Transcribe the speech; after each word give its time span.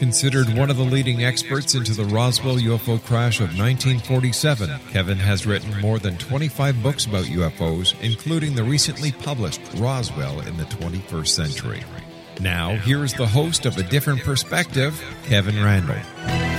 Considered 0.00 0.56
one 0.56 0.70
of 0.70 0.78
the 0.78 0.82
leading 0.82 1.24
experts 1.24 1.74
into 1.74 1.92
the 1.92 2.06
Roswell 2.06 2.56
UFO 2.56 3.04
crash 3.04 3.40
of 3.40 3.48
1947, 3.48 4.70
Kevin 4.92 5.18
has 5.18 5.44
written 5.46 5.78
more 5.78 5.98
than 5.98 6.16
25 6.16 6.82
books 6.82 7.04
about 7.04 7.26
UFOs, 7.26 7.94
including 8.00 8.54
the 8.54 8.64
recently 8.64 9.12
published 9.12 9.60
Roswell 9.76 10.40
in 10.40 10.56
the 10.56 10.64
21st 10.64 11.28
Century. 11.28 11.84
Now, 12.40 12.76
here 12.76 13.04
is 13.04 13.12
the 13.12 13.26
host 13.26 13.66
of 13.66 13.76
A 13.76 13.82
Different 13.82 14.22
Perspective, 14.22 14.98
Kevin 15.26 15.62
Randle. 15.62 16.49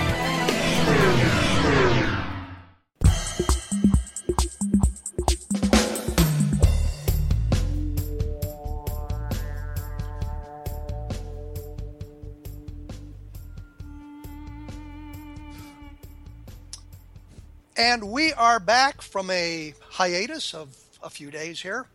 Are 18.51 18.59
back 18.59 19.01
from 19.01 19.29
a 19.29 19.73
hiatus 19.91 20.53
of 20.53 20.75
a 21.01 21.09
few 21.09 21.31
days 21.31 21.61
here 21.61 21.85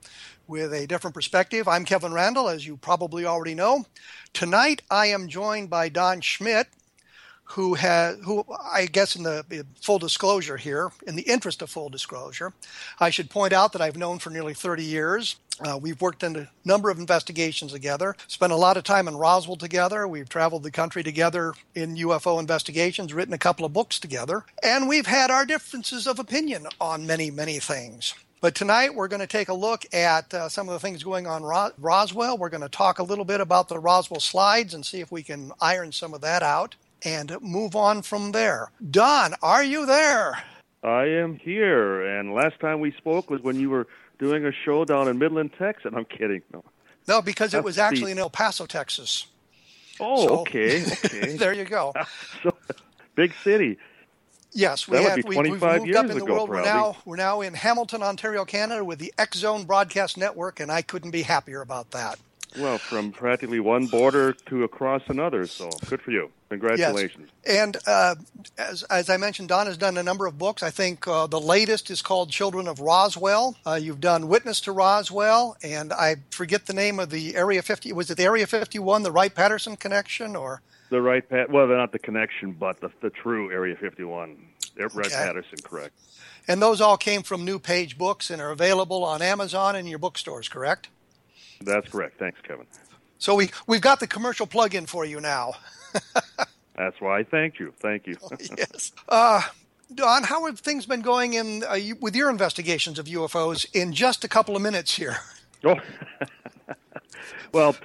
with 0.48 0.72
a 0.72 0.86
different 0.86 1.12
perspective. 1.12 1.68
I'm 1.68 1.84
Kevin 1.84 2.14
Randle, 2.14 2.48
as 2.48 2.66
you 2.66 2.78
probably 2.78 3.26
already 3.26 3.54
know. 3.54 3.84
Tonight 4.32 4.80
I 4.90 5.08
am 5.08 5.28
joined 5.28 5.68
by 5.68 5.90
Don 5.90 6.22
Schmitt, 6.22 6.68
who 7.44 7.74
has, 7.74 8.16
who 8.24 8.42
I 8.72 8.86
guess, 8.86 9.16
in 9.16 9.22
the 9.22 9.66
full 9.82 9.98
disclosure 9.98 10.56
here, 10.56 10.92
in 11.06 11.14
the 11.14 11.30
interest 11.30 11.60
of 11.60 11.68
full 11.68 11.90
disclosure, 11.90 12.54
I 12.98 13.10
should 13.10 13.28
point 13.28 13.52
out 13.52 13.74
that 13.74 13.82
I've 13.82 13.98
known 13.98 14.18
for 14.18 14.30
nearly 14.30 14.54
30 14.54 14.82
years. 14.82 15.36
Uh, 15.60 15.78
we've 15.80 16.00
worked 16.00 16.22
in 16.22 16.36
a 16.36 16.48
number 16.64 16.90
of 16.90 16.98
investigations 16.98 17.72
together, 17.72 18.14
spent 18.28 18.52
a 18.52 18.56
lot 18.56 18.76
of 18.76 18.84
time 18.84 19.08
in 19.08 19.16
Roswell 19.16 19.56
together. 19.56 20.06
We've 20.06 20.28
traveled 20.28 20.62
the 20.62 20.70
country 20.70 21.02
together 21.02 21.54
in 21.74 21.96
UFO 21.96 22.38
investigations, 22.38 23.14
written 23.14 23.34
a 23.34 23.38
couple 23.38 23.64
of 23.64 23.72
books 23.72 23.98
together, 23.98 24.44
and 24.62 24.88
we've 24.88 25.06
had 25.06 25.30
our 25.30 25.46
differences 25.46 26.06
of 26.06 26.18
opinion 26.18 26.66
on 26.80 27.06
many, 27.06 27.30
many 27.30 27.58
things. 27.58 28.14
But 28.40 28.54
tonight 28.54 28.94
we're 28.94 29.08
going 29.08 29.20
to 29.20 29.26
take 29.26 29.48
a 29.48 29.54
look 29.54 29.86
at 29.94 30.32
uh, 30.32 30.48
some 30.48 30.68
of 30.68 30.74
the 30.74 30.78
things 30.78 31.02
going 31.02 31.26
on 31.26 31.42
Ro- 31.42 31.70
Roswell. 31.78 32.36
We're 32.36 32.50
going 32.50 32.60
to 32.60 32.68
talk 32.68 32.98
a 32.98 33.02
little 33.02 33.24
bit 33.24 33.40
about 33.40 33.68
the 33.68 33.78
Roswell 33.78 34.20
slides 34.20 34.74
and 34.74 34.84
see 34.84 35.00
if 35.00 35.10
we 35.10 35.22
can 35.22 35.52
iron 35.60 35.90
some 35.90 36.12
of 36.12 36.20
that 36.20 36.42
out 36.42 36.76
and 37.02 37.36
move 37.40 37.74
on 37.74 38.02
from 38.02 38.32
there. 38.32 38.70
Don, 38.90 39.34
are 39.42 39.64
you 39.64 39.86
there? 39.86 40.42
I 40.82 41.06
am 41.06 41.36
here, 41.36 42.02
and 42.18 42.34
last 42.34 42.60
time 42.60 42.78
we 42.80 42.92
spoke 42.92 43.30
was 43.30 43.40
when 43.40 43.58
you 43.58 43.70
were 43.70 43.88
doing 44.18 44.44
a 44.46 44.52
show 44.52 44.84
down 44.84 45.08
in 45.08 45.18
Midland, 45.18 45.52
Texas. 45.58 45.92
I'm 45.96 46.04
kidding. 46.04 46.42
No, 46.52 46.64
no 47.08 47.22
because 47.22 47.54
it 47.54 47.62
was 47.64 47.78
actually 47.78 48.12
in 48.12 48.18
El 48.18 48.30
Paso, 48.30 48.66
Texas. 48.66 49.26
Oh, 50.00 50.26
So- 50.26 50.40
okay, 50.40 50.84
okay. 51.04 51.36
there 51.36 51.52
you 51.54 51.64
go. 51.64 51.92
so, 52.42 52.56
big 53.14 53.32
city. 53.42 53.78
Yes, 54.52 54.88
we 54.88 54.96
That 54.96 55.02
would 55.02 55.08
have. 55.10 55.16
be 55.16 55.22
we, 55.28 55.36
we've 55.36 55.60
25 55.60 55.60
moved 55.60 55.96
up 55.96 56.04
years 56.06 56.10
in 56.12 56.18
the 56.18 56.24
ago, 56.24 56.34
world. 56.34 56.48
We're 56.48 56.64
now 56.64 56.96
we're 57.04 57.16
now 57.16 57.40
in 57.42 57.52
Hamilton, 57.54 58.02
Ontario, 58.02 58.44
Canada, 58.46 58.84
with 58.84 58.98
the 58.98 59.12
X 59.18 59.38
Zone 59.38 59.64
Broadcast 59.64 60.16
Network, 60.16 60.60
and 60.60 60.72
I 60.72 60.80
couldn't 60.82 61.10
be 61.10 61.22
happier 61.22 61.60
about 61.60 61.90
that. 61.90 62.18
Well, 62.58 62.78
from 62.78 63.12
practically 63.12 63.60
one 63.60 63.86
border 63.86 64.32
to 64.32 64.64
across 64.64 65.02
another. 65.08 65.46
So 65.46 65.70
good 65.86 66.00
for 66.00 66.10
you. 66.10 66.30
Congratulations. 66.48 67.28
And 67.44 67.76
uh, 67.86 68.14
as, 68.56 68.82
as 68.84 69.10
I 69.10 69.16
mentioned, 69.16 69.48
Don 69.48 69.66
has 69.66 69.76
done 69.76 69.96
a 69.96 70.02
number 70.02 70.26
of 70.26 70.38
books. 70.38 70.62
I 70.62 70.70
think 70.70 71.06
uh, 71.08 71.26
the 71.26 71.40
latest 71.40 71.90
is 71.90 72.02
called 72.02 72.30
Children 72.30 72.68
of 72.68 72.80
Roswell. 72.80 73.56
Uh, 73.66 73.74
you've 73.74 74.00
done 74.00 74.28
Witness 74.28 74.60
to 74.62 74.72
Roswell, 74.72 75.56
and 75.62 75.92
I 75.92 76.16
forget 76.30 76.66
the 76.66 76.72
name 76.72 77.00
of 77.00 77.10
the 77.10 77.36
Area 77.36 77.62
50. 77.62 77.92
Was 77.92 78.10
it 78.10 78.16
the 78.16 78.24
Area 78.24 78.46
51, 78.46 79.02
the 79.02 79.12
Wright 79.12 79.34
Patterson 79.34 79.76
connection, 79.76 80.36
or 80.36 80.62
The 80.90 81.02
right 81.02 81.28
pat. 81.28 81.50
Well, 81.50 81.66
not 81.66 81.92
the 81.92 81.98
connection, 81.98 82.52
but 82.52 82.80
the 82.80 82.90
the 83.00 83.10
true 83.10 83.50
Area 83.50 83.76
51. 83.76 84.36
Wright 84.78 85.06
okay. 85.06 85.08
Patterson, 85.10 85.58
correct? 85.64 85.94
and 86.48 86.62
those 86.62 86.80
all 86.80 86.96
came 86.96 87.22
from 87.22 87.44
New 87.44 87.58
Page 87.58 87.98
Books 87.98 88.30
and 88.30 88.40
are 88.40 88.50
available 88.50 89.04
on 89.04 89.22
Amazon 89.22 89.76
and 89.76 89.88
your 89.88 89.98
bookstores, 89.98 90.48
correct? 90.48 90.88
That's 91.60 91.88
correct. 91.88 92.18
Thanks, 92.18 92.40
Kevin. 92.42 92.66
So 93.18 93.34
we 93.34 93.50
we've 93.66 93.80
got 93.80 94.00
the 94.00 94.06
commercial 94.06 94.46
plug-in 94.46 94.86
for 94.86 95.04
you 95.04 95.20
now. 95.20 95.54
That's 96.76 97.00
why 97.00 97.20
I 97.20 97.24
thank 97.24 97.58
you. 97.58 97.72
Thank 97.78 98.06
you. 98.06 98.16
yes. 98.56 98.92
Uh, 99.08 99.40
Don, 99.94 100.24
how 100.24 100.44
have 100.46 100.58
things 100.58 100.84
been 100.84 101.00
going 101.00 101.34
in 101.34 101.64
uh, 101.64 101.74
you, 101.74 101.96
with 102.00 102.14
your 102.14 102.28
investigations 102.28 102.98
of 102.98 103.06
UFOs 103.06 103.66
in 103.72 103.92
just 103.92 104.24
a 104.24 104.28
couple 104.28 104.56
of 104.56 104.62
minutes 104.62 104.96
here? 104.96 105.16
Oh, 105.64 105.76
well, 107.52 107.76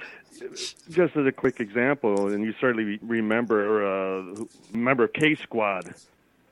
just 0.90 1.16
as 1.16 1.26
a 1.26 1.32
quick 1.32 1.60
example, 1.60 2.32
and 2.32 2.44
you 2.44 2.54
certainly 2.60 2.98
remember 3.02 3.86
uh, 3.86 4.44
remember 4.72 5.08
K 5.08 5.36
Squad 5.36 5.94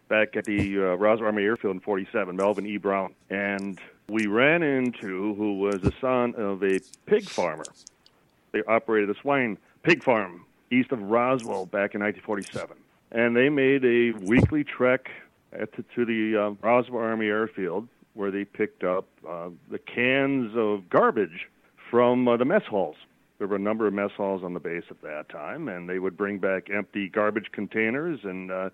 back 0.08 0.36
at 0.36 0.44
the 0.44 0.78
uh, 0.78 0.94
Roswell 0.94 1.26
Army 1.26 1.42
Airfield 1.42 1.74
in 1.74 1.80
'47, 1.80 2.36
Melvin 2.36 2.66
E. 2.66 2.76
Brown, 2.78 3.14
and 3.28 3.78
we 4.10 4.26
ran 4.26 4.62
into 4.62 5.34
who 5.34 5.58
was 5.58 5.80
the 5.80 5.92
son 6.00 6.34
of 6.36 6.62
a 6.64 6.80
pig 7.06 7.24
farmer. 7.24 7.64
They 8.52 8.62
operated 8.64 9.10
a 9.10 9.20
swine 9.20 9.56
pig 9.82 10.02
farm 10.02 10.44
east 10.70 10.90
of 10.92 11.00
Roswell 11.00 11.66
back 11.66 11.94
in 11.94 12.00
1947. 12.00 12.76
and 13.12 13.36
they 13.36 13.48
made 13.48 13.84
a 13.84 14.12
weekly 14.24 14.64
trek 14.64 15.10
to, 15.52 15.84
to 15.94 16.04
the 16.04 16.36
uh, 16.36 16.66
Roswell 16.66 17.02
Army 17.02 17.26
Airfield 17.26 17.88
where 18.14 18.30
they 18.30 18.44
picked 18.44 18.82
up 18.84 19.06
uh, 19.28 19.48
the 19.70 19.78
cans 19.78 20.52
of 20.56 20.88
garbage 20.90 21.48
from 21.90 22.26
uh, 22.26 22.36
the 22.36 22.44
mess 22.44 22.62
halls. 22.68 22.96
There 23.38 23.46
were 23.46 23.56
a 23.56 23.60
number 23.60 23.86
of 23.86 23.94
mess 23.94 24.10
halls 24.16 24.42
on 24.44 24.52
the 24.52 24.60
base 24.60 24.84
at 24.90 25.00
that 25.02 25.28
time, 25.28 25.68
and 25.68 25.88
they 25.88 25.98
would 25.98 26.16
bring 26.16 26.38
back 26.38 26.68
empty 26.70 27.08
garbage 27.08 27.50
containers 27.52 28.20
and 28.24 28.50
uh, 28.50 28.70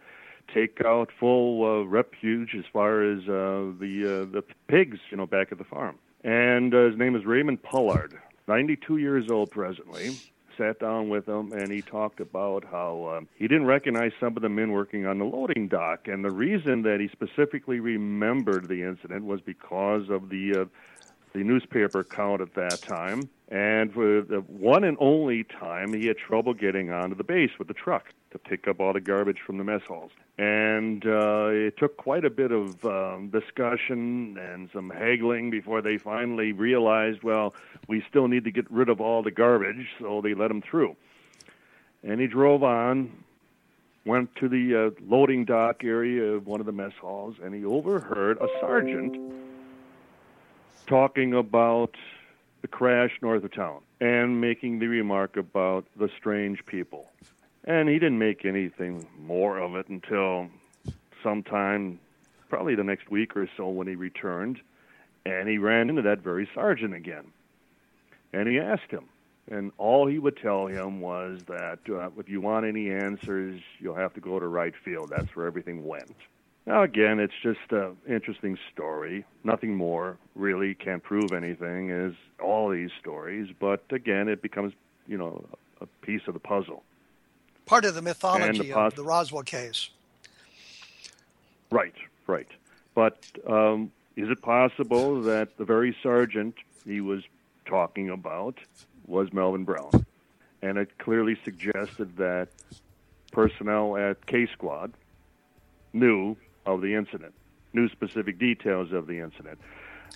take 0.53 0.81
out 0.85 1.11
full 1.19 1.65
uh, 1.65 1.85
refuge 1.85 2.55
as 2.57 2.65
far 2.73 3.03
as 3.03 3.21
uh, 3.21 3.73
the 3.79 4.25
uh, 4.29 4.33
the 4.33 4.45
pigs, 4.69 4.99
you 5.11 5.17
know, 5.17 5.27
back 5.27 5.53
at 5.53 5.59
the 5.59 5.65
farm. 5.65 5.99
And 6.25 6.75
uh, 6.75 6.87
his 6.87 6.97
name 6.97 7.15
is 7.15 7.25
Raymond 7.25 7.63
Pollard, 7.63 8.19
92 8.49 8.97
years 8.97 9.31
old 9.31 9.51
presently. 9.51 10.17
Sat 10.57 10.81
down 10.81 11.11
with 11.11 11.29
him, 11.29 11.53
and 11.53 11.71
he 11.71 11.83
talked 11.83 12.19
about 12.19 12.65
how 12.65 13.05
uh, 13.05 13.21
he 13.35 13.47
didn't 13.47 13.67
recognize 13.67 14.13
some 14.19 14.37
of 14.37 14.43
the 14.43 14.49
men 14.49 14.73
working 14.73 15.07
on 15.07 15.19
the 15.19 15.25
loading 15.25 15.69
dock, 15.69 16.09
and 16.09 16.25
the 16.25 16.31
reason 16.31 16.83
that 16.83 16.99
he 16.99 17.09
specifically 17.09 17.79
remembered 17.79 18.67
the 18.67 18.83
incident 18.83 19.27
was 19.27 19.43
because 19.43 20.09
of 20.09 20.31
the 20.31 20.63
uh, 20.63 20.65
the 21.35 21.45
newspaper 21.45 22.03
count 22.03 22.41
at 22.41 22.55
that 22.55 22.81
time. 22.81 23.29
And 23.49 23.93
for 23.93 24.23
the 24.23 24.43
one 24.49 24.83
and 24.83 24.97
only 24.99 25.45
time, 25.45 25.93
he 25.93 26.07
had 26.07 26.17
trouble 26.17 26.55
getting 26.55 26.91
onto 26.91 27.15
the 27.15 27.25
base 27.25 27.51
with 27.59 27.69
the 27.69 27.75
truck 27.75 28.07
to 28.37 28.49
pick 28.49 28.69
up 28.69 28.81
all 28.81 28.93
the 28.93 29.01
garbage 29.01 29.39
from 29.45 29.59
the 29.59 29.65
mess 29.65 29.83
halls. 29.87 30.11
And 30.39 31.05
uh, 31.07 31.49
it 31.51 31.77
took 31.79 31.97
quite 31.97 32.25
a 32.25 32.31
bit 32.31 32.53
of 32.53 32.85
um, 32.85 33.31
discussion 33.31 34.37
and 34.39 34.69
some 34.73 34.91
haggling 34.91 35.51
before 35.51 35.81
they 35.81 35.97
finally 35.97 36.53
realized, 36.53 37.23
well, 37.23 37.55
we 37.89 38.05
still 38.09 38.29
need 38.29 38.45
to 38.45 38.51
get 38.51 38.71
rid 38.71 38.89
of 38.89 39.01
all 39.01 39.23
the 39.23 39.31
garbage, 39.31 39.89
so 39.99 40.21
they 40.21 40.35
let 40.35 40.51
him 40.51 40.63
through. 40.63 40.97
And 42.03 42.21
he 42.21 42.27
drove 42.27 42.63
on, 42.63 43.11
went 44.05 44.35
to 44.37 44.49
the 44.49 44.87
uh, 44.87 44.91
loading 45.09 45.45
dock 45.45 45.83
area 45.83 46.35
of 46.35 46.47
one 46.47 46.61
of 46.61 46.67
the 46.67 46.73
mess 46.73 46.93
halls, 47.01 47.37
and 47.43 47.55
he 47.55 47.65
overheard 47.65 48.39
a 48.39 48.49
sergeant 48.61 49.33
talking 50.87 51.33
about 51.35 51.97
the 52.63 52.69
crash 52.69 53.19
north 53.23 53.43
of 53.43 53.53
town 53.53 53.81
and 54.01 54.41
making 54.41 54.79
the 54.79 54.87
remark 54.87 55.37
about 55.37 55.85
the 55.97 56.09
strange 56.17 56.65
people. 56.67 57.09
And 57.67 57.89
he 57.89 57.95
didn't 57.99 58.19
make 58.19 58.45
anything 58.45 59.07
more 59.19 59.59
of 59.59 59.75
it 59.75 59.89
until 59.89 60.49
sometime, 61.23 61.99
probably 62.49 62.77
the 62.77 62.85
next 62.85 63.11
week 63.11 63.37
or 63.37 63.49
so, 63.57 63.69
when 63.69 63.89
he 63.89 63.97
returned, 63.97 64.61
and 65.25 65.49
he 65.49 65.59
ran 65.59 65.89
into 65.89 66.03
that 66.03 66.21
very 66.21 66.49
sergeant 66.55 66.95
again. 66.95 67.25
And 68.33 68.49
he 68.49 68.61
asked 68.61 68.91
him, 68.91 69.07
and 69.51 69.73
all 69.79 70.07
he 70.07 70.19
would 70.19 70.37
tell 70.37 70.67
him 70.67 71.01
was 71.01 71.41
that 71.49 71.79
uh, 71.89 72.11
if 72.19 72.29
you 72.29 72.41
want 72.41 72.67
any 72.67 72.91
answers, 72.91 73.61
you'll 73.81 73.97
have 73.97 74.15
to 74.15 74.21
go 74.21 74.39
to 74.39 74.47
Wright 74.47 74.75
Field. 74.85 75.11
That's 75.11 75.35
where 75.35 75.47
everything 75.47 75.85
went. 75.85 76.15
Now, 76.67 76.83
again, 76.83 77.21
it's 77.21 77.35
just 77.43 77.71
an 77.71 77.97
interesting 78.09 78.59
story. 78.73 79.25
Nothing 79.45 79.77
more 79.77 80.19
really 80.35 80.75
can't 80.75 81.03
prove 81.03 81.33
anything 81.33 81.93
as 81.93 82.13
all 82.43 82.69
these 82.71 82.91
stories, 83.01 83.51
but 83.59 83.85
again, 83.91 84.29
it 84.29 84.43
becomes, 84.43 84.73
you 85.07 85.17
know, 85.17 85.45
a 85.81 85.87
piece 86.05 86.23
of 86.27 86.35
the 86.35 86.41
puzzle. 86.41 86.83
Part 87.67 87.85
of 87.85 87.95
the 87.95 88.03
mythology 88.03 88.59
the 88.69 88.73
pos- 88.73 88.93
of 88.93 88.97
the 88.97 89.05
Roswell 89.05 89.43
case. 89.43 89.91
Right, 91.71 91.95
right. 92.27 92.47
But 92.95 93.19
um, 93.47 93.91
is 94.15 94.31
it 94.31 94.41
possible 94.41 95.21
that 95.23 95.57
the 95.59 95.65
very 95.65 95.97
sergeant 96.03 96.55
he 96.85 97.01
was 97.01 97.23
talking 97.67 98.11
about 98.11 98.57
was 99.07 99.33
Melvin 99.33 99.65
Brown? 99.65 99.91
And 100.63 100.79
it 100.79 100.97
clearly 100.99 101.37
suggested 101.45 102.17
that 102.17 102.49
personnel 103.33 103.97
at 103.97 104.25
K 104.27 104.47
Squad 104.47 104.93
knew 105.93 106.37
of 106.65 106.81
the 106.81 106.95
incident, 106.95 107.35
knew 107.73 107.89
specific 107.89 108.39
details 108.39 108.93
of 108.93 109.07
the 109.07 109.19
incident. 109.19 109.59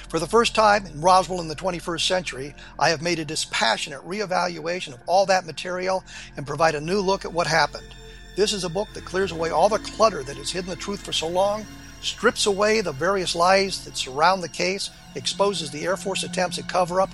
For 0.09 0.17
the 0.17 0.25
first 0.25 0.55
time 0.55 0.87
in 0.87 1.01
Roswell 1.01 1.39
in 1.39 1.49
the 1.49 1.55
21st 1.55 2.07
century, 2.07 2.55
I 2.79 2.89
have 2.89 3.03
made 3.03 3.19
a 3.19 3.25
dispassionate 3.25 4.01
reevaluation 4.01 4.95
of 4.95 4.99
all 5.05 5.27
that 5.27 5.45
material 5.45 6.03
and 6.35 6.47
provide 6.47 6.73
a 6.73 6.81
new 6.81 6.99
look 6.99 7.25
at 7.25 7.33
what 7.33 7.45
happened. 7.45 7.93
This 8.35 8.53
is 8.53 8.63
a 8.63 8.69
book 8.69 8.87
that 8.95 9.05
clears 9.05 9.31
away 9.31 9.51
all 9.51 9.69
the 9.69 9.77
clutter 9.77 10.23
that 10.23 10.37
has 10.37 10.49
hidden 10.49 10.71
the 10.71 10.75
truth 10.75 11.05
for 11.05 11.13
so 11.13 11.27
long, 11.27 11.63
strips 12.01 12.47
away 12.47 12.81
the 12.81 12.91
various 12.91 13.35
lies 13.35 13.85
that 13.85 13.97
surround 13.97 14.41
the 14.41 14.49
case, 14.49 14.89
exposes 15.15 15.71
the 15.71 15.83
Air 15.85 15.97
Force 15.97 16.23
attempts 16.23 16.57
at 16.57 16.67
cover 16.67 17.01
up, 17.01 17.09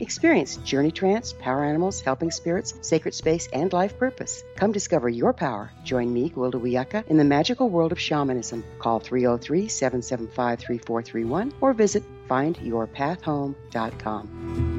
Experience 0.00 0.56
journey 0.56 0.90
trance, 0.90 1.32
power 1.32 1.64
animals, 1.64 2.00
helping 2.00 2.30
spirits, 2.30 2.74
sacred 2.80 3.14
space, 3.14 3.48
and 3.52 3.72
life 3.72 3.98
purpose. 3.98 4.42
Come 4.56 4.72
discover 4.72 5.08
your 5.08 5.32
power. 5.32 5.70
Join 5.84 6.12
me, 6.12 6.30
Gwilda 6.30 6.60
Wiyaka, 6.60 7.06
in 7.06 7.16
the 7.16 7.24
magical 7.24 7.68
world 7.68 7.92
of 7.92 8.00
shamanism. 8.00 8.64
Call 8.78 9.00
303 9.00 9.68
775 9.68 10.60
3431 10.60 11.52
or 11.60 11.72
visit 11.72 12.02
findyourpathhome.com. 12.28 14.69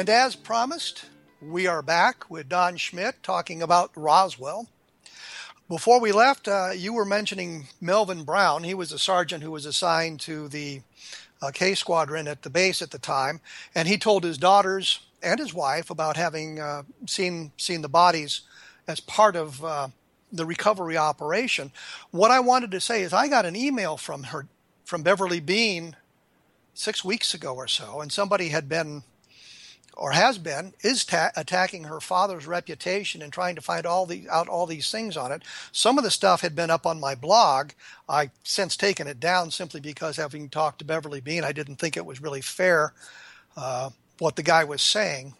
And 0.00 0.08
as 0.08 0.34
promised, 0.34 1.04
we 1.42 1.66
are 1.66 1.82
back 1.82 2.30
with 2.30 2.48
Don 2.48 2.78
Schmitt 2.78 3.22
talking 3.22 3.60
about 3.60 3.90
Roswell. 3.94 4.66
Before 5.68 6.00
we 6.00 6.10
left, 6.10 6.48
uh, 6.48 6.70
you 6.74 6.94
were 6.94 7.04
mentioning 7.04 7.66
Melvin 7.82 8.24
Brown. 8.24 8.64
He 8.64 8.72
was 8.72 8.92
a 8.92 8.98
sergeant 8.98 9.42
who 9.42 9.50
was 9.50 9.66
assigned 9.66 10.18
to 10.20 10.48
the 10.48 10.80
uh, 11.42 11.50
K 11.52 11.74
Squadron 11.74 12.28
at 12.28 12.40
the 12.40 12.48
base 12.48 12.80
at 12.80 12.92
the 12.92 12.98
time, 12.98 13.42
and 13.74 13.86
he 13.86 13.98
told 13.98 14.24
his 14.24 14.38
daughters 14.38 15.00
and 15.22 15.38
his 15.38 15.52
wife 15.52 15.90
about 15.90 16.16
having 16.16 16.58
uh, 16.58 16.84
seen 17.04 17.52
seen 17.58 17.82
the 17.82 17.86
bodies 17.90 18.40
as 18.88 19.00
part 19.00 19.36
of 19.36 19.62
uh, 19.62 19.88
the 20.32 20.46
recovery 20.46 20.96
operation. 20.96 21.72
What 22.10 22.30
I 22.30 22.40
wanted 22.40 22.70
to 22.70 22.80
say 22.80 23.02
is, 23.02 23.12
I 23.12 23.28
got 23.28 23.44
an 23.44 23.54
email 23.54 23.98
from 23.98 24.22
her 24.22 24.46
from 24.82 25.02
Beverly 25.02 25.40
Bean 25.40 25.94
six 26.72 27.04
weeks 27.04 27.34
ago 27.34 27.54
or 27.54 27.68
so, 27.68 28.00
and 28.00 28.10
somebody 28.10 28.48
had 28.48 28.66
been 28.66 29.02
or 29.96 30.12
has 30.12 30.38
been, 30.38 30.72
is 30.82 31.04
ta- 31.04 31.32
attacking 31.36 31.84
her 31.84 32.00
father's 32.00 32.46
reputation 32.46 33.22
and 33.22 33.32
trying 33.32 33.54
to 33.54 33.60
find 33.60 33.86
all 33.86 34.06
the 34.06 34.28
out 34.30 34.48
all 34.48 34.66
these 34.66 34.90
things 34.90 35.16
on 35.16 35.32
it. 35.32 35.42
Some 35.72 35.98
of 35.98 36.04
the 36.04 36.10
stuff 36.10 36.40
had 36.40 36.56
been 36.56 36.70
up 36.70 36.86
on 36.86 37.00
my 37.00 37.14
blog. 37.14 37.70
I 38.08 38.30
since 38.42 38.76
taken 38.76 39.06
it 39.06 39.20
down 39.20 39.50
simply 39.50 39.80
because 39.80 40.16
having 40.16 40.48
talked 40.48 40.78
to 40.80 40.84
Beverly 40.84 41.20
Bean, 41.20 41.44
I 41.44 41.52
didn't 41.52 41.76
think 41.76 41.96
it 41.96 42.06
was 42.06 42.22
really 42.22 42.40
fair 42.40 42.92
uh, 43.56 43.90
what 44.18 44.36
the 44.36 44.42
guy 44.42 44.64
was 44.64 44.82
saying. 44.82 45.34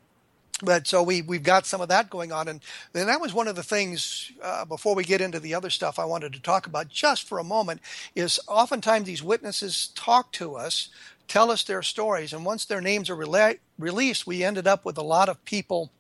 But 0.63 0.87
so 0.87 1.03
we 1.03 1.23
we've 1.23 1.43
got 1.43 1.65
some 1.65 1.81
of 1.81 1.89
that 1.89 2.11
going 2.11 2.33
on, 2.33 2.47
and 2.49 2.61
then 2.93 3.07
that 3.07 3.21
was 3.21 3.33
one 3.33 3.49
of 3.49 3.57
the 3.57 3.63
things. 3.63 4.31
Uh, 4.43 4.67
before 4.67 4.95
we 4.95 5.05
get 5.05 5.23
into 5.23 5.41
the 5.41 5.55
other 5.55 5.71
stuff, 5.71 5.99
I 5.99 6.05
wanted 6.05 6.35
to 6.35 6.43
talk 6.43 6.67
about 6.67 6.91
just 6.91 7.27
for 7.27 7.39
a 7.39 7.45
moment 7.45 7.81
is 8.15 8.39
oftentimes 8.47 9.07
these 9.07 9.23
witnesses 9.23 9.91
talk 9.95 10.33
to 10.33 10.57
us 10.57 10.91
tell 11.31 11.51
us 11.53 11.63
their 11.63 11.81
stories. 11.81 12.33
And 12.33 12.45
once 12.45 12.65
their 12.65 12.81
names 12.81 13.09
are 13.09 13.17
rela- 13.17 13.59
released, 13.79 14.27
we 14.27 14.43
ended 14.43 14.67
up 14.67 14.85
with 14.85 14.99
a 14.99 15.03
lot 15.03 15.29
of 15.29 15.43
people 15.45 15.93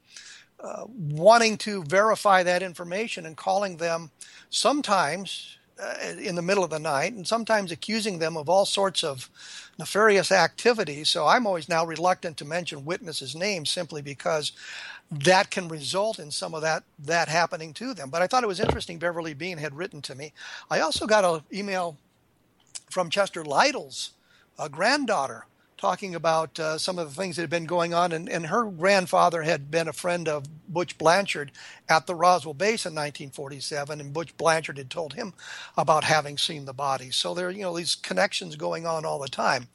uh, 0.58 0.84
wanting 0.88 1.56
to 1.58 1.84
verify 1.84 2.42
that 2.42 2.62
information 2.62 3.25
and 3.25 3.37
calling 3.37 3.76
them 3.76 4.10
sometimes 4.50 5.56
uh, 5.80 5.94
in 6.18 6.34
the 6.34 6.42
middle 6.42 6.64
of 6.64 6.70
the 6.70 6.80
night 6.80 7.12
and 7.12 7.26
sometimes 7.26 7.70
accusing 7.70 8.18
them 8.18 8.37
of 8.37 8.49
all 8.49 8.66
sorts 8.66 9.04
of 9.04 9.30
nefarious 9.78 10.32
activities. 10.32 11.08
So 11.08 11.26
I'm 11.26 11.46
always 11.46 11.68
now 11.68 11.87
reluctant 11.87 12.37
to 12.38 12.44
mention 12.44 12.84
witnesses' 12.84 13.37
names 13.37 13.70
simply 13.70 14.02
because 14.02 14.52
that 15.12 15.50
can 15.50 15.68
result 15.68 16.18
in 16.18 16.32
some 16.32 16.54
of 16.54 16.62
that 16.62 16.82
that 16.99 17.28
happening 17.28 17.72
to 17.75 17.94
them. 17.94 18.10
But 18.10 18.20
I 18.20 18.26
thought 18.26 18.42
it 18.42 18.49
was 18.49 18.60
interesting. 18.60 18.99
Beverly 18.99 19.32
Bean 19.32 19.58
had 19.58 19.76
written 19.76 20.02
to 20.02 20.14
me. 20.16 20.32
I 20.70 20.80
also 20.80 21.06
got 21.06 21.25
an 21.25 21.42
email 21.56 21.96
from 22.90 23.10
Chester 23.10 23.44
Lytle's 23.44 24.10
a 24.60 24.68
granddaughter 24.68 25.46
talking 25.80 26.14
about 26.14 26.60
uh, 26.60 26.76
some 26.76 26.98
of 26.98 27.08
the 27.08 27.14
things 27.14 27.36
that 27.36 27.42
had 27.42 27.50
been 27.50 27.64
going 27.64 27.94
on. 27.94 28.12
And, 28.12 28.28
and, 28.28 28.46
her 28.46 28.64
grandfather 28.66 29.42
had 29.42 29.70
been 29.70 29.88
a 29.88 29.94
friend 29.94 30.28
of 30.28 30.44
Butch 30.68 30.98
Blanchard 30.98 31.50
at 31.88 32.06
the 32.06 32.14
Roswell 32.14 32.52
base 32.52 32.84
in 32.84 32.92
1947, 32.92 33.98
and 33.98 34.12
Butch 34.12 34.36
Blanchard 34.36 34.76
had 34.76 34.90
told 34.90 35.14
him 35.14 35.32
about 35.78 36.04
having 36.04 36.36
seen 36.36 36.66
the 36.66 36.74
bodies. 36.74 37.16
So 37.16 37.32
there, 37.32 37.48
are 37.48 37.50
you 37.50 37.62
know, 37.62 37.74
these 37.74 37.94
connections 37.94 38.56
going 38.56 38.86
on 38.86 39.06
all 39.06 39.18
the 39.18 39.28
time. 39.28 39.68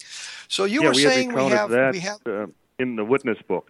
So 0.48 0.66
you 0.66 0.82
yeah, 0.84 0.90
were 0.90 0.94
we 0.94 1.02
saying 1.02 1.34
we 1.34 1.48
have 1.48 1.72
we 1.72 2.00
have 2.00 2.20
uh, 2.28 2.48
in 2.78 2.96
the 2.96 3.04
witness 3.04 3.40
book. 3.48 3.70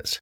is. 0.03 0.21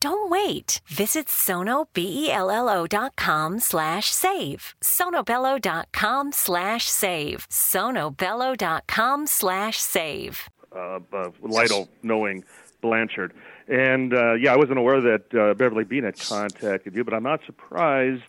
Don't 0.00 0.30
wait. 0.30 0.80
Visit 0.86 1.28
sonobello.com 1.28 3.60
slash 3.60 4.10
save. 4.10 4.74
sonobello.com 4.82 6.32
slash 6.32 6.84
save. 6.84 7.48
sonobello.com 7.48 9.26
slash 9.26 9.78
save. 9.78 10.48
Uh, 10.74 11.00
uh, 11.12 11.30
Lytle 11.40 11.88
knowing 12.02 12.44
Blanchard. 12.80 13.32
And 13.68 14.12
uh, 14.12 14.34
yeah, 14.34 14.52
I 14.52 14.56
wasn't 14.56 14.78
aware 14.78 15.00
that 15.00 15.34
uh, 15.34 15.54
Beverly 15.54 15.84
Bean 15.84 16.04
had 16.04 16.18
contacted 16.18 16.94
you, 16.94 17.04
but 17.04 17.14
I'm 17.14 17.22
not 17.22 17.40
surprised 17.46 18.22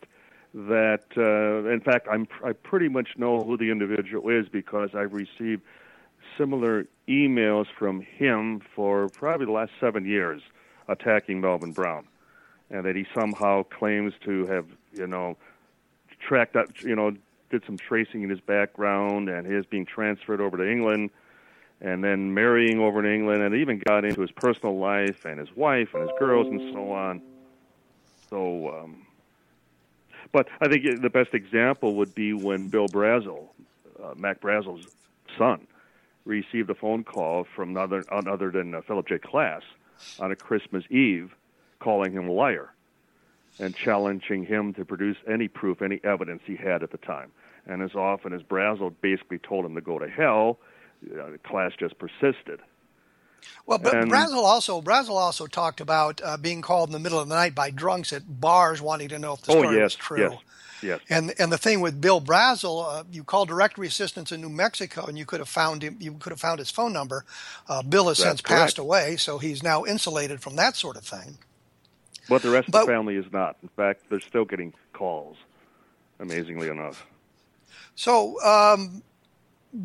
that, 0.54 1.06
uh, 1.18 1.70
in 1.70 1.82
fact, 1.82 2.08
I'm, 2.12 2.28
I 2.44 2.54
pretty 2.54 2.90
much 2.90 3.10
know 3.18 3.42
who 3.42 3.58
the 3.58 3.72
individual 3.72 4.30
is 4.30 4.48
because 4.50 4.90
I've 4.94 5.14
received 5.14 5.62
similar 6.38 6.86
emails 7.08 7.66
from 7.78 8.02
him 8.02 8.62
for 8.76 9.10
probably 9.10 9.46
the 9.46 9.52
last 9.52 9.72
seven 9.80 10.06
years 10.06 10.42
attacking 10.92 11.42
Melvin 11.42 11.72
Brown. 11.72 12.06
And 12.70 12.86
that 12.86 12.96
he 12.96 13.06
somehow 13.14 13.64
claims 13.64 14.14
to 14.24 14.46
have, 14.48 14.66
you 14.94 15.08
know, 15.08 15.36
tracked 16.20 16.56
up, 16.56 16.68
you 16.82 16.96
know, 16.96 17.12
did 17.50 17.64
some 17.66 17.78
tracing 17.78 18.24
in 18.24 18.30
his 18.30 18.40
background 18.40 19.30
and 19.30 19.46
his 19.46 19.66
being 19.66 19.86
transferred 19.86 20.40
over 20.40 20.58
to 20.58 20.70
England 20.70 21.10
and 21.82 22.04
then 22.04 22.34
marrying 22.34 22.80
over 22.80 23.06
in 23.06 23.14
England 23.14 23.42
and 23.42 23.56
even 23.56 23.80
got 23.80 24.06
into 24.06 24.22
his 24.22 24.32
personal 24.32 24.78
life 24.78 25.26
and 25.26 25.40
his 25.40 25.54
wife 25.56 25.94
and 25.94 26.04
his 26.04 26.12
girls 26.20 26.48
and 26.48 26.74
so 26.74 26.92
on. 26.92 27.22
So, 28.30 28.82
um, 28.82 29.06
but 30.32 30.48
I 30.62 30.70
think 30.70 31.02
the 31.02 31.10
best 31.10 31.34
example 31.34 31.96
would 31.96 32.16
be 32.16 32.34
when 32.34 32.70
Bill 32.70 32.88
Brazel, 32.88 33.48
uh, 34.02 34.14
Mac 34.16 34.40
Brazel's 34.40 34.88
son, 35.38 35.68
received 36.24 36.70
a 36.70 36.76
phone 36.76 37.04
call 37.04 37.46
from 37.56 37.74
none 37.74 38.04
other, 38.12 38.52
than 38.52 38.76
uh, 38.76 38.82
Philip 38.82 39.08
J. 39.08 39.18
Klass 39.18 39.64
on 40.20 40.32
a 40.32 40.36
Christmas 40.36 40.84
Eve 40.90 41.36
calling 41.80 42.12
him 42.12 42.28
a 42.28 42.32
liar 42.32 42.74
and 43.60 43.76
challenging 43.76 44.46
him 44.46 44.74
to 44.74 44.86
produce 44.86 45.18
any 45.28 45.48
proof, 45.48 45.82
any 45.82 46.00
evidence 46.04 46.42
he 46.46 46.56
had 46.56 46.84
at 46.84 46.92
the 46.92 46.98
time. 46.98 47.32
And 47.68 47.82
as 47.82 47.96
often 47.96 48.34
as 48.34 48.42
Brazel 48.42 48.94
basically 49.02 49.38
told 49.38 49.66
him 49.66 49.76
to 49.76 49.82
go 49.82 50.00
to 50.00 50.08
hell, 50.08 50.60
uh, 51.14 51.38
Klass 51.46 51.78
just 51.78 51.96
persisted. 52.00 52.60
Well, 53.66 53.78
but 53.78 53.96
and, 53.96 54.12
Brazel 54.12 54.44
also 54.44 54.82
Brazel 54.82 55.16
also 55.16 55.48
talked 55.48 55.82
about 55.82 56.22
uh, 56.24 56.38
being 56.38 56.62
called 56.62 56.90
in 56.90 56.94
the 56.94 57.00
middle 57.00 57.20
of 57.20 57.30
the 57.30 57.36
night 57.36 57.56
by 57.56 57.70
drunks 57.70 58.14
at 58.14 58.40
bars 58.40 58.82
wanting 58.82 59.10
to 59.10 59.20
know 59.20 59.34
if 59.34 59.42
the 59.42 59.52
oh, 59.54 59.62
story 59.62 59.78
yes, 59.78 59.84
was 59.84 59.96
true. 59.96 60.20
Yes. 60.20 60.38
Yes. 60.84 61.00
And 61.10 61.34
and 61.40 61.52
the 61.52 61.58
thing 61.58 61.82
with 61.82 62.02
Bill 62.02 62.20
Brazel, 62.20 62.84
uh, 62.84 63.04
you 63.12 63.24
called 63.24 63.50
directory 63.50 63.88
assistance 63.88 64.32
in 64.32 64.42
New 64.42 64.50
Mexico, 64.50 65.06
and 65.06 65.18
you 65.18 65.26
could 65.26 65.40
have 65.40 65.50
found 65.50 65.84
him. 65.84 65.98
You 66.00 66.14
could 66.14 66.32
have 66.32 66.40
found 66.40 66.60
his 66.60 66.72
phone 66.72 66.92
number. 66.92 67.24
Uh, 67.70 67.84
Bill 67.84 68.08
has 68.08 68.18
That's 68.18 68.30
since 68.30 68.42
correct. 68.42 68.62
passed 68.62 68.78
away, 68.80 69.16
so 69.18 69.38
he's 69.38 69.62
now 69.62 69.86
insulated 69.86 70.42
from 70.42 70.56
that 70.56 70.76
sort 70.76 70.98
of 70.98 71.04
thing. 71.04 71.38
But 72.28 72.42
the 72.42 72.50
rest 72.50 72.72
But- 72.72 72.82
of 72.82 72.88
the 72.88 72.94
family 72.94 73.16
is 73.16 73.32
not. 73.32 73.58
In 73.62 73.70
fact, 73.70 74.04
they're 74.10 74.20
still 74.20 74.46
getting 74.46 74.74
calls. 74.94 75.38
Amazingly 76.20 76.70
enough. 76.70 77.06
So 77.96 78.42
um, 78.44 79.04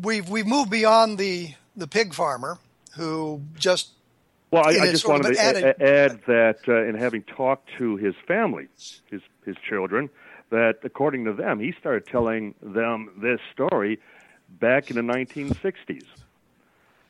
we've 0.01 0.27
we've 0.29 0.47
moved 0.47 0.69
beyond 0.69 1.17
the 1.17 1.53
the 1.75 1.87
pig 1.87 2.13
farmer 2.13 2.57
who 2.97 3.41
just 3.57 3.91
Well, 4.51 4.63
I, 4.65 4.71
I 4.71 4.91
just 4.91 5.07
wanted 5.07 5.33
to 5.35 5.41
an 5.41 5.63
a- 5.79 5.83
add 5.83 6.21
that 6.27 6.59
uh, 6.67 6.83
in 6.83 6.95
having 6.95 7.23
talked 7.23 7.69
to 7.77 7.95
his 7.97 8.15
family, 8.27 8.67
his 9.09 9.21
his 9.45 9.55
children, 9.69 10.09
that 10.49 10.79
according 10.83 11.25
to 11.25 11.33
them, 11.33 11.59
he 11.59 11.73
started 11.79 12.05
telling 12.05 12.53
them 12.61 13.11
this 13.21 13.39
story 13.53 13.99
back 14.59 14.89
in 14.89 14.95
the 14.95 15.01
1960s. 15.13 16.03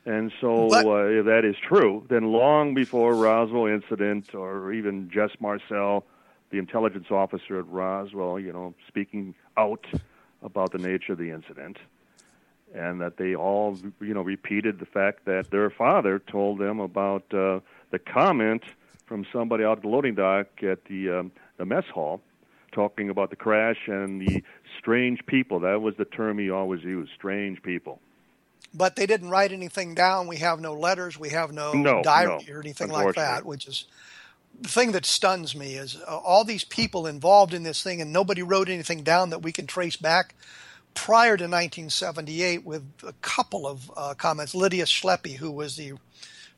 And 0.06 0.32
so, 0.40 0.68
But- 0.70 0.86
uh, 0.86 1.06
if 1.20 1.24
that 1.26 1.44
is 1.44 1.56
true, 1.56 2.04
then 2.08 2.24
long 2.32 2.74
before 2.74 3.14
Roswell 3.14 3.66
incident, 3.66 4.34
or 4.34 4.72
even 4.72 5.10
Jess 5.10 5.30
Marcel, 5.40 6.04
the 6.50 6.58
intelligence 6.58 7.10
officer 7.10 7.58
at 7.58 7.68
Roswell, 7.68 8.38
you 8.40 8.52
know, 8.52 8.74
speaking 8.86 9.34
out 9.56 9.84
about 10.42 10.72
the 10.72 10.78
nature 10.78 11.12
of 11.12 11.18
the 11.18 11.30
incident, 11.30 11.76
and 12.74 13.00
that 13.00 13.16
they 13.16 13.34
all, 13.34 13.78
you 14.00 14.14
know, 14.14 14.22
repeated 14.22 14.78
the 14.78 14.86
fact 14.86 15.24
that 15.24 15.50
their 15.50 15.70
father 15.70 16.18
told 16.18 16.58
them 16.58 16.80
about 16.80 17.22
uh, 17.32 17.60
the 17.90 17.98
comment 17.98 18.62
from 19.06 19.24
somebody 19.32 19.64
out 19.64 19.78
at 19.78 19.82
the 19.82 19.88
loading 19.88 20.14
dock 20.14 20.46
at 20.62 20.84
the 20.84 21.10
um, 21.10 21.32
the 21.56 21.64
mess 21.64 21.84
hall, 21.92 22.20
talking 22.72 23.10
about 23.10 23.30
the 23.30 23.36
crash 23.36 23.88
and 23.88 24.20
the 24.20 24.42
strange 24.78 25.24
people. 25.26 25.60
That 25.60 25.80
was 25.80 25.96
the 25.96 26.04
term 26.04 26.38
he 26.38 26.50
always 26.50 26.82
used: 26.84 27.10
strange 27.14 27.62
people. 27.62 28.00
but 28.74 28.96
they 28.96 29.06
didn't 29.06 29.30
write 29.30 29.52
anything 29.52 29.94
down. 29.94 30.26
We 30.26 30.36
have 30.36 30.60
no 30.60 30.74
letters. 30.74 31.18
We 31.18 31.30
have 31.30 31.52
no, 31.52 31.72
No, 31.72 32.02
diary 32.02 32.44
no, 32.46 32.54
or 32.54 32.60
anything 32.60 32.90
like 32.90 33.14
that, 33.14 33.44
which 33.46 33.66
is 33.66 33.86
the 34.60 34.68
thing 34.68 34.92
that 34.92 35.06
stuns 35.06 35.54
me 35.54 35.74
is 35.74 35.96
uh, 36.06 36.18
all 36.18 36.44
these 36.44 36.64
people 36.64 37.06
involved 37.06 37.54
in 37.54 37.62
this 37.62 37.82
thing 37.82 38.00
and 38.00 38.12
nobody 38.12 38.42
wrote 38.42 38.68
anything 38.68 39.02
down 39.02 39.30
that 39.30 39.40
we 39.40 39.52
can 39.52 39.66
trace 39.66 39.96
back 39.96 40.34
prior 40.98 41.36
to 41.36 41.44
1978 41.44 42.64
with 42.64 42.82
a 43.06 43.12
couple 43.22 43.68
of 43.68 43.90
uh, 43.96 44.14
comments. 44.14 44.52
Lydia 44.52 44.84
Sleppy, 44.84 45.36
who 45.36 45.50
was 45.52 45.76
the 45.76 45.92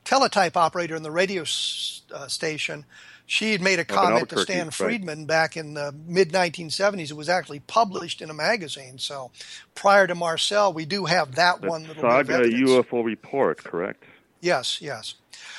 teletype 0.05 0.57
operator 0.57 0.97
in 0.97 1.03
the 1.03 1.11
radio 1.11 1.43
s- 1.43 2.03
uh, 2.13 2.27
station, 2.27 2.87
she 3.27 3.53
had 3.53 3.61
made 3.61 3.79
a 3.79 3.85
comment 3.85 4.31
to 4.31 4.39
Stan 4.41 4.67
right. 4.67 4.75
Friedman 4.75 5.27
back 5.27 5.59
in 5.59 5.75
the 5.75 5.95
mid 6.07 6.33
1970s. 6.33 7.11
It 7.11 7.17
was 7.17 7.29
actually 7.29 7.61
published 7.61 8.23
in 8.23 8.31
a 8.31 8.35
magazine. 8.35 8.97
So 8.99 9.31
prior 9.75 10.07
to 10.07 10.15
Marcel, 10.15 10.73
we 10.73 10.87
do 10.87 11.05
have 11.05 11.35
that 11.35 11.61
The 11.61 11.69
one 11.69 11.83
little 11.87 12.03
bit 12.03 12.05
of 12.07 12.27
Saga. 12.27 12.49
UFO 12.49 13.05
report, 13.05 13.63
correct? 13.63 14.03
Yes, 14.41 14.81
yes. 14.81 15.15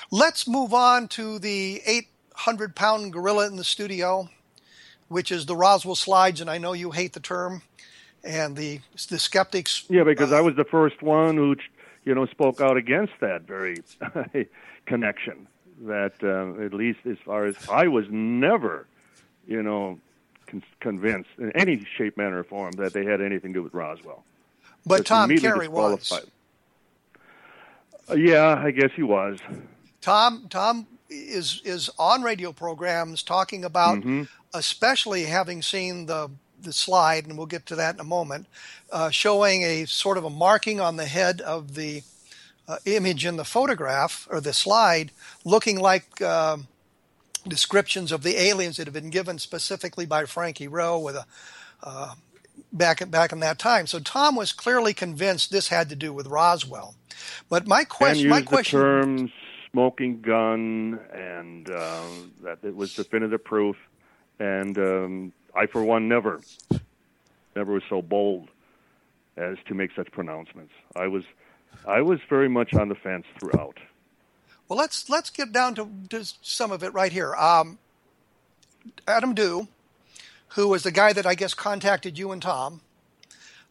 Let's 0.10 0.48
move 0.48 0.74
on 0.74 1.08
to 1.10 1.38
the 1.38 1.82
800 1.86 2.76
pound 2.76 3.14
gorilla 3.14 3.46
in 3.46 3.58
the 3.58 3.64
studio, 3.64 4.28
which 5.08 5.32
is 5.32 5.46
the 5.46 5.56
Roswell 5.56 5.96
slides. 5.96 6.42
And 6.42 6.50
I 6.50 6.58
know 6.58 6.74
you 6.74 6.90
hate 6.92 7.14
the 7.14 7.20
term. 7.20 7.62
And 8.24 8.56
the 8.56 8.80
the 9.10 9.18
skeptics. 9.18 9.84
Yeah, 9.90 10.04
because 10.04 10.32
I 10.32 10.42
was 10.42 10.56
the 10.56 10.64
first 10.66 11.02
one 11.02 11.38
who, 11.38 11.56
you 12.06 12.14
know, 12.14 12.26
spoke 12.28 12.62
out 12.62 12.78
against 12.78 13.14
that 13.20 13.44
very 13.44 13.78
connection. 14.86 15.48
That 15.84 16.14
uh, 16.24 16.64
at 16.64 16.74
least 16.74 17.00
as 17.10 17.18
far 17.26 17.46
as 17.46 17.56
I 17.68 17.88
was 17.88 18.06
never, 18.12 18.86
you 19.48 19.64
know, 19.64 20.00
con- 20.46 20.62
convinced 20.80 21.32
in 21.40 21.52
any 21.54 21.84
shape, 21.98 22.16
manner, 22.18 22.40
or 22.40 22.44
form 22.44 22.74
that 22.74 22.94
they 22.94 23.04
had 23.06 23.22
anything 23.22 23.54
to 23.54 23.60
do 23.60 23.64
with 23.64 23.74
Roswell. 23.74 24.24
But 24.86 24.98
Just 24.98 25.08
Tom 25.08 25.36
Carey 25.38 25.68
was. 25.68 26.12
Uh, 28.10 28.16
yeah, 28.16 28.62
I 28.64 28.72
guess 28.72 28.92
he 28.96 29.04
was. 29.04 29.40
Tom 30.02 30.48
Tom 30.50 30.86
is 31.10 31.62
is 31.66 31.90
on 31.98 32.22
radio 32.22 32.52
programs 32.52 33.24
talking 33.24 33.64
about, 33.66 33.98
Mm-hmm. 34.00 34.24
especially 34.54 35.24
having 35.26 35.62
seen 35.62 36.06
the 36.06 36.30
the 36.64 36.74
slide, 36.74 37.26
and 37.26 37.38
we'll 37.38 37.48
get 37.48 37.66
to 37.68 37.76
that 37.76 37.96
in 37.96 38.02
a 38.02 38.06
moment, 38.06 38.48
uh, 38.92 39.10
showing 39.10 39.64
a 39.64 39.86
sort 39.86 40.18
of 40.18 40.24
a 40.24 40.30
marking 40.30 40.80
on 40.80 40.98
the 40.98 41.06
head 41.06 41.42
of 41.42 41.76
the 41.76 42.04
uh, 42.68 42.78
image 42.86 43.26
in 43.26 43.38
the 43.38 43.46
photograph 43.46 44.28
or 44.30 44.40
the 44.40 44.54
slide, 44.54 45.12
looking 45.44 45.80
like 45.80 46.22
uh, 46.22 46.58
descriptions 47.48 48.12
of 48.12 48.24
the 48.24 48.38
aliens 48.38 48.78
that 48.78 48.88
have 48.88 48.94
been 48.94 49.10
given 49.10 49.40
specifically 49.40 50.06
by 50.06 50.26
Frankie 50.26 50.68
Rowe 50.68 51.00
with 51.00 51.16
a 51.16 51.26
uh, 51.84 52.14
back 52.72 53.10
back 53.10 53.32
in 53.32 53.40
that 53.40 53.60
time. 53.60 53.88
So 53.88 54.00
Tom 54.00 54.36
was 54.36 54.54
clearly 54.54 54.94
convinced 54.94 55.52
this 55.52 55.68
had 55.70 55.90
to 55.90 55.96
do 55.96 56.14
with 56.14 56.28
Roswell. 56.28 56.96
But 57.50 57.68
my 57.68 57.84
question, 57.84 58.30
my 58.30 58.40
the 58.40 58.46
question, 58.46 58.80
term 58.80 59.32
smoking 59.72 60.22
gun, 60.22 61.00
and 61.14 61.70
uh, 61.70 62.04
that 62.44 62.60
it 62.64 62.76
was 62.76 62.94
definitive 62.94 63.44
proof. 63.44 63.76
And 64.40 64.78
um, 64.78 65.34
I, 65.56 65.66
for 65.66 65.84
one, 65.84 66.08
never, 66.08 66.42
never 67.56 67.74
was 67.74 67.84
so 67.90 68.02
bold 68.02 68.50
as 69.38 69.58
to 69.68 69.74
make 69.74 69.92
such 69.96 70.12
pronouncements. 70.12 70.74
I 70.96 71.08
was, 71.08 71.24
I 71.88 72.02
was 72.02 72.20
very 72.30 72.50
much 72.50 72.74
on 72.74 72.90
the 72.90 72.96
fence 72.96 73.26
throughout. 73.40 73.78
Well, 74.68 74.78
let's 74.78 75.10
let's 75.10 75.30
get 75.30 75.52
down 75.52 75.76
to, 75.76 75.90
to 76.12 76.24
some 76.42 76.72
of 76.72 76.82
it 76.82 76.94
right 76.94 77.12
here. 77.12 77.36
Um, 77.36 77.78
Adam 79.06 79.34
Dew, 79.34 79.68
who 80.50 80.70
was 80.70 80.84
the 80.84 80.92
guy 80.92 81.12
that 81.12 81.26
I 81.26 81.36
guess 81.36 81.54
contacted 81.54 82.18
you 82.18 82.32
and 82.32 82.42
Tom 82.42 82.80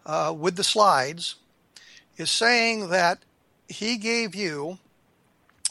uh, 0.05 0.35
with 0.37 0.57
the 0.57 0.65
slides, 0.65 1.37
is 2.19 2.31
saying 2.31 2.91
that 2.91 3.21
he 3.67 3.97
gave 3.97 4.35
you 4.35 4.79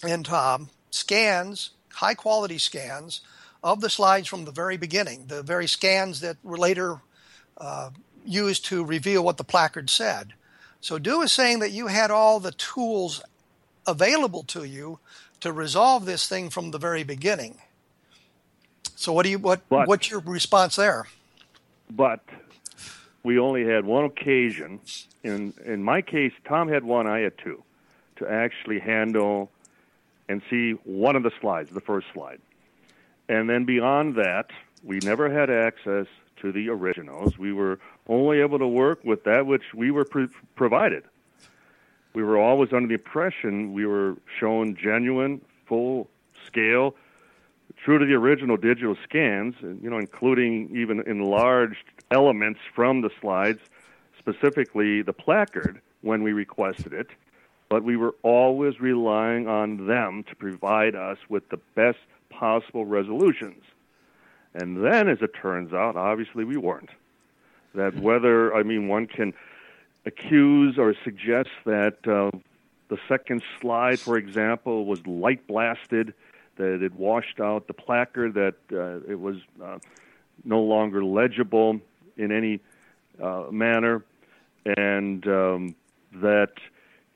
and 0.03 0.25
Tom 0.25 0.69
scans, 0.89 1.71
high 1.93 2.15
quality 2.15 2.57
scans 2.57 3.21
of 3.63 3.81
the 3.81 3.89
slides 3.89 4.27
from 4.27 4.45
the 4.45 4.51
very 4.51 4.77
beginning, 4.77 5.25
the 5.27 5.43
very 5.43 5.67
scans 5.67 6.21
that 6.21 6.37
were 6.43 6.57
later 6.57 7.01
uh, 7.57 7.89
used 8.25 8.65
to 8.65 8.83
reveal 8.85 9.23
what 9.23 9.37
the 9.37 9.43
placard 9.43 9.89
said. 9.89 10.33
So 10.81 10.97
Dew 10.97 11.21
is 11.21 11.31
saying 11.31 11.59
that 11.59 11.71
you 11.71 11.87
had 11.87 12.09
all 12.11 12.39
the 12.39 12.53
tools 12.53 13.21
available 13.85 14.43
to 14.43 14.63
you 14.63 14.99
to 15.41 15.51
resolve 15.51 16.05
this 16.05 16.27
thing 16.27 16.49
from 16.49 16.71
the 16.71 16.77
very 16.77 17.03
beginning. 17.03 17.57
So 18.95 19.13
what 19.13 19.23
do 19.23 19.29
you 19.29 19.39
what 19.39 19.61
But- 19.69 19.87
what's 19.87 20.09
your 20.09 20.19
response 20.21 20.75
there? 20.75 21.07
But 21.89 22.21
we 23.23 23.39
only 23.39 23.65
had 23.65 23.85
one 23.85 24.05
occasion. 24.05 24.79
In 25.23 25.53
in 25.65 25.83
my 25.83 26.01
case, 26.01 26.33
Tom 26.45 26.69
had 26.69 26.83
one, 26.83 27.07
I 27.07 27.19
had 27.19 27.37
two, 27.37 27.63
to 28.17 28.27
actually 28.29 28.79
handle 28.79 29.51
and 30.29 30.41
see 30.49 30.73
one 30.83 31.15
of 31.15 31.23
the 31.23 31.31
slides, 31.41 31.71
the 31.71 31.81
first 31.81 32.07
slide. 32.13 32.39
And 33.29 33.49
then 33.49 33.63
beyond 33.63 34.15
that, 34.15 34.49
we 34.83 34.99
never 35.03 35.29
had 35.29 35.49
access 35.49 36.07
to 36.41 36.51
the 36.51 36.69
originals. 36.69 37.37
We 37.37 37.53
were 37.53 37.79
only 38.07 38.41
able 38.41 38.59
to 38.59 38.67
work 38.67 39.03
with 39.05 39.23
that 39.23 39.45
which 39.45 39.73
we 39.73 39.91
were 39.91 40.03
pro- 40.03 40.27
provided. 40.55 41.03
We 42.13 42.23
were 42.23 42.37
always 42.37 42.73
under 42.73 42.87
the 42.87 42.95
impression 42.95 43.71
we 43.71 43.85
were 43.85 44.17
shown 44.39 44.75
genuine, 44.75 45.41
full 45.67 46.09
scale 46.47 46.95
true 47.83 47.99
to 47.99 48.05
the 48.05 48.13
original 48.13 48.57
digital 48.57 48.95
scans, 49.03 49.55
you 49.61 49.89
know, 49.89 49.97
including 49.97 50.75
even 50.75 51.01
enlarged 51.07 51.85
elements 52.11 52.59
from 52.75 53.01
the 53.01 53.09
slides, 53.21 53.59
specifically 54.17 55.01
the 55.01 55.13
placard 55.13 55.81
when 56.01 56.23
we 56.23 56.33
requested 56.33 56.93
it, 56.93 57.07
but 57.69 57.83
we 57.83 57.95
were 57.95 58.15
always 58.23 58.79
relying 58.79 59.47
on 59.47 59.87
them 59.87 60.23
to 60.23 60.35
provide 60.35 60.95
us 60.95 61.17
with 61.29 61.47
the 61.49 61.59
best 61.75 61.99
possible 62.39 62.85
resolutions. 62.85 63.63
And 64.53 64.83
then, 64.83 65.09
as 65.09 65.19
it 65.21 65.31
turns 65.39 65.73
out, 65.73 65.95
obviously 65.95 66.43
we 66.43 66.57
weren't. 66.57 66.89
That 67.75 67.95
whether, 67.99 68.55
I 68.55 68.63
mean, 68.63 68.87
one 68.87 69.05
can 69.05 69.33
accuse 70.05 70.77
or 70.77 70.95
suggest 71.03 71.49
that 71.65 71.97
uh, 72.07 72.35
the 72.87 72.97
second 73.07 73.43
slide, 73.59 73.99
for 73.99 74.17
example, 74.17 74.85
was 74.85 75.05
light 75.05 75.45
blasted, 75.47 76.13
that 76.55 76.81
it 76.81 76.93
washed 76.93 77.39
out 77.39 77.67
the 77.67 77.73
placard, 77.73 78.33
that 78.33 78.55
uh, 78.71 79.11
it 79.11 79.19
was 79.19 79.37
uh, 79.63 79.77
no 80.43 80.61
longer 80.61 81.03
legible 81.03 81.79
in 82.17 82.31
any 82.31 82.59
uh, 83.21 83.45
manner, 83.51 84.03
and 84.65 85.27
um, 85.27 85.75
that 86.13 86.53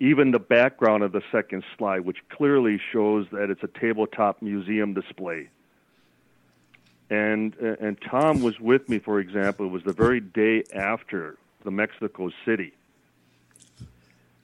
even 0.03 0.31
the 0.31 0.39
background 0.39 1.01
of 1.01 1.13
the 1.13 1.21
second 1.31 1.63
slide, 1.77 2.01
which 2.01 2.17
clearly 2.27 2.77
shows 2.91 3.25
that 3.31 3.49
it's 3.49 3.63
a 3.63 3.79
tabletop 3.79 4.41
museum 4.41 4.93
display. 4.93 5.47
And 7.09 7.55
uh, 7.63 7.75
and 7.79 7.97
Tom 8.01 8.41
was 8.41 8.59
with 8.59 8.89
me, 8.89 8.99
for 8.99 9.21
example. 9.21 9.65
It 9.65 9.69
was 9.69 9.83
the 9.83 9.93
very 9.93 10.19
day 10.19 10.65
after 10.75 11.37
the 11.63 11.71
Mexico 11.71 12.31
City 12.43 12.73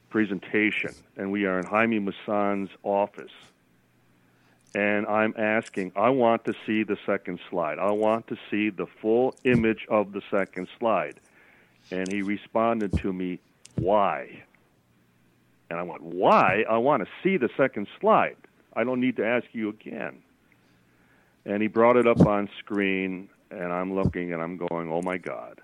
presentation, 0.09 0.95
and 1.17 1.29
we 1.29 1.45
are 1.45 1.59
in 1.59 1.65
Jaime 1.65 1.99
Maussan's 1.99 2.71
office. 2.83 3.31
And 4.73 5.07
I'm 5.07 5.33
asking, 5.37 5.91
I 5.95 6.09
want 6.09 6.45
to 6.45 6.53
see 6.65 6.83
the 6.83 6.97
second 7.05 7.39
slide. 7.49 7.79
I 7.79 7.91
want 7.91 8.27
to 8.27 8.37
see 8.49 8.69
the 8.69 8.85
full 8.85 9.35
image 9.43 9.85
of 9.89 10.13
the 10.13 10.21
second 10.31 10.69
slide. 10.77 11.19
And 11.91 12.09
he 12.09 12.21
responded 12.21 12.93
to 12.99 13.11
me, 13.11 13.39
Why? 13.75 14.43
And 15.69 15.79
I 15.79 15.83
went, 15.83 16.01
Why? 16.01 16.63
I 16.69 16.77
want 16.77 17.03
to 17.03 17.09
see 17.23 17.37
the 17.37 17.49
second 17.57 17.87
slide. 17.99 18.37
I 18.73 18.83
don't 18.83 18.99
need 18.99 19.17
to 19.17 19.25
ask 19.25 19.45
you 19.51 19.69
again. 19.69 20.21
And 21.45 21.61
he 21.61 21.67
brought 21.67 21.95
it 21.95 22.07
up 22.07 22.25
on 22.25 22.49
screen, 22.59 23.29
and 23.49 23.71
I'm 23.71 23.93
looking 23.95 24.33
and 24.33 24.41
I'm 24.41 24.57
going, 24.57 24.91
Oh 24.91 25.01
my 25.01 25.17
God 25.17 25.61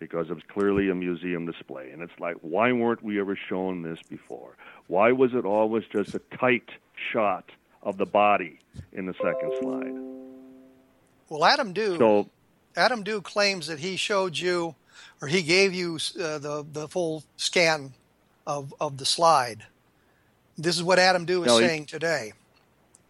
because 0.00 0.30
it 0.30 0.34
was 0.34 0.42
clearly 0.48 0.88
a 0.88 0.94
museum 0.94 1.46
display. 1.46 1.90
And 1.90 2.02
it's 2.02 2.18
like, 2.18 2.36
why 2.40 2.72
weren't 2.72 3.04
we 3.04 3.20
ever 3.20 3.36
shown 3.36 3.82
this 3.82 4.00
before? 4.08 4.56
Why 4.88 5.12
was 5.12 5.34
it 5.34 5.44
always 5.44 5.84
just 5.92 6.14
a 6.14 6.20
tight 6.36 6.70
shot 7.12 7.44
of 7.82 7.98
the 7.98 8.06
body 8.06 8.58
in 8.92 9.06
the 9.06 9.14
second 9.14 9.52
slide? 9.60 9.94
Well, 11.28 11.44
Adam 11.44 11.72
Dew, 11.72 11.96
so, 11.98 12.28
Adam 12.76 13.04
Dew 13.04 13.20
claims 13.20 13.68
that 13.68 13.78
he 13.78 13.96
showed 13.96 14.36
you, 14.36 14.74
or 15.22 15.28
he 15.28 15.42
gave 15.42 15.72
you 15.72 15.98
uh, 16.20 16.38
the 16.38 16.66
the 16.72 16.88
full 16.88 17.22
scan 17.36 17.92
of 18.46 18.74
of 18.80 18.98
the 18.98 19.06
slide. 19.06 19.66
This 20.56 20.76
is 20.76 20.82
what 20.82 20.98
Adam 20.98 21.24
Dew 21.24 21.42
is 21.42 21.48
no, 21.48 21.58
saying 21.58 21.86
today. 21.86 22.32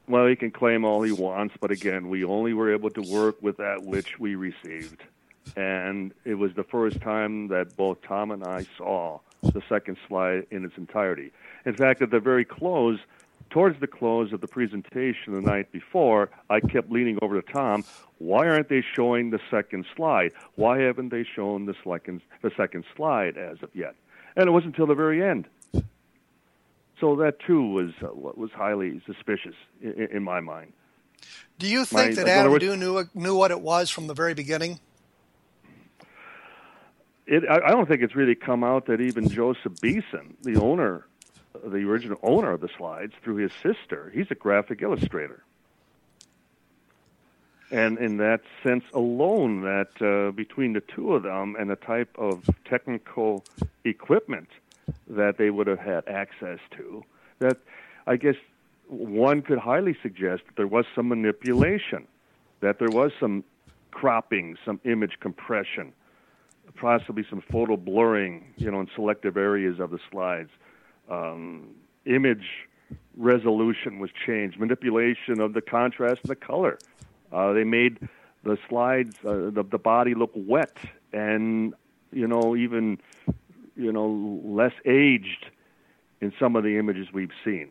Well, 0.08 0.26
he 0.26 0.36
can 0.36 0.50
claim 0.50 0.84
all 0.84 1.02
he 1.02 1.12
wants, 1.12 1.54
but 1.60 1.70
again, 1.70 2.08
we 2.08 2.24
only 2.24 2.52
were 2.52 2.72
able 2.72 2.90
to 2.90 3.02
work 3.02 3.42
with 3.42 3.56
that 3.58 3.82
which 3.82 4.18
we 4.18 4.34
received 4.34 5.02
and 5.56 6.12
it 6.24 6.34
was 6.34 6.52
the 6.54 6.64
first 6.64 7.00
time 7.00 7.48
that 7.48 7.76
both 7.76 7.98
Tom 8.02 8.30
and 8.30 8.44
I 8.44 8.66
saw 8.76 9.20
the 9.42 9.62
second 9.68 9.96
slide 10.06 10.46
in 10.50 10.64
its 10.64 10.76
entirety. 10.76 11.32
In 11.64 11.74
fact, 11.74 12.02
at 12.02 12.10
the 12.10 12.20
very 12.20 12.44
close, 12.44 12.98
towards 13.48 13.80
the 13.80 13.86
close 13.86 14.32
of 14.32 14.40
the 14.40 14.46
presentation 14.46 15.34
the 15.34 15.40
night 15.40 15.72
before, 15.72 16.30
I 16.48 16.60
kept 16.60 16.90
leaning 16.90 17.18
over 17.22 17.40
to 17.40 17.52
Tom. 17.52 17.84
Why 18.18 18.48
aren't 18.48 18.68
they 18.68 18.84
showing 18.94 19.30
the 19.30 19.40
second 19.50 19.86
slide? 19.96 20.32
Why 20.56 20.80
haven't 20.80 21.08
they 21.08 21.24
shown 21.24 21.66
the 21.66 21.74
second, 21.84 22.20
the 22.42 22.50
second 22.56 22.84
slide 22.96 23.36
as 23.36 23.62
of 23.62 23.70
yet? 23.74 23.94
And 24.36 24.48
it 24.48 24.50
wasn't 24.50 24.74
until 24.74 24.86
the 24.86 24.94
very 24.94 25.22
end. 25.22 25.46
So 27.00 27.16
that 27.16 27.40
too 27.40 27.62
was 27.72 27.90
uh, 28.02 28.08
was 28.12 28.50
highly 28.52 29.00
suspicious 29.06 29.54
in, 29.80 30.08
in 30.12 30.22
my 30.22 30.40
mind. 30.40 30.72
Do 31.58 31.66
you 31.66 31.84
think 31.84 32.16
my, 32.16 32.24
that 32.24 32.28
Adam 32.28 32.52
words, 32.52 32.64
Dew 32.64 32.76
knew 32.76 33.08
knew 33.14 33.34
what 33.34 33.50
it 33.50 33.60
was 33.60 33.90
from 33.90 34.06
the 34.06 34.14
very 34.14 34.34
beginning? 34.34 34.80
it, 37.30 37.44
I, 37.48 37.68
I 37.68 37.70
don't 37.70 37.88
think 37.88 38.02
it's 38.02 38.16
really 38.16 38.34
come 38.34 38.64
out 38.64 38.86
that 38.86 39.00
even 39.00 39.28
Joseph 39.28 39.80
Beeson, 39.80 40.36
the 40.42 40.60
owner, 40.60 41.06
the 41.64 41.78
original 41.78 42.18
owner 42.22 42.52
of 42.52 42.60
the 42.60 42.68
slides, 42.76 43.12
through 43.22 43.36
his 43.36 43.52
sister, 43.62 44.10
he's 44.12 44.26
a 44.30 44.34
graphic 44.34 44.82
illustrator. 44.82 45.44
And 47.70 47.98
in 47.98 48.16
that 48.16 48.40
sense 48.64 48.84
alone, 48.94 49.62
that 49.62 50.02
uh, 50.02 50.32
between 50.32 50.72
the 50.72 50.80
two 50.80 51.14
of 51.14 51.22
them 51.22 51.56
and 51.58 51.70
the 51.70 51.76
type 51.76 52.10
of 52.18 52.48
technical 52.64 53.44
equipment 53.84 54.48
that 55.08 55.38
they 55.38 55.50
would 55.50 55.68
have 55.68 55.78
had 55.78 56.06
access 56.08 56.58
to, 56.76 57.04
that 57.38 57.58
I 58.06 58.16
guess 58.16 58.34
one 58.88 59.42
could 59.42 59.58
highly 59.58 59.96
suggest 60.02 60.42
that 60.46 60.56
there 60.56 60.66
was 60.66 60.84
some 60.96 61.08
manipulation, 61.08 62.08
that 62.58 62.80
there 62.80 62.90
was 62.90 63.12
some 63.20 63.44
cropping, 63.92 64.56
some 64.64 64.80
image 64.84 65.20
compression, 65.20 65.92
possibly 66.74 67.24
some 67.28 67.40
photo 67.40 67.76
blurring, 67.76 68.52
you 68.56 68.70
know, 68.70 68.80
in 68.80 68.88
selective 68.94 69.36
areas 69.36 69.78
of 69.78 69.90
the 69.90 69.98
slides. 70.10 70.50
Um, 71.08 71.68
image 72.04 72.46
resolution 73.16 74.00
was 74.00 74.10
changed, 74.26 74.58
manipulation 74.58 75.40
of 75.40 75.52
the 75.52 75.60
contrast 75.60 76.22
and 76.22 76.30
the 76.30 76.36
color. 76.36 76.78
Uh, 77.32 77.52
they 77.52 77.64
made 77.64 77.98
the 78.42 78.58
slides, 78.68 79.16
uh, 79.24 79.50
the, 79.50 79.64
the 79.68 79.78
body 79.78 80.14
look 80.14 80.32
wet 80.34 80.76
and, 81.12 81.74
you 82.12 82.26
know, 82.26 82.56
even, 82.56 82.98
you 83.76 83.92
know, 83.92 84.40
less 84.44 84.72
aged 84.84 85.46
in 86.20 86.32
some 86.38 86.56
of 86.56 86.64
the 86.64 86.78
images 86.78 87.08
we've 87.12 87.32
seen. 87.44 87.70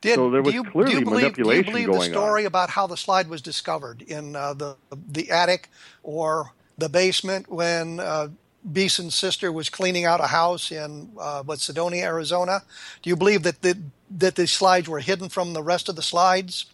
Did, 0.00 0.14
so 0.14 0.30
there 0.30 0.40
was 0.40 0.54
you, 0.54 0.64
clearly 0.64 0.92
do 0.92 0.98
you 0.98 1.04
believe, 1.04 1.22
manipulation 1.22 1.74
do 1.74 1.80
you 1.80 1.86
believe 1.88 2.04
the 2.04 2.10
story 2.10 2.42
on. 2.42 2.46
about 2.46 2.70
how 2.70 2.86
the 2.86 2.96
slide 2.96 3.28
was 3.28 3.42
discovered 3.42 4.00
in 4.00 4.34
uh, 4.34 4.54
the 4.54 4.76
the 5.08 5.30
attic 5.30 5.68
or 6.02 6.52
the 6.78 6.88
basement 6.88 7.50
when 7.50 8.00
uh, 8.00 8.28
Beeson's 8.72 9.14
sister 9.14 9.52
was 9.52 9.68
cleaning 9.68 10.06
out 10.06 10.20
a 10.20 10.26
house 10.28 10.72
in 10.72 11.10
uh, 11.18 11.42
what 11.42 11.58
Sedona, 11.58 12.02
Arizona. 12.02 12.62
Do 13.02 13.10
you 13.10 13.16
believe 13.16 13.42
that 13.42 13.60
the, 13.60 13.78
that 14.10 14.36
the 14.36 14.46
slides 14.46 14.88
were 14.88 15.00
hidden 15.00 15.28
from 15.28 15.52
the 15.52 15.62
rest 15.62 15.90
of 15.90 15.96
the 15.96 16.02
slides, 16.02 16.64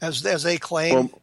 as 0.00 0.24
as 0.24 0.42
they 0.42 0.56
claim? 0.56 0.94
Well, 0.94 1.20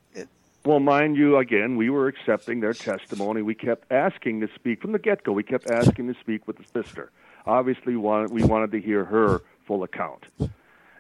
well, 0.64 0.80
mind 0.80 1.18
you, 1.18 1.38
again, 1.38 1.76
we 1.76 1.90
were 1.90 2.08
accepting 2.08 2.60
their 2.60 2.74
testimony. 2.74 3.42
We 3.42 3.56
kept 3.56 3.92
asking 3.92 4.42
to 4.42 4.50
speak 4.56 4.82
from 4.82 4.92
the 4.92 5.00
get 5.00 5.24
go. 5.24 5.32
We 5.32 5.44
kept 5.44 5.70
asking 5.70 6.14
to 6.14 6.20
speak 6.20 6.48
with 6.48 6.58
the 6.58 6.84
sister. 6.84 7.12
Obviously, 7.46 7.96
we 7.96 8.44
wanted 8.44 8.72
to 8.72 8.80
hear 8.80 9.06
her 9.06 9.42
full 9.66 9.84
account. 9.84 10.26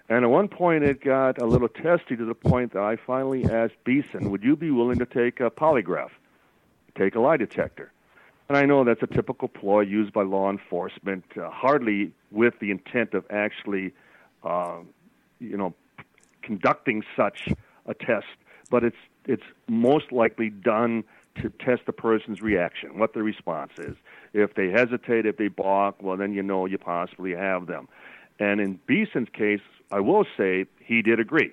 And 0.10 0.26
at 0.26 0.30
one 0.30 0.48
point, 0.48 0.84
it 0.84 1.04
got 1.04 1.42
a 1.42 1.46
little 1.46 1.70
testy 1.70 2.16
to 2.18 2.26
the 2.26 2.34
point 2.34 2.74
that 2.74 2.82
I 2.82 2.96
finally 2.96 3.46
asked 3.46 3.76
Beeson, 3.84 4.32
"Would 4.32 4.44
you 4.44 4.56
be 4.56 4.72
willing 4.72 5.00
to 5.00 5.06
take 5.06 5.40
a 5.40 5.50
polygraph?" 5.50 6.12
take 6.98 7.16
a 7.16 7.20
lie 7.20 7.38
detector. 7.38 7.92
And 8.50 8.58
I 8.58 8.66
know 8.66 8.84
that's 8.84 9.02
a 9.02 9.08
typical 9.08 9.48
ploy 9.48 9.82
used 9.82 10.12
by 10.12 10.24
law 10.24 10.50
enforcement, 10.50 11.24
uh, 11.38 11.50
hardly 11.50 12.12
with 12.32 12.60
the 12.60 12.72
intent 12.72 13.14
of 13.14 13.26
actually, 13.30 13.94
uh, 14.44 14.80
you 15.40 15.58
know, 15.58 15.74
conducting 16.42 17.04
such 17.16 17.48
a 17.86 17.94
test, 17.94 18.26
but 18.72 18.84
it's 18.84 18.98
it's 19.26 19.44
most 19.68 20.12
likely 20.12 20.50
done 20.50 21.04
to 21.36 21.50
test 21.64 21.84
the 21.86 21.94
person's 21.94 22.42
reaction, 22.42 22.98
what 22.98 23.14
the 23.14 23.22
response 23.22 23.72
is. 23.78 23.96
If 24.34 24.56
they 24.56 24.70
hesitate, 24.70 25.26
if 25.26 25.38
they 25.38 25.48
balk, 25.48 26.02
well, 26.02 26.18
then 26.18 26.34
you 26.34 26.42
know 26.42 26.66
you 26.66 26.78
possibly 26.78 27.36
have 27.36 27.68
them. 27.68 27.88
And 28.40 28.60
in 28.60 28.80
Beeson's 28.88 29.30
case, 29.32 29.62
I 29.92 30.00
will 30.00 30.26
say 30.36 30.66
he 30.80 31.04
did 31.04 31.20
agree. 31.20 31.52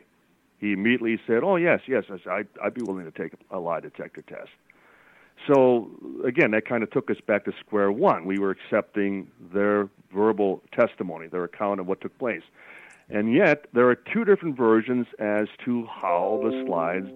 He 0.58 0.72
immediately 0.72 1.20
said, 1.26 1.42
"Oh 1.44 1.56
yes, 1.56 1.80
yes, 1.86 2.04
I'd, 2.28 2.48
I'd 2.62 2.74
be 2.74 2.82
willing 2.82 3.04
to 3.04 3.10
take 3.10 3.32
a 3.50 3.58
lie 3.58 3.80
detector 3.80 4.22
test." 4.22 4.50
So 5.46 5.90
again, 6.24 6.50
that 6.52 6.66
kind 6.66 6.82
of 6.82 6.90
took 6.90 7.10
us 7.10 7.18
back 7.26 7.44
to 7.44 7.52
square 7.60 7.92
one. 7.92 8.24
We 8.24 8.38
were 8.38 8.50
accepting 8.50 9.30
their 9.52 9.88
verbal 10.12 10.62
testimony, 10.72 11.28
their 11.28 11.44
account 11.44 11.80
of 11.80 11.86
what 11.86 12.00
took 12.00 12.16
place. 12.18 12.42
And 13.10 13.32
yet, 13.32 13.66
there 13.72 13.88
are 13.88 13.94
two 13.94 14.24
different 14.24 14.56
versions 14.56 15.06
as 15.18 15.48
to 15.64 15.86
how 15.86 16.40
the 16.42 16.64
slides 16.66 17.08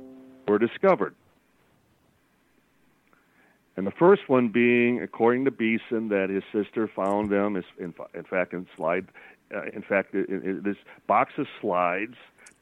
were 0.49 0.59
discovered. 0.59 1.15
And 3.77 3.87
the 3.87 3.93
first 3.93 4.29
one 4.29 4.49
being, 4.49 5.03
according 5.03 5.45
to 5.47 5.51
Beeson, 5.51 6.09
that 6.09 6.31
his 6.31 6.43
sister 6.53 6.89
found 6.89 7.31
them, 7.31 7.63
in, 7.79 7.93
fact, 8.25 8.53
in 8.53 8.67
slide, 8.77 9.07
uh, 9.55 9.65
in 9.75 9.83
fact, 9.83 10.13
this 10.13 10.77
box 11.07 11.33
of 11.39 11.47
slides 11.61 12.17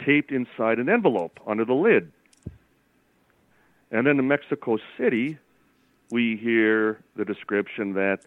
taped 0.05 0.33
inside 0.33 0.79
an 0.79 0.89
envelope 0.89 1.39
under 1.47 1.65
the 1.65 1.75
lid. 1.75 2.13
And 3.91 4.07
then 4.07 4.19
in 4.19 4.29
Mexico 4.29 4.79
City, 4.97 5.39
we 6.11 6.37
hear 6.37 7.01
the 7.17 7.25
description 7.25 7.95
that 7.95 8.21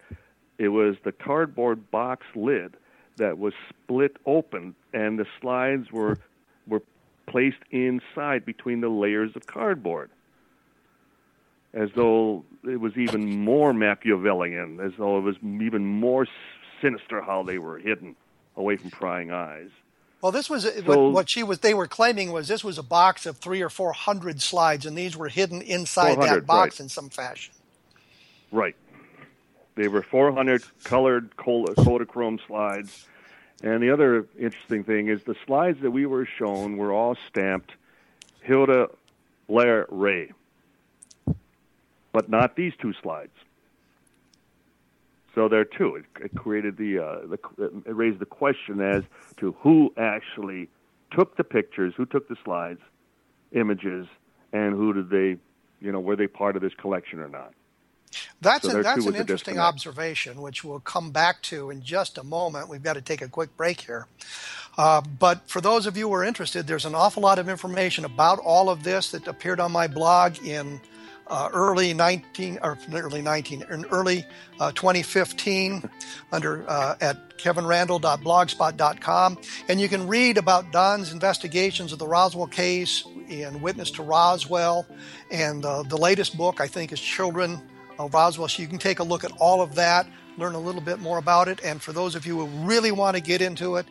it 0.58 0.68
was 0.68 0.96
the 1.04 1.12
cardboard 1.12 1.90
box 1.90 2.26
lid 2.34 2.76
that 3.16 3.38
was 3.38 3.54
split 3.68 4.16
open 4.26 4.74
and 4.92 5.18
the 5.18 5.26
slides 5.40 5.90
were 5.92 6.18
were 6.66 6.82
placed 7.26 7.58
inside 7.70 8.44
between 8.44 8.80
the 8.80 8.88
layers 8.88 9.30
of 9.36 9.46
cardboard. 9.46 10.10
As 11.72 11.90
though 11.96 12.44
it 12.62 12.80
was 12.80 12.96
even 12.96 13.40
more 13.40 13.72
Machiavellian, 13.72 14.80
as 14.80 14.92
though 14.96 15.18
it 15.18 15.22
was 15.22 15.36
even 15.42 15.84
more 15.84 16.26
sinister 16.80 17.20
how 17.20 17.42
they 17.42 17.58
were 17.58 17.78
hidden 17.78 18.14
away 18.56 18.76
from 18.76 18.90
prying 18.90 19.32
eyes. 19.32 19.70
Well, 20.20 20.32
this 20.32 20.48
was 20.48 20.62
so, 20.62 20.82
what, 20.84 21.12
what, 21.12 21.28
she 21.28 21.42
was. 21.42 21.58
They 21.58 21.74
were 21.74 21.86
claiming 21.86 22.32
was 22.32 22.48
this 22.48 22.64
was 22.64 22.78
a 22.78 22.82
box 22.82 23.26
of 23.26 23.36
three 23.36 23.60
or 23.60 23.68
four 23.68 23.92
hundred 23.92 24.40
slides, 24.40 24.86
and 24.86 24.96
these 24.96 25.16
were 25.16 25.28
hidden 25.28 25.60
inside 25.60 26.18
that 26.22 26.46
box 26.46 26.80
right. 26.80 26.84
in 26.84 26.88
some 26.88 27.10
fashion. 27.10 27.52
Right. 28.50 28.76
They 29.74 29.88
were 29.88 30.02
400 30.02 30.62
colored 30.84 31.36
Kodachrome 31.36 32.38
slides. 32.46 33.06
And 33.62 33.82
the 33.82 33.90
other 33.90 34.26
interesting 34.38 34.84
thing 34.84 35.08
is 35.08 35.22
the 35.24 35.36
slides 35.46 35.80
that 35.82 35.90
we 35.90 36.06
were 36.06 36.26
shown 36.26 36.76
were 36.76 36.92
all 36.92 37.16
stamped 37.28 37.72
Hilda 38.42 38.88
Blair 39.48 39.86
Ray, 39.90 40.32
but 42.12 42.28
not 42.28 42.56
these 42.56 42.72
two 42.80 42.92
slides. 43.02 43.32
So 45.34 45.48
there 45.48 45.64
too, 45.64 45.96
it, 45.96 46.04
it 46.20 46.34
created 46.36 46.76
the, 46.76 46.98
uh, 46.98 47.18
the 47.26 47.82
it 47.86 47.96
raised 47.96 48.20
the 48.20 48.26
question 48.26 48.80
as 48.80 49.02
to 49.38 49.56
who 49.60 49.92
actually 49.96 50.68
took 51.10 51.36
the 51.36 51.44
pictures, 51.44 51.94
who 51.96 52.06
took 52.06 52.28
the 52.28 52.36
slides, 52.44 52.80
images, 53.52 54.06
and 54.52 54.74
who 54.74 54.92
did 54.92 55.10
they, 55.10 55.36
you 55.80 55.90
know, 55.90 56.00
were 56.00 56.16
they 56.16 56.28
part 56.28 56.54
of 56.54 56.62
this 56.62 56.74
collection 56.74 57.18
or 57.18 57.28
not? 57.28 57.52
That's 58.40 58.68
so 58.68 58.80
a, 58.80 58.82
that's 58.82 59.06
an 59.06 59.14
interesting 59.14 59.58
observation, 59.58 60.40
which 60.40 60.64
we'll 60.64 60.80
come 60.80 61.10
back 61.10 61.42
to 61.42 61.70
in 61.70 61.82
just 61.82 62.18
a 62.18 62.24
moment. 62.24 62.68
We've 62.68 62.82
got 62.82 62.94
to 62.94 63.02
take 63.02 63.22
a 63.22 63.28
quick 63.28 63.56
break 63.56 63.80
here. 63.80 64.06
Uh, 64.76 65.00
but 65.00 65.48
for 65.48 65.60
those 65.60 65.86
of 65.86 65.96
you 65.96 66.08
who 66.08 66.14
are 66.14 66.24
interested, 66.24 66.66
there's 66.66 66.84
an 66.84 66.94
awful 66.94 67.22
lot 67.22 67.38
of 67.38 67.48
information 67.48 68.04
about 68.04 68.38
all 68.40 68.68
of 68.68 68.82
this 68.82 69.12
that 69.12 69.28
appeared 69.28 69.60
on 69.60 69.70
my 69.70 69.86
blog 69.86 70.44
in 70.44 70.80
uh, 71.26 71.48
early 71.52 71.92
19 71.94 72.58
or 72.62 72.78
early 72.92 73.22
19 73.22 73.64
in 73.70 73.86
early 73.86 74.26
uh, 74.60 74.70
2015 74.72 75.88
under 76.32 76.68
uh, 76.68 76.96
at 77.00 77.38
kevinrandle.blogspot.com 77.38 79.38
and 79.68 79.80
you 79.80 79.88
can 79.88 80.06
read 80.06 80.36
about 80.36 80.70
Don's 80.70 81.12
investigations 81.12 81.92
of 81.92 81.98
the 81.98 82.06
Roswell 82.06 82.46
case 82.46 83.04
and 83.30 83.62
Witness 83.62 83.90
to 83.92 84.02
Roswell 84.02 84.86
and 85.30 85.64
uh, 85.64 85.82
the 85.84 85.96
latest 85.96 86.36
book 86.36 86.60
I 86.60 86.66
think 86.66 86.92
is 86.92 87.00
Children 87.00 87.62
of 87.98 88.14
Roswell 88.14 88.48
so 88.48 88.62
you 88.62 88.68
can 88.68 88.78
take 88.78 88.98
a 88.98 89.04
look 89.04 89.24
at 89.24 89.32
all 89.38 89.60
of 89.60 89.74
that 89.74 90.06
learn 90.36 90.54
a 90.54 90.58
little 90.58 90.80
bit 90.80 90.98
more 90.98 91.18
about 91.18 91.48
it 91.48 91.60
and 91.64 91.80
for 91.80 91.92
those 91.92 92.14
of 92.14 92.26
you 92.26 92.44
who 92.44 92.66
really 92.66 92.90
want 92.90 93.16
to 93.16 93.22
get 93.22 93.40
into 93.40 93.76
it 93.76 93.86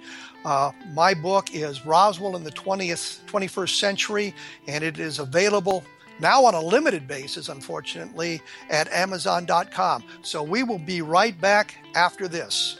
uh, 0.46 0.72
my 0.94 1.14
book 1.14 1.54
is 1.54 1.86
Roswell 1.86 2.36
in 2.36 2.44
the 2.44 2.52
20th 2.52 3.24
21st 3.26 3.80
century 3.80 4.36
and 4.68 4.84
it 4.84 5.00
is 5.00 5.20
available 5.20 5.84
now 6.20 6.46
on 6.46 6.54
a 6.54 6.62
limited 6.62 7.08
basis, 7.08 7.50
unfortunately, 7.50 8.42
at 8.70 8.92
Amazon.com. 8.92 10.04
So 10.22 10.44
we 10.44 10.64
will 10.64 10.80
be 10.80 11.02
right 11.02 11.40
back 11.40 11.76
after 11.96 12.28
this. 12.28 12.80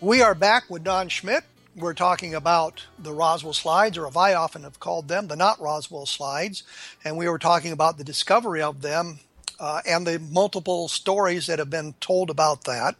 We 0.00 0.20
are 0.20 0.34
back 0.34 0.68
with 0.68 0.84
Don 0.84 1.08
Schmitt. 1.08 1.44
We're 1.74 1.94
talking 1.94 2.34
about 2.34 2.84
the 2.98 3.14
Roswell 3.14 3.54
slides, 3.54 3.96
or 3.96 4.06
as 4.06 4.14
I 4.14 4.34
often 4.34 4.64
have 4.64 4.78
called 4.78 5.08
them, 5.08 5.28
the 5.28 5.36
not 5.36 5.58
Roswell 5.58 6.04
slides. 6.04 6.64
And 7.02 7.16
we 7.16 7.28
were 7.28 7.38
talking 7.38 7.72
about 7.72 7.96
the 7.96 8.04
discovery 8.04 8.60
of 8.60 8.82
them 8.82 9.20
uh, 9.58 9.80
and 9.86 10.06
the 10.06 10.18
multiple 10.18 10.88
stories 10.88 11.46
that 11.46 11.58
have 11.58 11.70
been 11.70 11.94
told 11.98 12.28
about 12.28 12.64
that. 12.64 12.96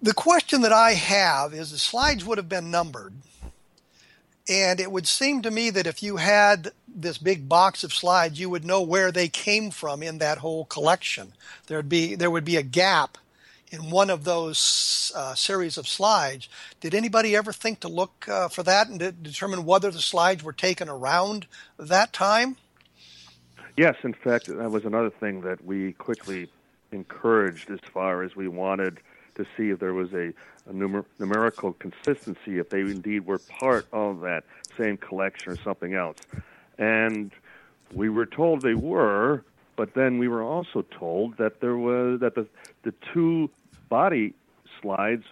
The 0.00 0.14
question 0.14 0.62
that 0.62 0.72
I 0.72 0.92
have 0.92 1.52
is 1.52 1.70
the 1.70 1.78
slides 1.78 2.24
would 2.24 2.38
have 2.38 2.48
been 2.48 2.70
numbered. 2.70 3.12
And 4.48 4.80
it 4.80 4.90
would 4.90 5.06
seem 5.06 5.42
to 5.42 5.50
me 5.50 5.70
that 5.70 5.86
if 5.86 6.02
you 6.02 6.16
had 6.16 6.72
this 6.86 7.18
big 7.18 7.48
box 7.48 7.84
of 7.84 7.92
slides, 7.92 8.38
you 8.38 8.48
would 8.48 8.64
know 8.64 8.80
where 8.82 9.10
they 9.10 9.28
came 9.28 9.70
from 9.70 10.02
in 10.02 10.18
that 10.18 10.38
whole 10.38 10.64
collection. 10.66 11.32
There'd 11.66 11.88
be 11.88 12.14
there 12.14 12.30
would 12.30 12.44
be 12.44 12.56
a 12.56 12.62
gap 12.62 13.18
in 13.70 13.90
one 13.90 14.10
of 14.10 14.24
those 14.24 15.12
uh, 15.14 15.34
series 15.34 15.76
of 15.78 15.88
slides. 15.88 16.48
Did 16.80 16.94
anybody 16.94 17.34
ever 17.34 17.52
think 17.52 17.80
to 17.80 17.88
look 17.88 18.28
uh, 18.28 18.48
for 18.48 18.62
that 18.62 18.88
and 18.88 19.22
determine 19.22 19.64
whether 19.64 19.90
the 19.90 20.00
slides 20.00 20.42
were 20.42 20.52
taken 20.52 20.88
around 20.88 21.46
that 21.78 22.12
time? 22.12 22.56
Yes, 23.76 23.96
in 24.04 24.14
fact, 24.14 24.46
that 24.46 24.70
was 24.70 24.84
another 24.84 25.10
thing 25.10 25.40
that 25.40 25.64
we 25.64 25.92
quickly 25.94 26.48
encouraged 26.92 27.70
as 27.70 27.80
far 27.92 28.22
as 28.22 28.36
we 28.36 28.46
wanted 28.46 29.00
to 29.34 29.44
see 29.56 29.70
if 29.70 29.80
there 29.80 29.94
was 29.94 30.12
a, 30.12 30.32
a 30.68 30.72
numer- 30.72 31.04
numerical 31.18 31.72
consistency, 31.72 32.58
if 32.58 32.70
they 32.70 32.80
indeed 32.80 33.26
were 33.26 33.38
part 33.38 33.86
of 33.92 34.20
that 34.20 34.44
same 34.78 34.96
collection 34.96 35.52
or 35.52 35.56
something 35.56 35.94
else. 35.94 36.18
And 36.78 37.32
we 37.92 38.08
were 38.08 38.26
told 38.26 38.62
they 38.62 38.74
were, 38.74 39.44
but 39.76 39.94
then 39.94 40.18
we 40.18 40.28
were 40.28 40.42
also 40.42 40.82
told 40.82 41.36
that 41.38 41.60
there 41.60 41.76
was 41.76 42.20
that 42.20 42.34
the 42.34 42.46
the 42.82 42.92
two 43.12 43.50
body 43.88 44.34
slides 44.80 45.24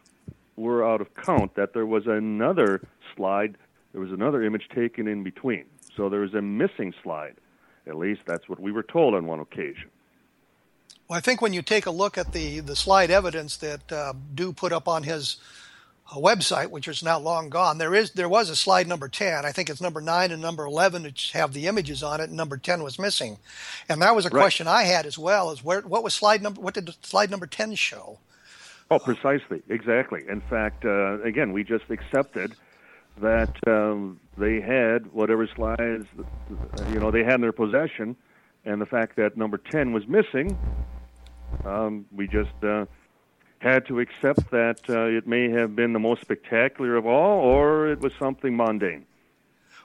were 0.57 0.87
out 0.87 1.01
of 1.01 1.15
count, 1.15 1.55
that 1.55 1.73
there 1.73 1.87
was 1.87 2.07
another 2.07 2.81
slide, 3.17 3.57
there 3.93 4.01
was 4.01 4.13
another 4.13 4.43
image 4.43 4.69
taken 4.75 5.09
in 5.09 5.23
between. 5.23 5.65
So 5.97 6.09
there 6.09 6.21
was 6.21 6.35
a 6.35 6.43
missing 6.43 6.95
slide. 7.03 7.37
At 7.87 7.97
least 7.97 8.23
that's 8.27 8.49
what 8.49 8.61
we 8.61 8.73
were 8.73 8.83
told 8.83 9.15
on 9.15 9.27
one 9.27 9.41
occasion. 9.41 9.91
Well, 11.09 11.19
I 11.19 11.21
think 11.21 11.43
when 11.43 11.53
you 11.53 11.63
take 11.63 11.87
a 11.87 11.91
look 11.91 12.17
at 12.17 12.33
the, 12.33 12.61
the 12.61 12.77
slide 12.77 13.11
evidence 13.11 13.57
that 13.59 13.91
uh, 13.93 14.15
Dew 14.35 14.53
put 14.53 14.73
up 14.73 14.89
on 14.89 15.03
his 15.03 15.37
uh, 16.13 16.17
website, 16.17 16.71
which 16.71 16.89
is 16.89 17.03
now 17.03 17.19
long 17.19 17.49
gone, 17.49 17.79
there 17.79 17.95
is 17.95 18.11
there 18.13 18.29
was 18.29 18.51
a 18.51 18.57
slide 18.57 18.87
number 18.87 19.09
10. 19.09 19.45
I 19.45 19.53
think 19.53 19.71
it's 19.71 19.81
number 19.81 20.01
9 20.01 20.31
and 20.31 20.43
number 20.43 20.65
11 20.65 21.05
which 21.05 21.33
have 21.33 21.53
the 21.53 21.67
images 21.67 22.03
on 22.03 22.21
it, 22.21 22.29
and 22.29 22.37
number 22.37 22.57
10 22.57 22.83
was 22.83 22.99
missing. 22.99 23.39
And 23.89 24.03
that 24.03 24.15
was 24.15 24.27
a 24.27 24.29
right. 24.29 24.41
question 24.41 24.69
I 24.69 24.83
had 24.83 25.07
as 25.07 25.19
well, 25.19 25.51
is 25.51 25.65
where 25.65 25.81
what 25.81 26.03
was 26.03 26.15
slide 26.15 26.43
number 26.43 26.61
what 26.61 26.75
did 26.75 26.91
slide 27.03 27.31
number 27.31 27.47
10 27.47 27.75
show? 27.75 28.19
Oh, 28.91 28.99
precisely, 28.99 29.63
exactly. 29.69 30.23
In 30.29 30.43
fact, 30.43 30.85
uh, 30.85 31.23
again, 31.23 31.53
we 31.55 31.65
just 31.65 31.85
accepted 31.89 32.55
that 33.21 33.55
um, 33.67 34.21
they 34.37 34.61
had 34.61 35.11
whatever 35.13 35.47
slides 35.47 36.07
you 36.91 37.01
know 37.01 37.11
they 37.11 37.25
had 37.25 37.37
in 37.37 37.41
their 37.41 37.53
possession, 37.53 38.17
and 38.65 38.81
the 38.81 38.87
fact 38.87 39.17
that 39.17 39.37
number 39.37 39.59
ten 39.59 39.93
was 39.93 40.07
missing, 40.07 40.59
um, 41.65 42.05
we 42.13 42.27
just 42.27 42.53
uh, 42.63 42.85
had 43.63 43.87
to 43.87 44.01
accept 44.01 44.51
that 44.51 44.81
uh, 44.89 45.05
it 45.05 45.27
may 45.27 45.49
have 45.49 45.77
been 45.77 45.93
the 45.93 45.99
most 45.99 46.21
spectacular 46.21 46.97
of 46.97 47.07
all, 47.07 47.39
or 47.41 47.87
it 47.87 48.01
was 48.01 48.13
something 48.19 48.57
mundane. 48.57 49.07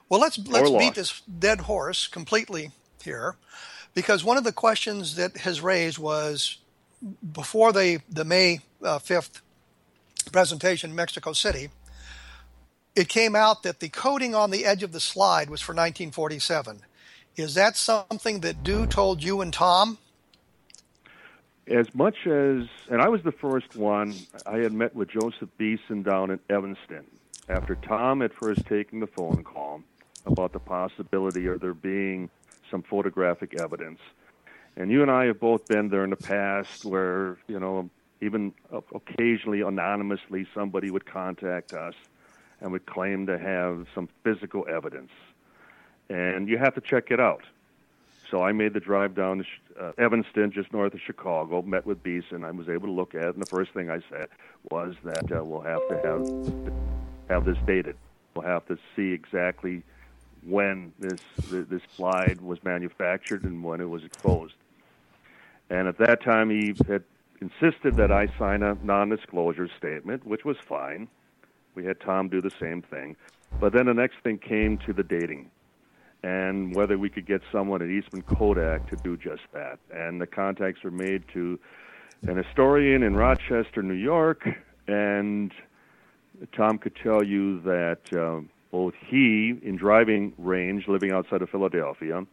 Well, 0.08 0.20
let's 0.20 0.38
let's 0.48 0.70
beat 0.70 0.94
this 0.94 1.20
dead 1.20 1.60
horse 1.60 2.08
completely 2.08 2.72
here, 3.02 3.36
because 3.94 4.24
one 4.24 4.36
of 4.36 4.44
the 4.44 4.52
questions 4.52 5.14
that 5.16 5.38
has 5.38 5.60
raised 5.60 5.98
was 5.98 6.58
before 7.32 7.72
the 7.72 8.00
the 8.10 8.24
May 8.24 8.60
uh, 8.82 8.98
5th 8.98 9.42
presentation 10.32 10.90
in 10.90 10.96
Mexico 10.96 11.32
City, 11.32 11.68
it 12.96 13.08
came 13.08 13.36
out 13.36 13.62
that 13.62 13.78
the 13.78 13.88
coding 13.88 14.34
on 14.34 14.50
the 14.50 14.64
edge 14.64 14.82
of 14.82 14.90
the 14.90 15.00
slide 15.00 15.48
was 15.50 15.60
for 15.60 15.72
1947. 15.72 16.80
Is 17.36 17.54
that 17.54 17.76
something 17.76 18.40
that 18.40 18.64
Dew 18.64 18.86
told 18.86 19.22
you 19.22 19.40
and 19.40 19.52
Tom? 19.52 19.98
As 21.70 21.94
much 21.94 22.26
as, 22.26 22.66
and 22.90 23.02
I 23.02 23.08
was 23.08 23.22
the 23.22 23.32
first 23.32 23.76
one, 23.76 24.14
I 24.46 24.58
had 24.58 24.72
met 24.72 24.94
with 24.94 25.10
Joseph 25.10 25.50
Beeson 25.58 26.02
down 26.02 26.30
in 26.30 26.40
Evanston 26.48 27.04
after 27.48 27.74
Tom 27.74 28.20
had 28.20 28.32
first 28.32 28.64
taken 28.66 29.00
the 29.00 29.06
phone 29.06 29.44
call 29.44 29.82
about 30.24 30.52
the 30.52 30.60
possibility 30.60 31.46
of 31.46 31.60
there 31.60 31.74
being 31.74 32.30
some 32.70 32.82
photographic 32.82 33.60
evidence. 33.60 34.00
And 34.76 34.90
you 34.90 35.02
and 35.02 35.10
I 35.10 35.26
have 35.26 35.40
both 35.40 35.66
been 35.66 35.88
there 35.88 36.04
in 36.04 36.10
the 36.10 36.16
past 36.16 36.86
where, 36.86 37.36
you 37.48 37.60
know, 37.60 37.90
even 38.22 38.54
occasionally 38.94 39.60
anonymously 39.60 40.46
somebody 40.54 40.90
would 40.90 41.04
contact 41.04 41.74
us 41.74 41.94
and 42.60 42.72
would 42.72 42.86
claim 42.86 43.26
to 43.26 43.38
have 43.38 43.86
some 43.94 44.08
physical 44.24 44.66
evidence. 44.68 45.10
And 46.08 46.48
you 46.48 46.56
have 46.56 46.74
to 46.76 46.80
check 46.80 47.10
it 47.10 47.20
out. 47.20 47.42
So 48.30 48.42
I 48.42 48.52
made 48.52 48.74
the 48.74 48.80
drive 48.80 49.14
down 49.14 49.38
to 49.38 49.44
uh, 49.82 49.92
Evanston, 49.96 50.50
just 50.52 50.72
north 50.72 50.92
of 50.92 51.00
Chicago, 51.00 51.62
met 51.62 51.86
with 51.86 52.02
Beeson. 52.02 52.44
I 52.44 52.50
was 52.50 52.68
able 52.68 52.88
to 52.88 52.92
look 52.92 53.14
at 53.14 53.22
it, 53.22 53.34
and 53.34 53.42
the 53.42 53.46
first 53.46 53.72
thing 53.72 53.90
I 53.90 54.00
said 54.10 54.28
was 54.70 54.94
that 55.04 55.32
uh, 55.32 55.42
we'll 55.42 55.62
have 55.62 55.80
to 55.88 55.96
have 56.04 56.72
have 57.28 57.44
this 57.44 57.56
dated. 57.66 57.96
We'll 58.34 58.46
have 58.46 58.66
to 58.66 58.78
see 58.94 59.12
exactly 59.12 59.82
when 60.44 60.92
this 60.98 61.20
this 61.48 61.82
slide 61.96 62.40
was 62.42 62.62
manufactured 62.64 63.44
and 63.44 63.64
when 63.64 63.80
it 63.80 63.88
was 63.88 64.04
exposed. 64.04 64.54
And 65.70 65.88
at 65.88 65.98
that 65.98 66.22
time, 66.22 66.50
he 66.50 66.74
had 66.86 67.04
insisted 67.40 67.96
that 67.96 68.10
I 68.12 68.28
sign 68.38 68.62
a 68.62 68.76
non 68.82 69.08
disclosure 69.08 69.68
statement, 69.78 70.26
which 70.26 70.44
was 70.44 70.56
fine. 70.58 71.08
We 71.74 71.84
had 71.84 72.00
Tom 72.00 72.28
do 72.28 72.40
the 72.42 72.52
same 72.60 72.82
thing. 72.82 73.16
But 73.60 73.72
then 73.72 73.86
the 73.86 73.94
next 73.94 74.16
thing 74.22 74.38
came 74.38 74.76
to 74.78 74.92
the 74.92 75.02
dating 75.02 75.50
and 76.22 76.74
whether 76.74 76.98
we 76.98 77.08
could 77.08 77.26
get 77.26 77.42
someone 77.52 77.82
at 77.82 77.88
Eastman 77.88 78.22
Kodak 78.22 78.88
to 78.90 78.96
do 78.96 79.16
just 79.16 79.42
that. 79.52 79.78
And 79.90 80.20
the 80.20 80.26
contacts 80.26 80.82
were 80.82 80.90
made 80.90 81.22
to 81.34 81.58
an 82.22 82.36
historian 82.36 83.02
in 83.02 83.14
Rochester, 83.14 83.82
New 83.82 83.94
York, 83.94 84.48
and 84.88 85.52
Tom 86.52 86.78
could 86.78 86.96
tell 86.96 87.22
you 87.22 87.60
that 87.62 88.12
uh, 88.12 88.40
both 88.70 88.94
he, 89.06 89.58
in 89.62 89.76
driving 89.76 90.32
range, 90.38 90.88
living 90.88 91.12
outside 91.12 91.42
of 91.42 91.50
Philadelphia, 91.50 92.26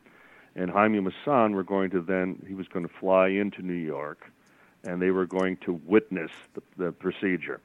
and 0.55 0.71
Jaime 0.71 0.99
Maussan 0.99 1.53
were 1.53 1.63
going 1.63 1.91
to 1.91 2.01
then 2.01 2.43
he 2.47 2.53
was 2.53 2.67
going 2.67 2.88
to 2.88 2.93
fly 2.99 3.27
into 3.27 3.61
New 3.61 3.73
York, 3.73 4.31
and 4.83 5.01
they 5.01 5.11
were 5.11 5.25
going 5.25 5.57
to 5.57 5.73
witness 5.86 6.31
the, 6.53 6.61
the 6.77 6.91
procedure. 6.91 7.59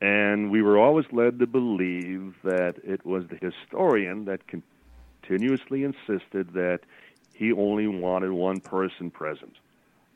And 0.00 0.50
we 0.50 0.62
were 0.62 0.78
always 0.78 1.06
led 1.12 1.38
to 1.40 1.46
believe 1.46 2.34
that 2.42 2.76
it 2.84 3.04
was 3.04 3.24
the 3.28 3.36
historian 3.36 4.24
that 4.26 4.46
continuously 5.30 5.84
insisted 5.84 6.52
that 6.54 6.80
he 7.32 7.52
only 7.52 7.86
wanted 7.86 8.32
one 8.32 8.58
person 8.58 9.12
present, 9.12 9.54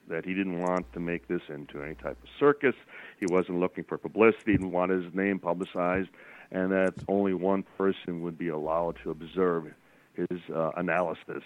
that 0.08 0.24
he 0.24 0.34
didn't 0.34 0.58
want 0.58 0.92
to 0.92 0.98
make 0.98 1.28
this 1.28 1.42
into 1.48 1.80
any 1.80 1.94
type 1.94 2.18
of 2.20 2.28
circus. 2.40 2.74
He 3.20 3.26
wasn't 3.26 3.60
looking 3.60 3.84
for 3.84 3.96
publicity, 3.96 4.52
didn't 4.52 4.72
want 4.72 4.90
his 4.90 5.04
name 5.14 5.38
publicized, 5.38 6.08
and 6.50 6.72
that 6.72 6.94
only 7.06 7.32
one 7.32 7.64
person 7.78 8.22
would 8.22 8.36
be 8.36 8.48
allowed 8.48 8.96
to 9.04 9.12
observe 9.12 9.72
his 10.14 10.40
uh, 10.52 10.72
analysis 10.76 11.44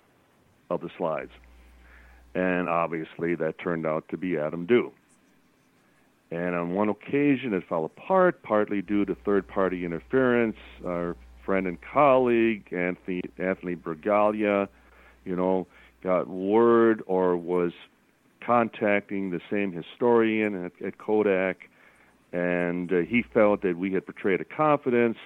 of 0.70 0.80
the 0.80 0.88
slides. 0.96 1.32
And 2.34 2.70
obviously, 2.70 3.34
that 3.34 3.58
turned 3.58 3.84
out 3.84 4.08
to 4.08 4.16
be 4.16 4.38
Adam 4.38 4.64
Dew. 4.64 4.92
And 6.30 6.54
on 6.54 6.70
one 6.70 6.88
occasion, 6.88 7.52
it 7.52 7.64
fell 7.68 7.84
apart, 7.84 8.42
partly 8.42 8.80
due 8.80 9.04
to 9.04 9.14
third 9.14 9.46
party 9.46 9.84
interference. 9.84 10.56
Friend 11.48 11.66
and 11.66 11.80
colleague, 11.80 12.70
Anthony, 12.74 13.22
Anthony 13.38 13.74
Bragalia, 13.74 14.68
you 15.24 15.34
know, 15.34 15.66
got 16.02 16.28
word 16.28 17.02
or 17.06 17.38
was 17.38 17.72
contacting 18.44 19.30
the 19.30 19.40
same 19.50 19.72
historian 19.72 20.66
at, 20.66 20.72
at 20.84 20.98
Kodak, 20.98 21.70
and 22.34 22.92
uh, 22.92 22.96
he 22.98 23.22
felt 23.22 23.62
that 23.62 23.78
we 23.78 23.94
had 23.94 24.04
betrayed 24.04 24.42
a 24.42 24.44
confidence 24.44 25.16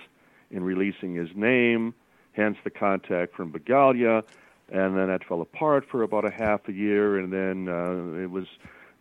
in 0.53 0.63
releasing 0.63 1.17
his 1.17 1.31
name, 1.35 1.93
hence 2.35 2.57
the 2.63 2.71
contact 2.71 3.35
from 3.35 3.51
Bragalia, 3.51 4.23
and 4.69 4.97
then 4.97 5.09
that 5.09 5.25
fell 5.25 5.41
apart 5.41 5.85
for 5.91 6.05
about 6.05 6.25
a 6.25 6.31
half 6.31 6.69
a 6.69 6.73
year, 6.73 7.19
and 7.19 7.33
then 7.33 7.69
uh, 7.69 8.23
it 8.23 8.31
was 8.31 8.47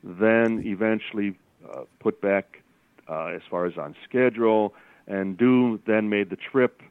then 0.04 0.64
eventually 0.66 1.38
uh, 1.72 1.82
put 2.00 2.20
back 2.20 2.64
uh, 3.08 3.26
as 3.26 3.42
far 3.48 3.68
as 3.68 3.78
on 3.78 3.96
schedule. 4.10 4.74
And 5.06 5.38
Dew 5.38 5.80
then 5.86 6.10
made 6.10 6.32
the 6.32 6.36
trip 6.36 6.82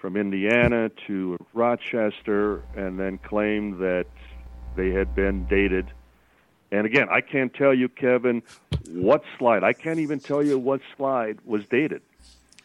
from 0.00 0.16
Indiana 0.16 0.90
to 1.06 1.36
Rochester 1.52 2.62
and 2.74 2.98
then 2.98 3.18
claimed 3.18 3.78
that 3.80 4.06
they 4.76 4.90
had 4.90 5.14
been 5.14 5.44
dated. 5.46 5.86
And 6.72 6.86
again, 6.86 7.08
I 7.10 7.20
can't 7.20 7.52
tell 7.52 7.74
you, 7.74 7.88
Kevin, 7.88 8.42
what 8.88 9.22
slide. 9.38 9.62
I 9.62 9.72
can't 9.72 9.98
even 9.98 10.20
tell 10.20 10.42
you 10.42 10.58
what 10.58 10.80
slide 10.96 11.38
was 11.44 11.64
dated. 11.66 12.02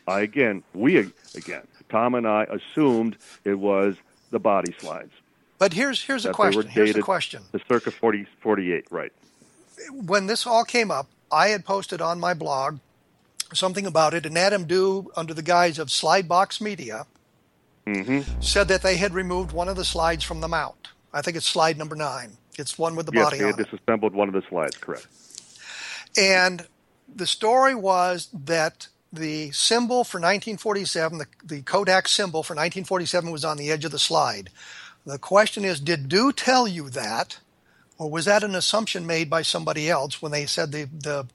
I, 0.08 0.22
again, 0.22 0.64
we, 0.74 0.98
again, 1.34 1.64
Tom 1.90 2.16
and 2.16 2.28
I 2.28 2.44
assumed 2.46 3.18
it 3.44 3.56
was 3.56 3.96
the 4.32 4.40
body 4.40 4.74
slides. 4.80 5.12
But 5.58 5.74
here's 5.74 6.04
here's 6.04 6.26
a 6.26 6.32
question. 6.32 6.68
Here's 6.68 6.94
the 6.94 7.02
question. 7.02 7.42
The 7.52 7.62
circa 7.68 7.90
40, 7.90 8.28
48, 8.42 8.88
right. 8.92 9.12
When 9.92 10.28
this 10.28 10.46
all 10.46 10.64
came 10.64 10.92
up, 10.92 11.08
I 11.32 11.48
had 11.48 11.66
posted 11.66 12.02
on 12.02 12.20
my 12.20 12.34
blog 12.34 12.80
something 13.54 13.86
about 13.86 14.14
it, 14.14 14.26
and 14.26 14.38
Adam 14.38 14.66
Dew, 14.66 15.12
under 15.16 15.34
the 15.34 15.42
guise 15.42 15.80
of 15.80 15.88
Slidebox 15.88 16.62
Media, 16.62 17.06
mm-hmm. 17.86 18.42
said 18.42 18.68
that 18.68 18.82
they 18.82 18.98
had 18.98 19.14
removed 19.14 19.52
one 19.52 19.68
of 19.70 19.76
the 19.76 19.86
slides 19.86 20.24
from 20.24 20.42
the 20.42 20.48
mount. 20.48 20.90
I 21.14 21.22
think 21.22 21.38
it's 21.38 21.46
slide 21.46 21.78
number 21.78 21.96
nine. 21.96 22.38
It's 22.58 22.78
one 22.78 22.96
with 22.96 23.06
the 23.06 23.14
yes, 23.14 23.26
body 23.26 23.40
they 23.40 23.48
had 23.48 23.58
disassembled 23.58 24.14
one 24.14 24.28
of 24.28 24.34
the 24.34 24.44
slides, 24.50 24.78
correct. 24.78 25.08
And 26.18 26.68
the 27.14 27.28
story 27.28 27.76
was 27.76 28.30
that 28.34 28.88
the 29.12 29.52
symbol 29.52 30.04
for 30.04 30.18
1947, 30.18 31.18
the, 31.18 31.26
the 31.44 31.62
Kodak 31.62 32.08
symbol 32.08 32.44
for 32.44 32.54
1947 32.54 33.32
was 33.32 33.46
on 33.46 33.58
the 33.58 33.72
edge 33.72 33.86
of 33.86 33.92
the 33.92 34.00
slide. 34.00 34.50
The 35.06 35.20
question 35.20 35.64
is, 35.64 35.80
did 35.80 36.10
Dew 36.10 36.32
tell 36.32 36.68
you 36.68 36.90
that? 36.90 37.40
or 37.98 38.10
was 38.10 38.26
that 38.26 38.44
an 38.44 38.56
assumption 38.56 39.06
made 39.06 39.30
by 39.30 39.42
somebody 39.42 39.90
else 39.90 40.22
when 40.22 40.32
they 40.32 40.46
said 40.46 40.72
the 40.72 40.86
the, 40.86 41.26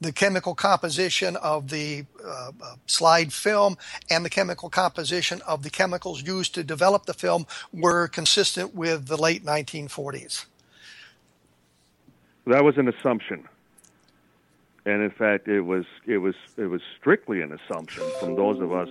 the 0.00 0.12
chemical 0.12 0.54
composition 0.54 1.36
of 1.36 1.68
the 1.68 2.04
uh, 2.24 2.52
uh, 2.62 2.74
slide 2.86 3.32
film 3.32 3.76
and 4.08 4.24
the 4.24 4.30
chemical 4.30 4.70
composition 4.70 5.40
of 5.46 5.62
the 5.62 5.70
chemicals 5.70 6.22
used 6.22 6.54
to 6.54 6.64
develop 6.64 7.06
the 7.06 7.14
film 7.14 7.46
were 7.72 8.08
consistent 8.08 8.74
with 8.74 9.06
the 9.06 9.16
late 9.16 9.44
1940s? 9.44 10.46
That 12.46 12.64
was 12.64 12.78
an 12.78 12.88
assumption, 12.88 13.46
and 14.86 15.02
in 15.02 15.10
fact, 15.10 15.46
it 15.46 15.60
was 15.60 15.84
it 16.06 16.18
was 16.18 16.34
it 16.56 16.66
was 16.66 16.80
strictly 16.98 17.42
an 17.42 17.52
assumption 17.52 18.02
from 18.18 18.34
those 18.34 18.60
of 18.60 18.72
us 18.72 18.88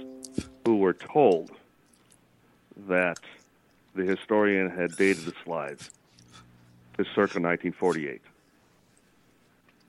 who 0.65 0.77
were 0.77 0.93
told 0.93 1.51
that 2.87 3.19
the 3.95 4.03
historian 4.03 4.69
had 4.69 4.95
dated 4.95 5.25
the 5.25 5.33
slides 5.43 5.89
to 6.97 7.03
circa 7.03 7.39
1948. 7.39 8.21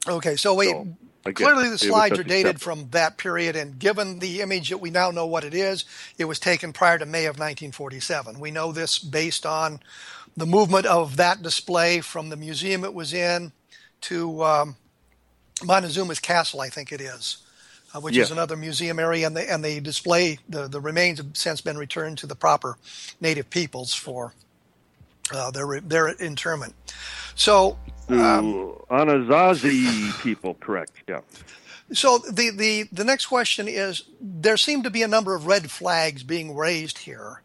Okay, 0.08 0.36
so 0.36 0.54
wait. 0.54 0.70
So, 0.70 0.88
again, 1.24 1.34
clearly, 1.34 1.68
the 1.68 1.78
slides 1.78 2.18
are 2.18 2.24
dated 2.24 2.60
from 2.60 2.88
that 2.90 3.18
period, 3.18 3.56
and 3.56 3.78
given 3.78 4.18
the 4.18 4.40
image 4.40 4.70
that 4.70 4.78
we 4.78 4.90
now 4.90 5.10
know 5.10 5.26
what 5.26 5.44
it 5.44 5.54
is, 5.54 5.84
it 6.18 6.24
was 6.24 6.38
taken 6.38 6.72
prior 6.72 6.98
to 6.98 7.06
May 7.06 7.26
of 7.26 7.36
1947. 7.36 8.38
We 8.40 8.50
know 8.50 8.72
this 8.72 8.98
based 8.98 9.44
on 9.44 9.80
the 10.36 10.46
movement 10.46 10.86
of 10.86 11.16
that 11.16 11.42
display 11.42 12.00
from 12.00 12.28
the 12.28 12.36
museum 12.36 12.84
it 12.84 12.94
was 12.94 13.12
in 13.12 13.52
to 14.02 14.42
um, 14.44 14.76
Montezuma's 15.62 16.20
Castle, 16.20 16.60
I 16.60 16.68
think 16.68 16.92
it 16.92 17.00
is, 17.00 17.38
uh, 17.94 18.00
which 18.00 18.16
yes. 18.16 18.26
is 18.26 18.32
another 18.32 18.56
museum 18.56 18.98
area, 18.98 19.26
and 19.26 19.36
the 19.36 19.50
and 19.50 19.64
the 19.64 19.80
display, 19.80 20.38
the 20.48 20.68
the 20.68 20.80
remains 20.80 21.18
have 21.18 21.28
since 21.34 21.60
been 21.60 21.76
returned 21.76 22.18
to 22.18 22.26
the 22.26 22.36
proper 22.36 22.76
native 23.20 23.50
peoples 23.50 23.94
for 23.94 24.34
uh, 25.32 25.50
their 25.50 25.80
their 25.80 26.08
interment. 26.08 26.74
So, 27.34 27.78
um, 28.12 28.76
Anasazi 28.90 30.20
people, 30.22 30.54
correct? 30.54 30.92
Yeah. 31.08 31.20
So 31.92 32.18
the, 32.18 32.50
the 32.50 32.84
the 32.92 33.04
next 33.04 33.26
question 33.26 33.66
is: 33.68 34.04
There 34.20 34.56
seem 34.56 34.82
to 34.82 34.90
be 34.90 35.02
a 35.02 35.08
number 35.08 35.34
of 35.34 35.46
red 35.46 35.70
flags 35.70 36.22
being 36.22 36.54
raised 36.56 36.98
here 36.98 37.42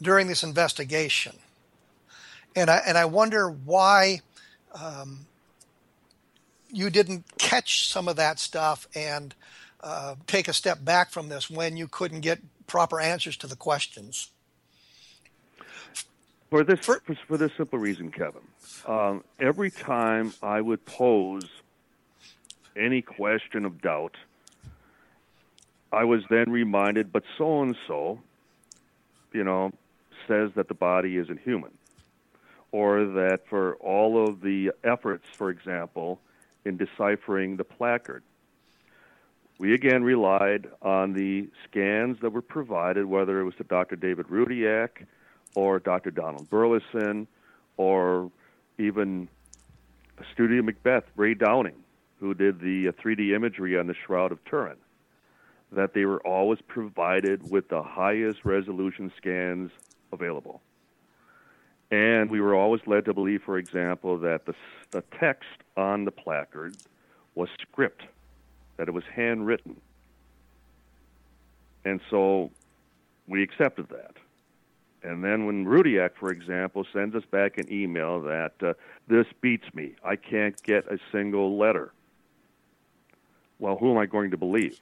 during 0.00 0.26
this 0.26 0.42
investigation, 0.42 1.36
and 2.54 2.70
I 2.70 2.82
and 2.86 2.98
I 2.98 3.06
wonder 3.06 3.50
why 3.50 4.20
um, 4.74 5.26
you 6.70 6.90
didn't 6.90 7.24
catch 7.38 7.88
some 7.88 8.08
of 8.08 8.16
that 8.16 8.38
stuff 8.38 8.86
and 8.94 9.34
uh, 9.82 10.16
take 10.26 10.48
a 10.48 10.52
step 10.52 10.84
back 10.84 11.10
from 11.10 11.28
this 11.28 11.48
when 11.48 11.76
you 11.76 11.88
couldn't 11.88 12.20
get 12.20 12.40
proper 12.66 13.00
answers 13.00 13.36
to 13.38 13.46
the 13.46 13.56
questions. 13.56 14.30
For 16.50 16.64
this, 16.64 16.80
for, 16.80 17.02
for 17.26 17.36
this 17.36 17.52
simple 17.56 17.78
reason, 17.78 18.10
Kevin. 18.10 18.42
Um, 18.88 19.22
every 19.38 19.70
time 19.70 20.32
I 20.42 20.62
would 20.62 20.86
pose 20.86 21.46
any 22.74 23.02
question 23.02 23.66
of 23.66 23.82
doubt, 23.82 24.16
I 25.92 26.04
was 26.04 26.22
then 26.30 26.50
reminded, 26.50 27.12
but 27.12 27.22
so 27.36 27.60
and 27.60 27.76
so, 27.86 28.18
you 29.34 29.44
know, 29.44 29.72
says 30.26 30.52
that 30.54 30.68
the 30.68 30.74
body 30.74 31.18
isn't 31.18 31.40
human. 31.40 31.70
Or 32.72 33.04
that 33.04 33.46
for 33.48 33.76
all 33.76 34.26
of 34.26 34.40
the 34.40 34.72
efforts, 34.82 35.26
for 35.32 35.50
example, 35.50 36.18
in 36.64 36.78
deciphering 36.78 37.56
the 37.56 37.64
placard, 37.64 38.22
we 39.58 39.74
again 39.74 40.02
relied 40.02 40.66
on 40.80 41.12
the 41.12 41.48
scans 41.64 42.20
that 42.20 42.30
were 42.30 42.42
provided, 42.42 43.04
whether 43.04 43.38
it 43.40 43.44
was 43.44 43.54
to 43.56 43.64
Dr. 43.64 43.96
David 43.96 44.28
Rudiak 44.28 45.04
or 45.54 45.78
Dr. 45.78 46.10
Donald 46.10 46.48
Burleson, 46.48 47.26
or 47.76 48.30
even 48.78 49.28
Studio 50.32 50.62
Macbeth, 50.62 51.04
Ray 51.16 51.34
Downing, 51.34 51.82
who 52.20 52.34
did 52.34 52.60
the 52.60 52.86
3D 52.92 53.32
uh, 53.32 53.36
imagery 53.36 53.78
on 53.78 53.86
the 53.86 53.94
Shroud 53.94 54.32
of 54.32 54.44
Turin, 54.44 54.76
that 55.72 55.94
they 55.94 56.04
were 56.04 56.24
always 56.26 56.60
provided 56.66 57.50
with 57.50 57.68
the 57.68 57.82
highest 57.82 58.44
resolution 58.44 59.12
scans 59.16 59.70
available. 60.12 60.60
And 61.90 62.30
we 62.30 62.40
were 62.40 62.54
always 62.54 62.82
led 62.86 63.04
to 63.06 63.14
believe, 63.14 63.42
for 63.42 63.58
example, 63.58 64.18
that 64.18 64.44
the, 64.46 64.54
the 64.90 65.02
text 65.18 65.48
on 65.76 66.04
the 66.04 66.10
placard 66.10 66.76
was 67.34 67.48
script, 67.60 68.02
that 68.76 68.88
it 68.88 68.94
was 68.94 69.04
handwritten. 69.14 69.80
And 71.84 72.00
so 72.10 72.50
we 73.26 73.42
accepted 73.42 73.88
that. 73.88 74.16
And 75.08 75.24
then 75.24 75.46
when 75.46 75.64
Rudiak, 75.64 76.10
for 76.20 76.30
example, 76.30 76.84
sends 76.92 77.16
us 77.16 77.24
back 77.30 77.56
an 77.56 77.72
email 77.72 78.20
that 78.20 78.52
uh, 78.62 78.74
this 79.06 79.26
beats 79.40 79.64
me, 79.72 79.94
I 80.04 80.16
can't 80.16 80.62
get 80.62 80.86
a 80.86 80.98
single 81.10 81.56
letter. 81.56 81.94
Well, 83.58 83.76
who 83.78 83.90
am 83.90 83.96
I 83.96 84.04
going 84.04 84.32
to 84.32 84.36
believe? 84.36 84.78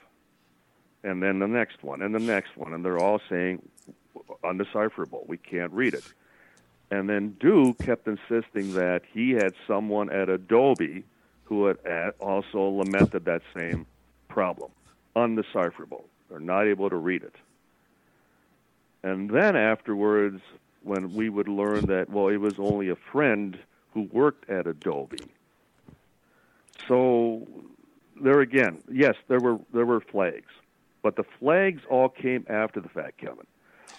And 1.04 1.22
then 1.22 1.38
the 1.38 1.46
next 1.46 1.84
one, 1.84 2.02
and 2.02 2.12
the 2.12 2.18
next 2.18 2.56
one, 2.56 2.72
and 2.72 2.84
they're 2.84 2.98
all 2.98 3.20
saying 3.28 3.62
undecipherable. 4.42 5.28
We 5.28 5.36
can't 5.36 5.70
read 5.70 5.94
it. 5.94 6.12
And 6.90 7.08
then 7.08 7.36
Dew 7.38 7.74
kept 7.74 8.08
insisting 8.08 8.74
that 8.74 9.02
he 9.08 9.30
had 9.30 9.54
someone 9.68 10.10
at 10.10 10.28
Adobe 10.28 11.04
who 11.44 11.66
had 11.66 12.14
also 12.18 12.68
lamented 12.68 13.26
that 13.26 13.42
same 13.56 13.86
problem, 14.26 14.72
undecipherable. 15.14 16.02
They're 16.28 16.40
not 16.40 16.66
able 16.66 16.90
to 16.90 16.96
read 16.96 17.22
it. 17.22 17.36
And 19.02 19.30
then 19.30 19.56
afterwards, 19.56 20.40
when 20.82 21.14
we 21.14 21.28
would 21.28 21.48
learn 21.48 21.86
that 21.86 22.10
well, 22.10 22.28
it 22.28 22.38
was 22.38 22.58
only 22.58 22.88
a 22.88 22.96
friend 22.96 23.58
who 23.92 24.02
worked 24.12 24.48
at 24.50 24.66
Adobe. 24.66 25.18
So 26.86 27.46
there 28.22 28.40
again, 28.40 28.82
yes, 28.90 29.14
there 29.28 29.40
were 29.40 29.58
there 29.72 29.86
were 29.86 30.00
flags, 30.00 30.50
but 31.02 31.16
the 31.16 31.24
flags 31.38 31.82
all 31.90 32.08
came 32.08 32.46
after 32.48 32.80
the 32.80 32.88
fact, 32.88 33.18
Kevin. 33.18 33.46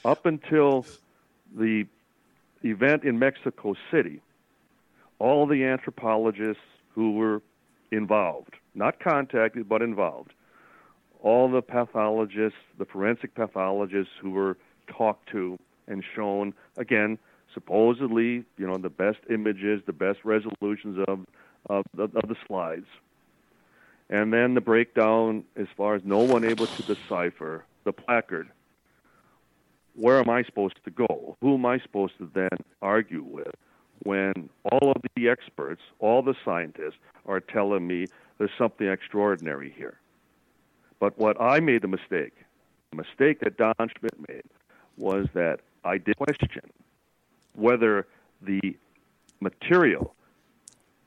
Up 0.06 0.26
until 0.26 0.86
the 1.56 1.86
event 2.64 3.04
in 3.04 3.20
Mexico 3.20 3.76
City, 3.92 4.22
all 5.20 5.46
the 5.46 5.64
anthropologists 5.64 6.64
who 6.94 7.14
were 7.14 7.42
involved, 7.92 8.56
not 8.76 9.00
contacted 9.00 9.68
but 9.68 9.82
involved, 9.82 10.34
all 11.22 11.50
the 11.50 11.62
pathologists, 11.62 12.60
the 12.78 12.86
forensic 12.86 13.34
pathologists 13.36 14.14
who 14.22 14.32
were 14.32 14.58
talked 14.88 15.30
to 15.30 15.58
and 15.88 16.04
shown 16.16 16.54
again 16.78 17.18
supposedly 17.54 18.44
you 18.58 18.68
know 18.68 18.78
the 18.78 18.90
best 18.90 19.20
images 19.30 19.82
the 19.86 19.94
best 19.94 20.20
resolutions 20.24 21.04
of 21.08 21.26
of 21.70 21.86
of 21.98 22.28
the 22.28 22.36
slides. 22.48 22.88
And 24.10 24.32
then 24.32 24.54
the 24.54 24.62
breakdown 24.62 25.44
as 25.56 25.68
far 25.76 25.96
as 25.96 26.02
no 26.06 26.20
one 26.20 26.46
able 26.46 26.68
to 26.68 26.84
decipher 26.84 27.66
the 27.84 27.92
placard. 27.92 28.50
Where 29.96 30.20
am 30.20 30.30
i 30.30 30.44
supposed 30.44 30.78
to 30.86 30.92
go? 30.92 31.36
Who 31.42 31.56
am 31.56 31.66
i 31.66 31.80
supposed 31.80 32.18
to 32.20 32.30
then 32.34 32.58
argue 32.82 33.24
with 33.24 33.54
when 34.04 34.50
all 34.72 34.92
of 34.92 35.02
the 35.16 35.28
experts 35.28 35.82
all 36.00 36.22
the 36.22 36.36
scientists 36.46 37.00
are 37.26 37.40
telling 37.40 37.88
me 37.88 38.06
there's 38.38 38.52
something 38.58 38.88
extraordinary 38.88 39.74
here? 39.76 40.00
But 41.00 41.18
what 41.18 41.40
i 41.42 41.60
made 41.60 41.82
the 41.82 41.88
mistake 41.88 42.34
the 42.92 42.98
mistake 42.98 43.40
that 43.42 43.58
don 43.58 43.74
schmitt 43.80 44.30
made 44.30 44.44
was 44.98 45.28
that 45.34 45.60
I 45.84 45.98
did 45.98 46.18
question 46.18 46.62
whether 47.54 48.08
the 48.42 48.78
material, 49.40 50.14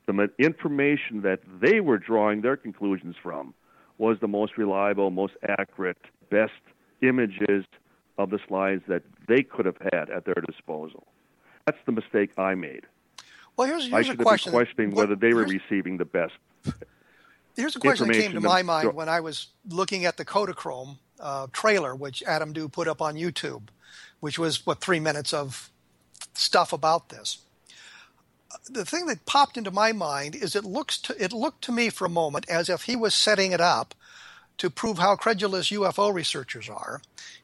the 0.06 0.30
information 0.38 1.22
that 1.22 1.40
they 1.60 1.80
were 1.80 1.98
drawing 1.98 2.40
their 2.40 2.56
conclusions 2.56 3.14
from, 3.22 3.54
was 3.98 4.18
the 4.20 4.28
most 4.28 4.56
reliable, 4.56 5.10
most 5.10 5.34
accurate, 5.46 5.98
best 6.30 6.52
images 7.02 7.64
of 8.18 8.30
the 8.30 8.38
slides 8.48 8.82
that 8.88 9.02
they 9.28 9.42
could 9.42 9.66
have 9.66 9.76
had 9.92 10.10
at 10.10 10.24
their 10.24 10.42
disposal. 10.46 11.06
That's 11.66 11.78
the 11.86 11.92
mistake 11.92 12.30
I 12.36 12.54
made. 12.54 12.86
Well, 13.56 13.68
here's, 13.68 13.84
here's 13.84 13.94
I 13.94 14.02
should 14.02 14.20
a 14.20 14.22
question. 14.22 14.52
Have 14.52 14.58
been 14.58 14.66
questioning 14.66 14.90
what, 14.90 15.08
whether 15.08 15.16
they 15.16 15.34
were 15.34 15.44
receiving 15.44 15.98
the 15.98 16.04
best. 16.04 16.32
Here's 17.56 17.76
a 17.76 17.80
question 17.80 18.08
that 18.08 18.14
came 18.14 18.32
to 18.32 18.40
my 18.40 18.62
mind 18.62 18.94
when 18.94 19.08
I 19.08 19.20
was 19.20 19.48
looking 19.68 20.04
at 20.04 20.16
the 20.16 20.24
Kodachrome 20.24 20.96
uh, 21.18 21.46
trailer, 21.52 21.94
which 21.94 22.22
Adam 22.22 22.52
Dew 22.52 22.68
put 22.68 22.88
up 22.88 23.02
on 23.02 23.16
YouTube 23.16 23.62
which 24.20 24.38
was 24.38 24.64
what 24.66 24.80
three 24.80 25.00
minutes 25.00 25.32
of 25.32 25.70
stuff 26.34 26.72
about 26.72 27.08
this. 27.08 27.38
The 28.68 28.84
thing 28.84 29.06
that 29.06 29.26
popped 29.26 29.56
into 29.56 29.70
my 29.70 29.92
mind 29.92 30.34
is 30.34 30.54
it 30.54 30.64
looks 30.64 30.98
to, 31.02 31.22
it 31.22 31.32
looked 31.32 31.62
to 31.64 31.72
me 31.72 31.88
for 31.90 32.04
a 32.04 32.10
moment 32.10 32.48
as 32.48 32.68
if 32.68 32.82
he 32.82 32.96
was 32.96 33.14
setting 33.14 33.52
it 33.52 33.60
up 33.60 33.94
to 34.58 34.68
prove 34.68 34.98
how 34.98 35.16
credulous 35.16 35.70
UFO 35.70 36.12
researchers 36.12 36.68
are 36.68 37.00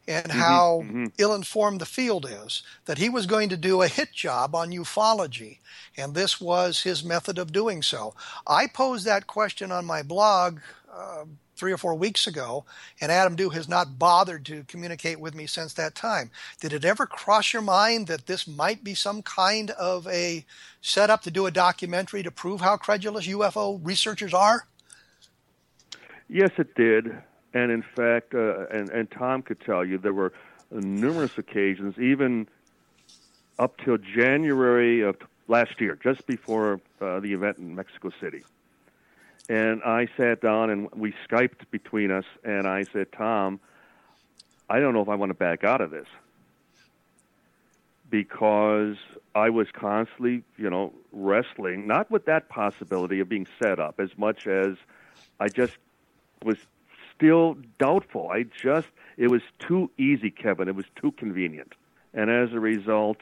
and 0.07 0.27
mm-hmm, 0.27 0.39
how 0.39 0.83
mm-hmm. 0.85 1.07
ill-informed 1.19 1.81
the 1.81 1.87
field 1.87 2.27
is 2.29 2.63
that 2.85 2.99
he 2.99 3.09
was 3.09 3.27
going 3.27 3.49
to 3.49 3.57
do 3.57 3.83
a 3.83 3.89
hit 3.89 4.13
job 4.13 4.55
on 4.55 4.71
ufology 4.71 5.59
and 5.97 6.15
this 6.15 6.41
was 6.41 6.83
his 6.83 7.05
method 7.05 7.39
of 7.39 7.53
doing 7.53 7.83
so 7.83 8.15
i 8.47 8.67
posed 8.67 9.05
that 9.05 9.27
question 9.27 9.73
on 9.73 9.85
my 9.85 10.03
blog 10.03 10.59
uh, 10.97 11.25
three 11.57 11.73
or 11.73 11.79
four 11.79 11.95
weeks 11.95 12.27
ago, 12.27 12.65
and 13.01 13.11
Adam 13.11 13.35
Dew 13.35 13.51
has 13.51 13.69
not 13.69 13.99
bothered 13.99 14.45
to 14.47 14.65
communicate 14.65 15.19
with 15.19 15.35
me 15.35 15.47
since 15.47 15.73
that 15.75 15.95
time. 15.95 16.31
Did 16.61 16.73
it 16.73 16.85
ever 16.85 17.07
cross 17.07 17.53
your 17.53 17.63
mind 17.63 18.07
that 18.07 18.27
this 18.27 18.47
might 18.47 18.85
be 18.85 18.95
some 18.95 19.23
kind 19.23 19.71
of 19.73 20.07
a 20.09 20.45
setup 20.81 21.23
to 21.23 21.31
do 21.31 21.47
a 21.47 21.51
documentary 21.51 22.23
to 22.23 22.31
prove 22.31 22.61
how 22.61 22.77
credulous 22.77 23.27
UFO 23.27 23.81
researchers 23.83 24.35
are? 24.35 24.67
Yes, 26.29 26.51
it 26.59 26.75
did. 26.75 27.17
And 27.55 27.73
in 27.73 27.83
fact, 27.83 28.35
uh, 28.35 28.67
and, 28.67 28.91
and 28.91 29.11
Tom 29.11 29.43
could 29.43 29.61
tell 29.61 29.85
you, 29.85 29.97
there 29.97 30.13
were 30.13 30.33
numerous 30.71 31.39
occasions, 31.39 31.99
even 31.99 32.49
up 33.59 33.79
till 33.79 33.97
January 33.97 35.01
of 35.01 35.17
last 35.49 35.81
year, 35.81 35.99
just 36.03 36.27
before 36.27 36.81
uh, 37.01 37.21
the 37.21 37.33
event 37.33 37.57
in 37.59 37.75
Mexico 37.75 38.11
City 38.21 38.43
and 39.49 39.83
I 39.83 40.09
sat 40.17 40.41
down 40.41 40.71
and 40.71 40.91
we 40.93 41.15
Skyped 41.29 41.71
between 41.71 42.11
us, 42.11 42.25
and 42.45 42.67
I 42.67 42.85
said, 42.85 43.13
Tom, 43.13 43.61
I 44.69 44.81
don't 44.81 44.95
know 44.95 45.03
if 45.03 45.09
I 45.09 45.15
want 45.15 45.31
to 45.31 45.35
back 45.35 45.65
out 45.65 45.81
of 45.81 45.91
this 45.91 46.09
because 48.11 48.97
I 49.35 49.51
was 49.51 49.69
constantly, 49.73 50.43
you 50.57 50.71
know, 50.71 50.93
wrestling, 51.13 51.87
not 51.87 52.11
with 52.11 52.25
that 52.27 52.49
possibility 52.49 53.21
of 53.21 53.29
being 53.29 53.47
set 53.63 53.79
up 53.79 54.01
as 54.01 54.11
much 54.17 54.47
as 54.47 54.77
I 55.41 55.49
just 55.49 55.77
was 56.45 56.59
still 57.15 57.57
doubtful. 57.79 58.31
I 58.31 58.45
just, 58.45 58.89
it 59.17 59.29
was 59.29 59.43
too 59.59 59.91
easy, 59.99 60.31
Kevin. 60.31 60.69
It 60.69 60.75
was 60.75 60.87
too 60.95 61.13
convenient. 61.13 61.75
And 62.15 62.31
as 62.31 62.53
a 62.53 62.61
result, 62.61 63.19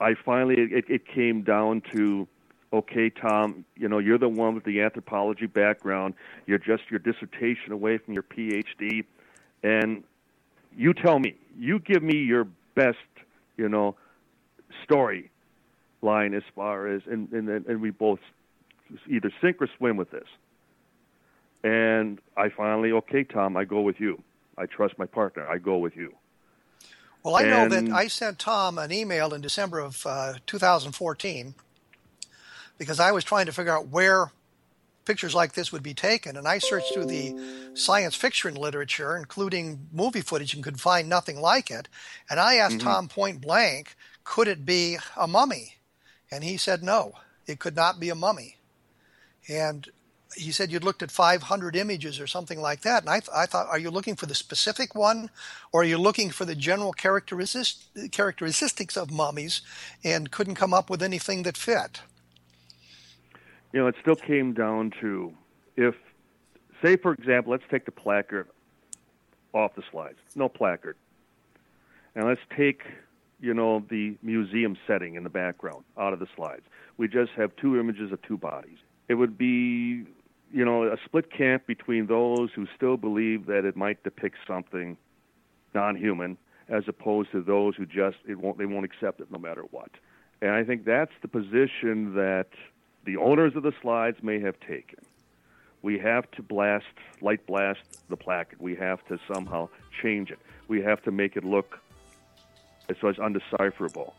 I 0.00 0.14
finally, 0.14 0.56
it, 0.58 0.84
it 0.88 1.06
came 1.06 1.42
down 1.42 1.82
to 1.92 2.26
okay, 2.72 3.10
Tom, 3.10 3.64
you 3.76 3.88
know, 3.88 3.98
you're 3.98 4.18
the 4.18 4.28
one 4.28 4.54
with 4.54 4.64
the 4.64 4.80
anthropology 4.80 5.46
background. 5.46 6.14
You're 6.46 6.58
just 6.58 6.84
your 6.90 6.98
dissertation 6.98 7.72
away 7.72 7.98
from 7.98 8.14
your 8.14 8.22
PhD. 8.22 9.04
And 9.62 10.04
you 10.76 10.92
tell 10.92 11.18
me, 11.18 11.34
you 11.58 11.78
give 11.78 12.02
me 12.02 12.16
your 12.18 12.46
best, 12.74 12.98
you 13.56 13.68
know, 13.68 13.96
story 14.84 15.30
line 16.02 16.34
as 16.34 16.42
far 16.54 16.88
as, 16.88 17.02
and, 17.06 17.30
and, 17.32 17.48
and 17.48 17.80
we 17.80 17.90
both 17.90 18.20
either 19.08 19.32
sink 19.40 19.56
or 19.60 19.68
swim 19.78 19.96
with 19.96 20.10
this. 20.10 20.28
And 21.64 22.20
I 22.36 22.48
finally, 22.50 22.92
okay, 22.92 23.24
Tom, 23.24 23.56
I 23.56 23.64
go 23.64 23.80
with 23.80 23.98
you. 23.98 24.22
I 24.58 24.66
trust 24.66 24.98
my 24.98 25.06
partner. 25.06 25.46
I 25.48 25.58
go 25.58 25.78
with 25.78 25.96
you. 25.96 26.14
Well, 27.22 27.34
I 27.34 27.42
and, 27.42 27.50
know 27.50 27.68
that 27.68 27.92
I 27.92 28.06
sent 28.06 28.38
Tom 28.38 28.78
an 28.78 28.92
email 28.92 29.34
in 29.34 29.40
December 29.40 29.80
of 29.80 30.06
uh, 30.06 30.34
2014 30.46 31.54
because 32.78 33.00
I 33.00 33.12
was 33.12 33.24
trying 33.24 33.46
to 33.46 33.52
figure 33.52 33.74
out 33.74 33.88
where 33.88 34.30
pictures 35.04 35.34
like 35.34 35.54
this 35.54 35.72
would 35.72 35.82
be 35.82 35.94
taken. 35.94 36.36
And 36.36 36.46
I 36.46 36.58
searched 36.58 36.92
through 36.92 37.06
the 37.06 37.34
science 37.74 38.14
fiction 38.14 38.54
literature, 38.54 39.16
including 39.16 39.88
movie 39.92 40.20
footage, 40.20 40.52
and 40.52 40.62
could 40.62 40.80
find 40.80 41.08
nothing 41.08 41.40
like 41.40 41.70
it. 41.70 41.88
And 42.28 42.38
I 42.38 42.56
asked 42.56 42.78
mm-hmm. 42.78 42.88
Tom 42.88 43.08
point 43.08 43.40
blank, 43.40 43.94
could 44.24 44.48
it 44.48 44.66
be 44.66 44.98
a 45.16 45.26
mummy? 45.26 45.76
And 46.30 46.44
he 46.44 46.56
said, 46.56 46.82
no, 46.82 47.12
it 47.46 47.60
could 47.60 47.76
not 47.76 48.00
be 48.00 48.10
a 48.10 48.14
mummy. 48.14 48.56
And 49.48 49.88
he 50.34 50.50
said 50.50 50.70
you'd 50.70 50.84
looked 50.84 51.02
at 51.02 51.10
500 51.10 51.76
images 51.76 52.20
or 52.20 52.26
something 52.26 52.60
like 52.60 52.80
that. 52.82 53.02
And 53.02 53.10
I, 53.10 53.20
th- 53.20 53.30
I 53.34 53.46
thought, 53.46 53.68
are 53.68 53.78
you 53.78 53.90
looking 53.90 54.16
for 54.16 54.26
the 54.26 54.34
specific 54.34 54.94
one, 54.94 55.30
or 55.72 55.82
are 55.82 55.84
you 55.84 55.98
looking 55.98 56.30
for 56.30 56.44
the 56.44 56.56
general 56.56 56.92
characteristics 56.92 57.86
characteristics 58.10 58.96
of 58.96 59.10
mummies, 59.10 59.62
and 60.04 60.30
couldn't 60.30 60.56
come 60.56 60.74
up 60.74 60.90
with 60.90 61.02
anything 61.02 61.44
that 61.44 61.56
fit? 61.56 62.00
You 63.76 63.82
know, 63.82 63.88
it 63.88 63.96
still 64.00 64.16
came 64.16 64.54
down 64.54 64.90
to 65.02 65.34
if, 65.76 65.94
say, 66.82 66.96
for 66.96 67.12
example, 67.12 67.52
let's 67.52 67.64
take 67.70 67.84
the 67.84 67.92
placard 67.92 68.48
off 69.52 69.74
the 69.74 69.82
slides. 69.90 70.16
No 70.34 70.48
placard. 70.48 70.96
And 72.14 72.24
let's 72.26 72.40
take, 72.56 72.84
you 73.38 73.52
know, 73.52 73.84
the 73.90 74.16
museum 74.22 74.78
setting 74.86 75.16
in 75.16 75.24
the 75.24 75.28
background 75.28 75.84
out 75.98 76.14
of 76.14 76.20
the 76.20 76.26
slides. 76.34 76.62
We 76.96 77.06
just 77.06 77.32
have 77.32 77.54
two 77.56 77.78
images 77.78 78.12
of 78.12 78.22
two 78.22 78.38
bodies. 78.38 78.78
It 79.08 79.16
would 79.16 79.36
be, 79.36 80.06
you 80.50 80.64
know, 80.64 80.84
a 80.84 80.96
split 81.04 81.30
camp 81.30 81.66
between 81.66 82.06
those 82.06 82.48
who 82.54 82.66
still 82.74 82.96
believe 82.96 83.44
that 83.44 83.66
it 83.66 83.76
might 83.76 84.02
depict 84.02 84.38
something 84.46 84.96
non-human, 85.74 86.38
as 86.70 86.84
opposed 86.88 87.30
to 87.32 87.42
those 87.42 87.76
who 87.76 87.84
just 87.84 88.16
it 88.26 88.38
won't 88.38 88.56
they 88.56 88.64
won't 88.64 88.86
accept 88.86 89.20
it 89.20 89.30
no 89.30 89.38
matter 89.38 89.64
what. 89.70 89.90
And 90.40 90.52
I 90.52 90.64
think 90.64 90.86
that's 90.86 91.12
the 91.20 91.28
position 91.28 92.14
that 92.14 92.48
the 93.06 93.16
owners 93.16 93.56
of 93.56 93.62
the 93.62 93.72
slides 93.80 94.22
may 94.22 94.38
have 94.40 94.58
taken. 94.60 94.98
We 95.82 95.98
have 95.98 96.30
to 96.32 96.42
blast, 96.42 96.84
light 97.20 97.46
blast 97.46 97.80
the 98.10 98.16
placard. 98.16 98.58
We 98.60 98.74
have 98.74 99.04
to 99.06 99.18
somehow 99.32 99.68
change 100.02 100.30
it. 100.30 100.38
We 100.68 100.82
have 100.82 101.02
to 101.04 101.10
make 101.10 101.36
it 101.36 101.44
look 101.44 101.78
as 102.88 102.96
as 103.02 103.16
undecipherable. 103.16 104.12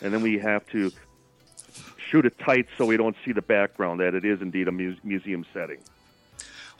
And 0.00 0.12
then 0.12 0.22
we 0.22 0.38
have 0.38 0.66
to 0.68 0.90
shoot 2.10 2.26
it 2.26 2.38
tight 2.38 2.66
so 2.76 2.84
we 2.84 2.96
don't 2.96 3.16
see 3.24 3.32
the 3.32 3.42
background 3.42 4.00
that 4.00 4.14
it 4.14 4.24
is 4.24 4.42
indeed 4.42 4.68
a 4.68 4.72
mu- 4.72 4.96
museum 5.04 5.46
setting. 5.54 5.78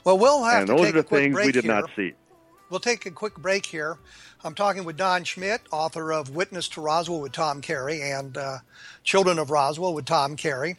Well, 0.03 0.17
we'll 0.19 0.43
have 0.43 0.59
and 0.59 0.67
to 0.67 0.73
those 0.73 0.85
take 0.85 0.95
are 0.95 1.01
the 1.01 1.03
things 1.03 1.35
we 1.35 1.51
did 1.51 1.63
here. 1.63 1.73
not 1.73 1.89
see. 1.95 2.13
We'll 2.69 2.79
take 2.79 3.05
a 3.05 3.11
quick 3.11 3.35
break 3.35 3.67
here. 3.67 3.99
I'm 4.43 4.55
talking 4.55 4.83
with 4.85 4.97
Don 4.97 5.23
Schmitt, 5.23 5.61
author 5.71 6.11
of 6.11 6.31
Witness 6.31 6.67
to 6.69 6.81
Roswell 6.81 7.21
with 7.21 7.31
Tom 7.31 7.61
Carey 7.61 8.01
and 8.01 8.35
uh, 8.35 8.57
Children 9.03 9.37
of 9.37 9.51
Roswell 9.51 9.93
with 9.93 10.05
Tom 10.05 10.35
Carey. 10.35 10.75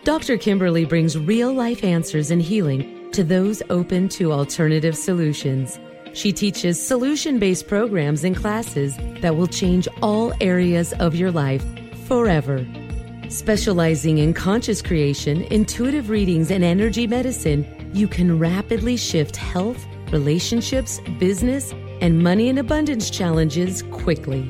Dr. 0.03 0.37
Kimberly 0.37 0.85
brings 0.85 1.17
real 1.17 1.51
life 1.51 1.83
answers 1.83 2.31
and 2.31 2.41
healing 2.41 3.11
to 3.11 3.23
those 3.23 3.63
open 3.69 4.07
to 4.09 4.31
alternative 4.31 4.95
solutions. 4.95 5.79
She 6.13 6.31
teaches 6.31 6.79
solution 6.79 7.39
based 7.39 7.67
programs 7.67 8.23
and 8.23 8.35
classes 8.35 8.95
that 9.21 9.35
will 9.35 9.47
change 9.47 9.87
all 10.01 10.33
areas 10.41 10.93
of 10.93 11.15
your 11.15 11.31
life 11.31 11.65
forever. 12.07 12.65
Specializing 13.29 14.19
in 14.19 14.33
conscious 14.33 14.81
creation, 14.81 15.41
intuitive 15.51 16.09
readings, 16.09 16.51
and 16.51 16.63
energy 16.63 17.07
medicine, 17.07 17.65
you 17.93 18.07
can 18.07 18.37
rapidly 18.37 18.97
shift 18.97 19.35
health, 19.35 19.83
relationships, 20.11 21.01
business, 21.19 21.73
and 22.01 22.21
money 22.21 22.49
and 22.49 22.59
abundance 22.59 23.09
challenges 23.09 23.81
quickly. 23.91 24.49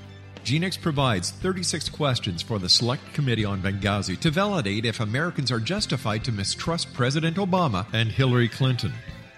GeneX 0.43 0.81
provides 0.81 1.31
36 1.31 1.89
questions 1.89 2.41
for 2.41 2.57
the 2.57 2.69
Select 2.69 3.13
Committee 3.13 3.45
on 3.45 3.61
Benghazi 3.61 4.19
to 4.19 4.31
validate 4.31 4.85
if 4.85 4.99
Americans 4.99 5.51
are 5.51 5.59
justified 5.59 6.23
to 6.23 6.31
mistrust 6.31 6.91
President 6.93 7.37
Obama 7.37 7.85
and 7.93 8.11
Hillary 8.11 8.49
Clinton. 8.49 8.91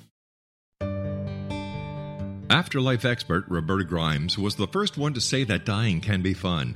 Afterlife 2.49 3.05
expert 3.05 3.45
Roberta 3.47 3.85
Grimes 3.85 4.37
was 4.37 4.55
the 4.55 4.67
first 4.67 4.97
one 4.97 5.13
to 5.13 5.21
say 5.21 5.45
that 5.45 5.65
dying 5.65 6.01
can 6.01 6.21
be 6.21 6.33
fun. 6.33 6.75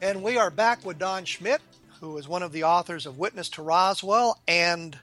And 0.00 0.22
we 0.22 0.38
are 0.38 0.50
back 0.50 0.86
with 0.86 1.00
Don 1.00 1.24
Schmitt, 1.24 1.60
who 2.00 2.16
is 2.18 2.28
one 2.28 2.44
of 2.44 2.52
the 2.52 2.62
authors 2.62 3.04
of 3.04 3.18
Witness 3.18 3.48
to 3.50 3.62
Roswell 3.62 4.40
and 4.46 4.96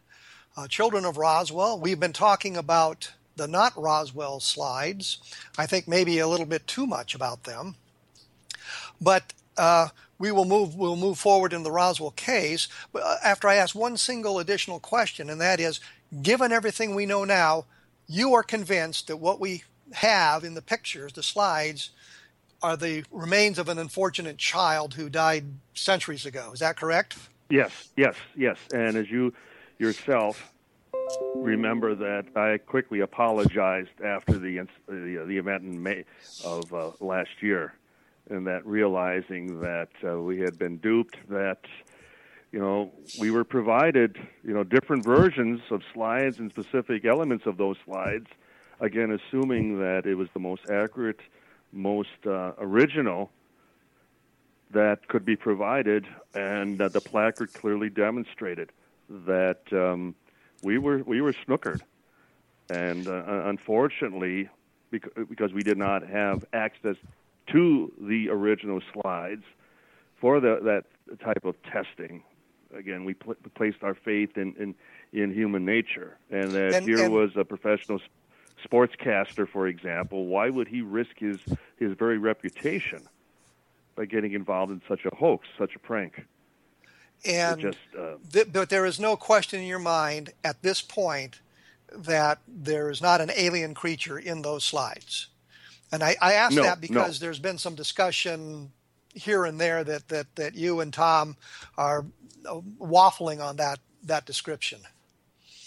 uh, 0.56 0.70
Children 0.70 1.04
of 1.04 1.18
Roswell. 1.18 1.78
We've 1.78 2.00
been 2.00 2.14
talking 2.14 2.56
about 2.56 3.12
the 3.36 3.46
not 3.46 3.74
Roswell 3.76 4.40
slides. 4.40 5.18
I 5.58 5.66
think 5.66 5.86
maybe 5.86 6.20
a 6.20 6.28
little 6.30 6.46
bit 6.46 6.66
too 6.66 6.88
much 6.88 7.14
about 7.14 7.44
them. 7.44 7.76
But 9.02 9.34
uh, 9.58 9.90
we 10.18 10.32
will 10.32 10.46
move 10.46 10.76
we'll 10.78 10.96
move 10.96 11.20
forward 11.20 11.52
in 11.52 11.64
the 11.64 11.72
Roswell 11.72 12.12
case 12.12 12.70
uh, 12.96 13.18
after 13.22 13.50
I 13.50 13.56
ask 13.56 13.76
one 13.76 13.98
single 13.98 14.40
additional 14.40 14.80
question, 14.80 15.30
and 15.30 15.42
that 15.42 15.60
is, 15.60 15.82
given 16.22 16.54
everything 16.54 16.96
we 16.96 17.06
know 17.06 17.26
now, 17.26 17.66
you 18.08 18.34
are 18.34 18.44
convinced 18.44 19.08
that 19.08 19.18
what 19.18 19.42
we 19.42 19.64
have 19.92 20.46
in 20.46 20.54
the 20.54 20.62
pictures, 20.62 21.12
the 21.12 21.22
slides, 21.22 21.90
are 22.66 22.76
the 22.76 23.04
remains 23.12 23.60
of 23.60 23.70
an 23.70 23.78
unfortunate 23.78 24.40
child 24.40 24.96
who 24.96 25.08
died 25.08 25.46
centuries 25.76 26.26
ago. 26.26 26.50
Is 26.52 26.62
that 26.62 26.76
correct? 26.76 27.16
Yes, 27.48 27.90
yes, 27.96 28.16
yes. 28.36 28.58
And 28.74 28.98
as 28.98 29.08
you 29.12 29.34
yourself 29.78 30.52
remember 31.36 31.94
that 31.94 32.26
I 32.36 32.58
quickly 32.58 33.02
apologized 33.02 34.02
after 34.04 34.40
the 34.40 34.68
the, 34.88 35.24
the 35.28 35.38
event 35.38 35.62
in 35.62 35.84
May 35.84 36.06
of 36.44 36.74
uh, 36.74 36.92
last 37.00 37.30
year, 37.40 37.76
and 38.32 38.48
that 38.48 38.66
realizing 38.66 39.62
that 39.62 39.90
uh, 40.04 40.20
we 40.20 40.40
had 40.40 40.58
been 40.58 40.78
duped, 40.78 41.18
that 41.30 41.60
you 42.52 42.58
know 42.58 42.92
we 43.20 43.30
were 43.30 43.44
provided 43.44 44.18
you 44.44 44.56
know 44.56 44.64
different 44.64 45.06
versions 45.06 45.62
of 45.70 45.84
slides 45.94 46.40
and 46.40 46.50
specific 46.50 47.06
elements 47.06 47.46
of 47.46 47.58
those 47.58 47.78
slides, 47.86 48.26
again 48.80 49.12
assuming 49.12 49.78
that 49.78 50.08
it 50.08 50.16
was 50.16 50.30
the 50.34 50.40
most 50.40 50.64
accurate 50.72 51.20
most 51.72 52.26
uh, 52.26 52.54
original 52.58 53.32
that 54.72 55.08
could 55.08 55.26
be 55.26 55.36
provided, 55.36 56.08
and 56.34 56.82
uh, 56.82 56.90
the 56.90 57.02
placard 57.02 57.54
clearly 57.54 57.90
demonstrated 57.90 58.72
that 59.10 59.62
um, 59.72 60.16
we 60.64 60.78
were 60.78 61.04
we 61.04 61.22
were 61.22 61.34
snookered, 61.34 61.82
and 62.70 63.08
uh, 63.08 63.24
unfortunately, 63.46 64.50
because, 64.90 65.54
we 65.54 65.64
did 65.64 65.78
not 65.78 66.08
have 66.08 66.46
access 66.54 66.96
to 67.48 67.92
the 68.00 68.30
original 68.30 68.82
slides 68.94 69.44
for 70.20 70.40
the, 70.40 70.60
that 70.64 70.86
type 71.20 71.46
of 71.46 71.56
testing. 71.64 72.24
Again, 72.76 73.06
we 73.06 73.14
pl- 73.14 73.36
placed 73.54 73.84
our 73.84 73.94
faith 73.94 74.38
in, 74.38 74.56
in, 74.56 74.76
in 75.14 75.34
human 75.34 75.66
nature, 75.66 76.18
and 76.32 76.52
that 76.52 76.74
and, 76.74 76.86
here 76.86 77.04
and 77.04 77.14
was 77.14 77.32
a 77.36 77.46
professional 77.46 78.00
sportscaster, 78.70 79.48
for 79.48 79.68
example, 79.68 80.26
why 80.26 80.50
would 80.50 80.68
he 80.68 80.82
risk 80.82 81.18
his 81.18 81.38
his 81.78 81.94
very 81.94 82.18
reputation 82.18 83.02
by 83.96 84.06
getting 84.06 84.34
involved 84.34 84.72
in 84.72 84.82
such 84.88 85.06
a 85.06 85.16
hoax, 85.16 85.48
such 85.58 85.76
a 85.76 85.80
prank? 85.80 86.26
And 87.26 87.62
just, 87.62 87.78
uh, 87.98 88.16
th- 88.32 88.52
but 88.52 88.70
there 88.70 88.86
is 88.86 89.00
no 89.00 89.16
question 89.16 89.62
in 89.62 89.68
your 89.68 89.80
mind 89.80 90.34
at 90.44 90.62
this 90.62 90.82
point 90.82 91.42
that 91.92 92.40
there 92.48 92.90
is 92.90 93.02
not 93.02 93.22
an 93.22 93.32
alien 93.36 93.74
creature 93.74 94.18
in 94.20 94.42
those 94.42 94.64
slides. 94.64 95.28
And 95.92 96.04
I, 96.04 96.16
I 96.22 96.34
ask 96.34 96.56
no, 96.56 96.64
that 96.64 96.82
because 96.82 97.20
no. 97.20 97.26
there's 97.26 97.40
been 97.40 97.58
some 97.58 97.76
discussion 97.76 98.72
here 99.14 99.46
and 99.46 99.60
there 99.60 99.84
that, 99.84 100.08
that, 100.10 100.36
that 100.36 100.56
you 100.56 100.82
and 100.82 100.94
Tom 100.94 101.38
are 101.78 102.06
uh, 102.46 102.60
waffling 102.80 103.44
on 103.44 103.56
that 103.58 103.80
that 104.06 104.26
description. 104.26 104.80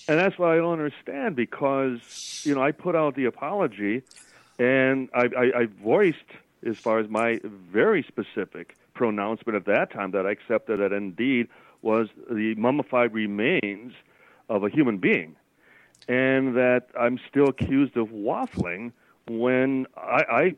And 0.09 0.19
that's 0.19 0.39
what 0.39 0.51
I 0.51 0.57
don't 0.57 0.73
understand 0.73 1.37
because, 1.37 2.43
you 2.45 2.55
know, 2.55 2.63
I 2.63 2.73
put 2.73 2.97
out 2.97 3.15
the 3.15 3.27
apology 3.27 4.03
and 4.59 5.11
I, 5.15 5.29
I, 5.37 5.61
I 5.61 5.67
voiced, 5.67 6.17
as 6.67 6.79
far 6.79 6.99
as 6.99 7.09
my 7.11 7.41
very 7.45 8.03
specific 8.03 8.77
pronouncement 8.95 9.55
at 9.55 9.67
that 9.67 9.93
time, 9.93 10.13
that 10.13 10.27
I 10.27 10.31
accepted 10.31 10.81
that 10.81 10.93
indeed 10.93 11.49
was 11.83 12.09
the 12.31 12.55
mummified 12.55 13.13
remains 13.13 13.93
of 14.49 14.65
a 14.65 14.71
human 14.71 14.97
being. 14.97 15.37
And 16.09 16.57
that 16.57 16.89
I'm 16.99 17.21
still 17.29 17.49
accused 17.49 17.99
of 17.99 18.09
waffling 18.09 18.93
when 19.29 19.87
I, 19.95 20.25
I 20.31 20.55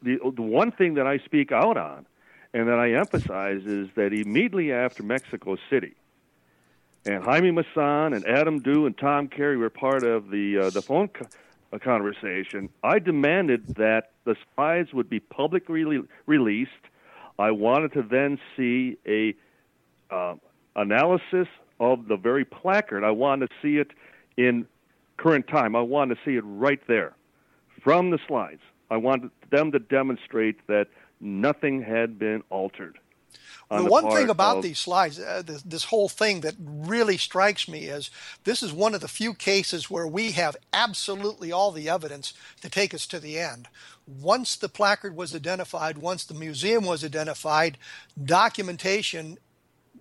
the, 0.00 0.18
the 0.34 0.42
one 0.42 0.70
thing 0.70 0.94
that 0.94 1.08
I 1.08 1.18
speak 1.18 1.50
out 1.50 1.76
on 1.76 2.06
and 2.54 2.68
that 2.68 2.78
I 2.78 2.92
emphasize 2.92 3.66
is 3.66 3.88
that 3.96 4.12
immediately 4.12 4.72
after 4.72 5.02
Mexico 5.02 5.56
City, 5.68 5.94
and 7.06 7.22
Jaime 7.22 7.52
Maussan 7.52 8.14
and 8.14 8.26
Adam 8.26 8.58
Dew 8.58 8.84
and 8.84 8.98
Tom 8.98 9.28
Carey 9.28 9.56
were 9.56 9.70
part 9.70 10.04
of 10.04 10.30
the 10.30 10.58
uh, 10.58 10.70
the 10.70 10.82
phone 10.82 11.08
co- 11.08 11.26
uh, 11.72 11.78
conversation. 11.78 12.68
I 12.82 12.98
demanded 12.98 13.76
that 13.76 14.10
the 14.24 14.36
slides 14.54 14.92
would 14.92 15.08
be 15.08 15.20
publicly 15.20 15.84
re- 15.84 16.02
released. 16.26 16.70
I 17.38 17.52
wanted 17.52 17.92
to 17.92 18.02
then 18.02 18.38
see 18.56 18.96
a 19.06 19.34
uh, 20.10 20.34
analysis 20.74 21.46
of 21.78 22.08
the 22.08 22.16
very 22.16 22.44
placard. 22.44 23.04
I 23.04 23.10
wanted 23.12 23.50
to 23.50 23.54
see 23.62 23.76
it 23.78 23.92
in 24.36 24.66
current 25.16 25.46
time. 25.46 25.76
I 25.76 25.82
wanted 25.82 26.16
to 26.16 26.20
see 26.24 26.36
it 26.36 26.44
right 26.44 26.80
there 26.88 27.14
from 27.82 28.10
the 28.10 28.18
slides. 28.26 28.62
I 28.90 28.96
wanted 28.96 29.30
them 29.50 29.70
to 29.72 29.78
demonstrate 29.78 30.66
that 30.66 30.88
nothing 31.20 31.82
had 31.82 32.18
been 32.18 32.42
altered 32.50 32.98
the, 33.68 33.78
the 33.78 33.84
one 33.84 34.10
thing 34.10 34.30
about 34.30 34.58
of, 34.58 34.62
these 34.62 34.78
slides, 34.78 35.18
uh, 35.18 35.42
this, 35.44 35.62
this, 35.62 35.84
whole 35.84 36.08
thing 36.08 36.42
that 36.42 36.54
really 36.58 37.16
strikes 37.16 37.68
me 37.68 37.84
is 37.84 38.10
this 38.44 38.62
is 38.62 38.72
one 38.72 38.94
of 38.94 39.00
the 39.00 39.08
few 39.08 39.34
cases 39.34 39.90
where 39.90 40.06
we 40.06 40.32
have 40.32 40.56
absolutely 40.72 41.50
all 41.50 41.72
the 41.72 41.88
evidence 41.88 42.32
to 42.60 42.70
take 42.70 42.94
us 42.94 43.06
to 43.08 43.18
the 43.18 43.38
end. 43.38 43.66
once 44.06 44.54
the 44.54 44.68
placard 44.68 45.16
was 45.16 45.34
identified, 45.34 45.98
once 45.98 46.24
the 46.24 46.34
museum 46.34 46.84
was 46.84 47.04
identified, 47.04 47.76
documentation 48.22 49.36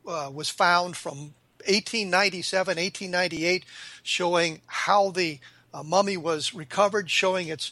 uh, 0.07 0.29
was 0.31 0.49
found 0.49 0.95
from 0.95 1.33
1897, 1.65 2.77
1898, 2.77 3.65
showing 4.03 4.61
how 4.67 5.09
the 5.09 5.39
uh, 5.73 5.81
mummy 5.81 6.17
was 6.17 6.53
recovered, 6.53 7.09
showing 7.09 7.47
its 7.47 7.71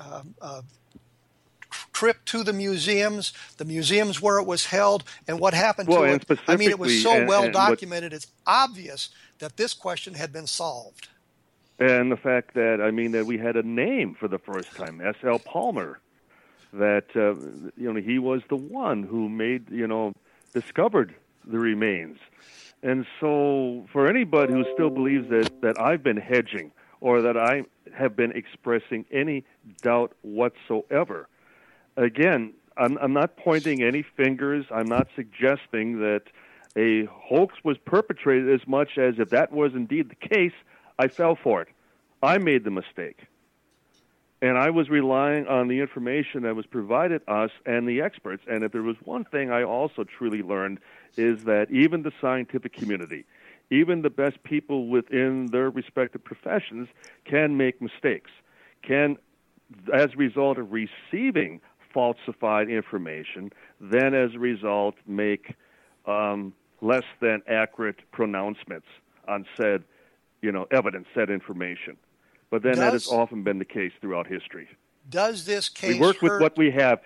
uh, 0.00 0.22
uh, 0.40 0.62
trip 1.94 2.22
to 2.26 2.42
the 2.42 2.52
museums, 2.52 3.32
the 3.56 3.64
museums 3.64 4.20
where 4.20 4.38
it 4.38 4.46
was 4.46 4.66
held, 4.66 5.04
and 5.26 5.40
what 5.40 5.54
happened 5.54 5.88
well, 5.88 6.02
to 6.02 6.14
it. 6.14 6.38
I 6.46 6.56
mean, 6.56 6.68
it 6.68 6.78
was 6.78 7.02
so 7.02 7.12
and, 7.12 7.28
well 7.28 7.44
and 7.44 7.52
documented. 7.52 8.12
What, 8.12 8.16
it's 8.16 8.26
obvious 8.46 9.08
that 9.38 9.56
this 9.56 9.72
question 9.72 10.12
had 10.14 10.32
been 10.32 10.46
solved. 10.46 11.08
And 11.78 12.12
the 12.12 12.16
fact 12.16 12.54
that 12.54 12.80
I 12.80 12.90
mean 12.90 13.12
that 13.12 13.26
we 13.26 13.38
had 13.38 13.56
a 13.56 13.62
name 13.62 14.14
for 14.14 14.28
the 14.28 14.38
first 14.38 14.76
time, 14.76 15.00
S. 15.00 15.16
L. 15.24 15.38
Palmer, 15.38 15.98
that 16.72 17.06
uh, 17.16 17.34
you 17.76 17.92
know 17.92 18.00
he 18.00 18.18
was 18.18 18.42
the 18.48 18.56
one 18.56 19.02
who 19.02 19.28
made 19.28 19.70
you 19.70 19.86
know 19.86 20.12
discovered 20.52 21.14
the 21.46 21.58
remains. 21.58 22.18
And 22.82 23.06
so, 23.18 23.86
for 23.92 24.06
anybody 24.06 24.52
who 24.52 24.64
still 24.74 24.90
believes 24.90 25.30
that, 25.30 25.62
that 25.62 25.80
I've 25.80 26.02
been 26.02 26.18
hedging 26.18 26.70
or 27.00 27.22
that 27.22 27.36
I 27.36 27.64
have 27.94 28.14
been 28.14 28.32
expressing 28.32 29.06
any 29.10 29.44
doubt 29.80 30.12
whatsoever, 30.20 31.28
again, 31.96 32.54
I'm, 32.76 32.98
I'm 32.98 33.12
not 33.12 33.36
pointing 33.36 33.82
any 33.82 34.02
fingers. 34.02 34.66
I'm 34.70 34.86
not 34.86 35.08
suggesting 35.14 36.00
that 36.00 36.22
a 36.76 37.04
hoax 37.06 37.54
was 37.62 37.76
perpetrated 37.78 38.52
as 38.52 38.66
much 38.66 38.98
as 38.98 39.14
if 39.18 39.30
that 39.30 39.52
was 39.52 39.74
indeed 39.74 40.10
the 40.10 40.28
case, 40.28 40.52
I 40.98 41.08
fell 41.08 41.36
for 41.40 41.62
it. 41.62 41.68
I 42.22 42.38
made 42.38 42.64
the 42.64 42.70
mistake. 42.70 43.26
And 44.42 44.58
I 44.58 44.70
was 44.70 44.90
relying 44.90 45.46
on 45.46 45.68
the 45.68 45.80
information 45.80 46.42
that 46.42 46.54
was 46.54 46.66
provided 46.66 47.22
us 47.28 47.50
and 47.64 47.88
the 47.88 48.02
experts. 48.02 48.42
And 48.46 48.62
if 48.64 48.72
there 48.72 48.82
was 48.82 48.96
one 49.04 49.24
thing 49.24 49.50
I 49.50 49.62
also 49.62 50.04
truly 50.04 50.42
learned 50.42 50.80
is 51.16 51.44
that 51.44 51.70
even 51.70 52.02
the 52.02 52.12
scientific 52.20 52.72
community, 52.74 53.24
even 53.70 54.02
the 54.02 54.10
best 54.10 54.42
people 54.42 54.88
within 54.88 55.46
their 55.46 55.70
respective 55.70 56.22
professions 56.24 56.88
can 57.24 57.56
make 57.56 57.80
mistakes, 57.80 58.30
can, 58.82 59.16
as 59.92 60.12
a 60.12 60.16
result 60.16 60.58
of 60.58 60.72
receiving 60.72 61.60
falsified 61.94 62.68
information, 62.68 63.52
then 63.80 64.12
as 64.14 64.34
a 64.34 64.38
result 64.38 64.96
make 65.06 65.54
um, 66.06 66.52
less 66.82 67.04
than 67.20 67.40
accurate 67.48 68.00
pronouncements 68.12 68.86
on 69.26 69.46
said, 69.56 69.84
you 70.42 70.52
know, 70.52 70.66
evidence, 70.70 71.06
said 71.14 71.30
information. 71.30 71.96
But 72.50 72.62
then 72.62 72.72
does, 72.72 72.80
that 72.80 72.92
has 72.92 73.08
often 73.08 73.42
been 73.42 73.58
the 73.58 73.64
case 73.64 73.92
throughout 74.00 74.26
history. 74.26 74.68
Does 75.08 75.46
this 75.46 75.68
case 75.68 75.94
we 75.94 76.00
work 76.00 76.16
hurt, 76.18 76.32
with 76.32 76.42
what 76.42 76.58
we 76.58 76.70
have? 76.72 77.00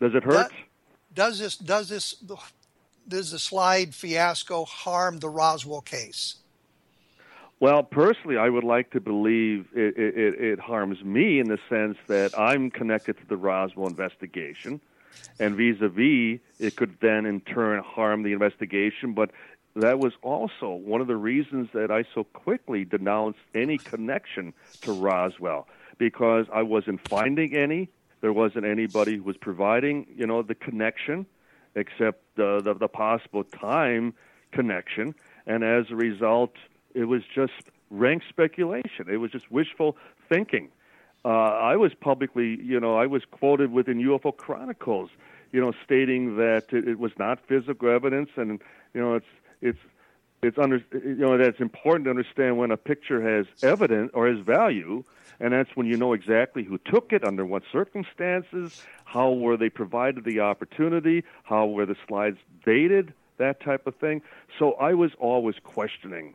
Does 0.00 0.14
it 0.14 0.24
hurt? 0.24 0.52
Does 1.14 1.38
this 1.38 1.56
does 1.56 1.88
this 1.88 2.14
does 3.08 3.30
the 3.30 3.38
slide 3.38 3.94
fiasco 3.94 4.64
harm 4.64 5.18
the 5.18 5.28
Roswell 5.28 5.80
case? 5.80 6.36
Well, 7.62 7.84
personally, 7.84 8.38
I 8.38 8.48
would 8.48 8.64
like 8.64 8.90
to 8.90 9.00
believe 9.00 9.68
it, 9.72 9.96
it, 9.96 10.34
it, 10.34 10.58
harms 10.58 11.00
me 11.04 11.38
in 11.38 11.46
the 11.46 11.60
sense 11.68 11.96
that 12.08 12.36
I'm 12.36 12.72
connected 12.72 13.16
to 13.18 13.26
the 13.28 13.36
Roswell 13.36 13.86
investigation, 13.86 14.80
and 15.38 15.54
vis-a-vis, 15.54 16.40
it 16.58 16.74
could 16.74 16.96
then 17.00 17.24
in 17.24 17.40
turn 17.40 17.80
harm 17.84 18.24
the 18.24 18.32
investigation. 18.32 19.12
But 19.12 19.30
that 19.76 20.00
was 20.00 20.12
also 20.22 20.70
one 20.72 21.00
of 21.00 21.06
the 21.06 21.14
reasons 21.14 21.68
that 21.72 21.92
I 21.92 22.02
so 22.12 22.24
quickly 22.24 22.84
denounced 22.84 23.38
any 23.54 23.78
connection 23.78 24.54
to 24.80 24.92
Roswell 24.92 25.68
because 25.98 26.46
I 26.52 26.62
wasn't 26.62 27.08
finding 27.08 27.54
any. 27.54 27.88
There 28.22 28.32
wasn't 28.32 28.64
anybody 28.64 29.18
who 29.18 29.22
was 29.22 29.36
providing, 29.36 30.08
you 30.16 30.26
know, 30.26 30.42
the 30.42 30.56
connection 30.56 31.26
except 31.76 32.24
the, 32.34 32.60
the, 32.60 32.74
the 32.74 32.88
possible 32.88 33.44
time 33.44 34.14
connection. 34.50 35.14
And 35.46 35.62
as 35.62 35.84
a 35.92 35.94
result, 35.96 36.54
it 36.94 37.04
was 37.04 37.22
just 37.34 37.52
rank 37.90 38.22
speculation. 38.28 39.08
It 39.08 39.18
was 39.18 39.30
just 39.30 39.50
wishful 39.50 39.96
thinking. 40.28 40.68
Uh, 41.24 41.28
I 41.28 41.76
was 41.76 41.92
publicly, 41.94 42.60
you 42.62 42.80
know, 42.80 42.96
I 42.96 43.06
was 43.06 43.22
quoted 43.30 43.70
within 43.70 43.98
UFO 43.98 44.36
Chronicles, 44.36 45.10
you 45.52 45.60
know, 45.60 45.72
stating 45.84 46.36
that 46.36 46.72
it, 46.72 46.88
it 46.88 46.98
was 46.98 47.12
not 47.18 47.38
physical 47.46 47.90
evidence, 47.90 48.30
and 48.36 48.60
you 48.92 49.00
know, 49.00 49.14
it's 49.14 49.26
it's 49.60 49.78
it's 50.42 50.58
under 50.58 50.82
you 50.92 51.14
know 51.14 51.38
that's 51.38 51.60
important 51.60 52.06
to 52.06 52.10
understand 52.10 52.58
when 52.58 52.72
a 52.72 52.76
picture 52.76 53.22
has 53.22 53.46
evidence 53.62 54.10
or 54.14 54.26
has 54.26 54.40
value, 54.40 55.04
and 55.38 55.52
that's 55.52 55.70
when 55.76 55.86
you 55.86 55.96
know 55.96 56.12
exactly 56.12 56.64
who 56.64 56.78
took 56.78 57.12
it, 57.12 57.22
under 57.22 57.46
what 57.46 57.62
circumstances, 57.70 58.84
how 59.04 59.30
were 59.30 59.56
they 59.56 59.70
provided 59.70 60.24
the 60.24 60.40
opportunity, 60.40 61.22
how 61.44 61.66
were 61.66 61.86
the 61.86 61.96
slides 62.08 62.38
dated, 62.64 63.14
that 63.36 63.60
type 63.60 63.86
of 63.86 63.94
thing. 63.96 64.22
So 64.58 64.72
I 64.72 64.94
was 64.94 65.12
always 65.20 65.56
questioning 65.62 66.34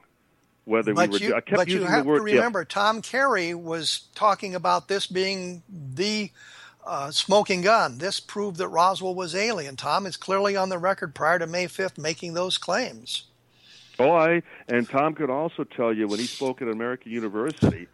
whether 0.68 0.93
but 0.93 1.09
we 1.09 1.20
were. 1.20 1.26
You, 1.26 1.36
I 1.36 1.41
kept 1.41 1.57
but 1.57 1.68
using 1.68 1.84
you 1.84 1.88
have 1.88 2.03
the 2.03 2.09
word 2.09 2.18
to 2.20 2.24
remember, 2.24 2.61
if. 2.61 2.68
Tom 2.68 3.01
Carey 3.01 3.53
was 3.53 4.01
talking 4.13 4.53
about 4.53 4.88
this 4.88 5.07
being 5.07 5.63
the 5.70 6.30
uh, 6.86 7.09
smoking 7.11 7.61
gun. 7.61 7.97
This 7.97 8.20
proved 8.20 8.57
that 8.57 8.68
Roswell 8.68 9.15
was 9.15 9.34
alien. 9.34 9.78
Tom 9.78 10.05
is 10.05 10.18
clearly 10.18 10.55
on 10.55 10.70
the 10.70 10.78
record 10.78 11.15
prior 11.15 11.39
to 11.39 11.47
May 11.47 11.65
5th 11.65 11.97
making 11.97 12.34
those 12.34 12.57
claims. 12.57 13.24
Oh, 13.97 14.11
I 14.11 14.43
and 14.68 14.88
Tom 14.88 15.15
could 15.15 15.30
also 15.30 15.63
tell 15.63 15.91
you 15.91 16.07
when 16.07 16.20
he 16.20 16.28
spoke 16.28 16.61
at 16.61 16.68
American 16.68 17.11
University, 17.11 17.88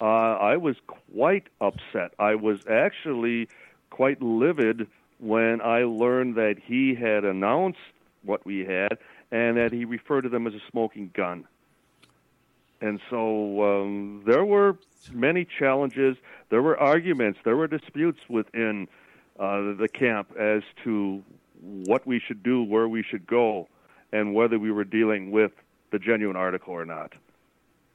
uh, 0.00 0.04
I 0.04 0.56
was 0.56 0.76
quite 0.86 1.48
upset. 1.60 2.12
I 2.18 2.36
was 2.36 2.60
actually 2.70 3.48
quite 3.90 4.22
livid 4.22 4.86
when 5.18 5.60
I 5.60 5.82
learned 5.82 6.36
that 6.36 6.56
he 6.62 6.94
had 6.94 7.24
announced 7.24 7.78
what 8.22 8.44
we 8.46 8.60
had 8.60 8.98
and 9.32 9.56
that 9.56 9.72
he 9.72 9.84
referred 9.84 10.22
to 10.22 10.28
them 10.28 10.46
as 10.46 10.54
a 10.54 10.60
smoking 10.70 11.10
gun. 11.14 11.46
And 12.80 13.00
so 13.10 13.82
um, 13.82 14.22
there 14.26 14.44
were 14.44 14.78
many 15.12 15.46
challenges. 15.58 16.16
There 16.50 16.62
were 16.62 16.78
arguments. 16.78 17.40
There 17.44 17.56
were 17.56 17.66
disputes 17.66 18.20
within 18.28 18.88
uh, 19.38 19.74
the 19.74 19.88
camp 19.92 20.36
as 20.38 20.62
to 20.84 21.22
what 21.60 22.06
we 22.06 22.20
should 22.20 22.42
do, 22.42 22.62
where 22.62 22.88
we 22.88 23.02
should 23.02 23.26
go, 23.26 23.68
and 24.12 24.34
whether 24.34 24.58
we 24.58 24.70
were 24.70 24.84
dealing 24.84 25.30
with 25.30 25.52
the 25.90 25.98
genuine 25.98 26.36
article 26.36 26.72
or 26.72 26.84
not. 26.84 27.14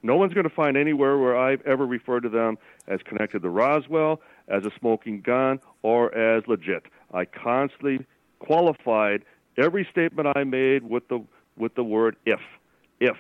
No 0.02 0.18
one's 0.18 0.34
going 0.34 0.48
to 0.48 0.54
find 0.54 0.76
anywhere 0.76 1.18
where 1.18 1.38
I've 1.38 1.62
ever 1.62 1.86
referred 1.86 2.24
to 2.24 2.30
them 2.30 2.58
as 2.88 3.00
connected 3.04 3.42
to 3.42 3.50
Roswell, 3.50 4.20
as 4.50 4.66
a 4.66 4.72
smoking 4.78 5.22
gun, 5.22 5.60
or 5.82 6.14
as 6.14 6.46
legit. 6.48 6.84
I 7.14 7.24
constantly 7.24 8.06
qualified 8.40 9.24
every 9.58 9.88
statement 9.90 10.28
I 10.36 10.44
made 10.44 10.84
with 10.84 11.08
the 11.08 11.24
with 11.58 11.76
the 11.76 11.84
word 11.84 12.18
if. 12.26 12.42
If. 13.00 13.18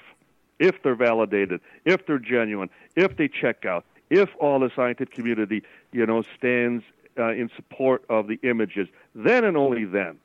If 0.63 0.81
they're 0.81 0.95
validated, 0.95 1.59
if 1.83 2.05
they're 2.05 2.19
genuine, 2.19 2.69
if 2.95 3.17
they 3.17 3.27
check 3.27 3.65
out, 3.65 3.83
if 4.09 4.29
all 4.39 4.59
the 4.59 4.71
scientific 4.73 5.13
community, 5.13 5.61
you 5.91 6.05
know, 6.05 6.23
stands 6.37 6.85
uh, 7.19 7.33
in 7.33 7.49
support 7.57 8.05
of 8.09 8.27
the 8.27 8.39
images, 8.43 8.87
then 9.13 9.43
and 9.43 9.57
only 9.57 9.83
then 9.83 10.19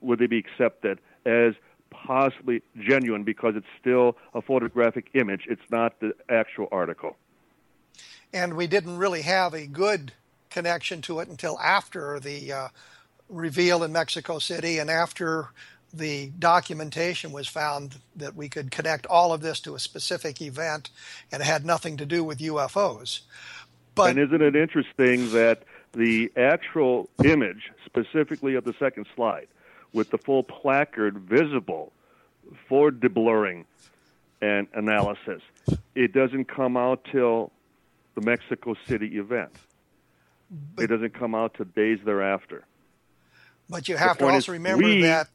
would 0.00 0.20
they 0.20 0.28
be 0.28 0.38
accepted 0.38 1.00
as 1.26 1.54
possibly 1.90 2.62
genuine 2.78 3.24
because 3.24 3.56
it's 3.56 3.66
still 3.80 4.16
a 4.32 4.40
photographic 4.40 5.10
image. 5.14 5.48
It's 5.48 5.68
not 5.70 5.98
the 5.98 6.12
actual 6.28 6.68
article. 6.70 7.16
And 8.32 8.54
we 8.54 8.68
didn't 8.68 8.96
really 8.96 9.22
have 9.22 9.54
a 9.54 9.66
good 9.66 10.12
connection 10.50 11.02
to 11.02 11.18
it 11.18 11.28
until 11.28 11.58
after 11.58 12.20
the 12.20 12.52
uh, 12.52 12.68
reveal 13.28 13.82
in 13.82 13.90
Mexico 13.90 14.38
City 14.38 14.78
and 14.78 14.88
after 14.88 15.48
the 15.92 16.30
documentation 16.38 17.32
was 17.32 17.48
found 17.48 17.96
that 18.16 18.34
we 18.34 18.48
could 18.48 18.70
connect 18.70 19.06
all 19.06 19.32
of 19.32 19.40
this 19.40 19.60
to 19.60 19.74
a 19.74 19.78
specific 19.78 20.42
event 20.42 20.90
and 21.32 21.42
it 21.42 21.46
had 21.46 21.64
nothing 21.64 21.96
to 21.96 22.06
do 22.06 22.22
with 22.22 22.38
UFOs. 22.38 23.20
But 23.94 24.10
and 24.10 24.18
isn't 24.18 24.42
it 24.42 24.54
interesting 24.54 25.30
that 25.32 25.62
the 25.92 26.30
actual 26.36 27.08
image, 27.24 27.70
specifically 27.86 28.54
of 28.54 28.64
the 28.64 28.74
second 28.78 29.06
slide, 29.16 29.48
with 29.92 30.10
the 30.10 30.18
full 30.18 30.42
placard 30.42 31.18
visible 31.18 31.92
for 32.68 32.90
deblurring 32.90 33.64
and 34.40 34.68
analysis. 34.74 35.42
It 35.94 36.12
doesn't 36.12 36.46
come 36.46 36.76
out 36.76 37.04
till 37.10 37.50
the 38.14 38.20
Mexico 38.20 38.74
City 38.86 39.18
event. 39.18 39.52
But, 40.74 40.84
it 40.84 40.86
doesn't 40.88 41.14
come 41.14 41.34
out 41.34 41.54
till 41.54 41.66
days 41.66 41.98
thereafter. 42.04 42.64
But 43.68 43.88
you 43.88 43.96
have 43.96 44.16
to 44.18 44.26
also 44.26 44.52
remember 44.52 44.84
we, 44.84 45.02
that 45.02 45.28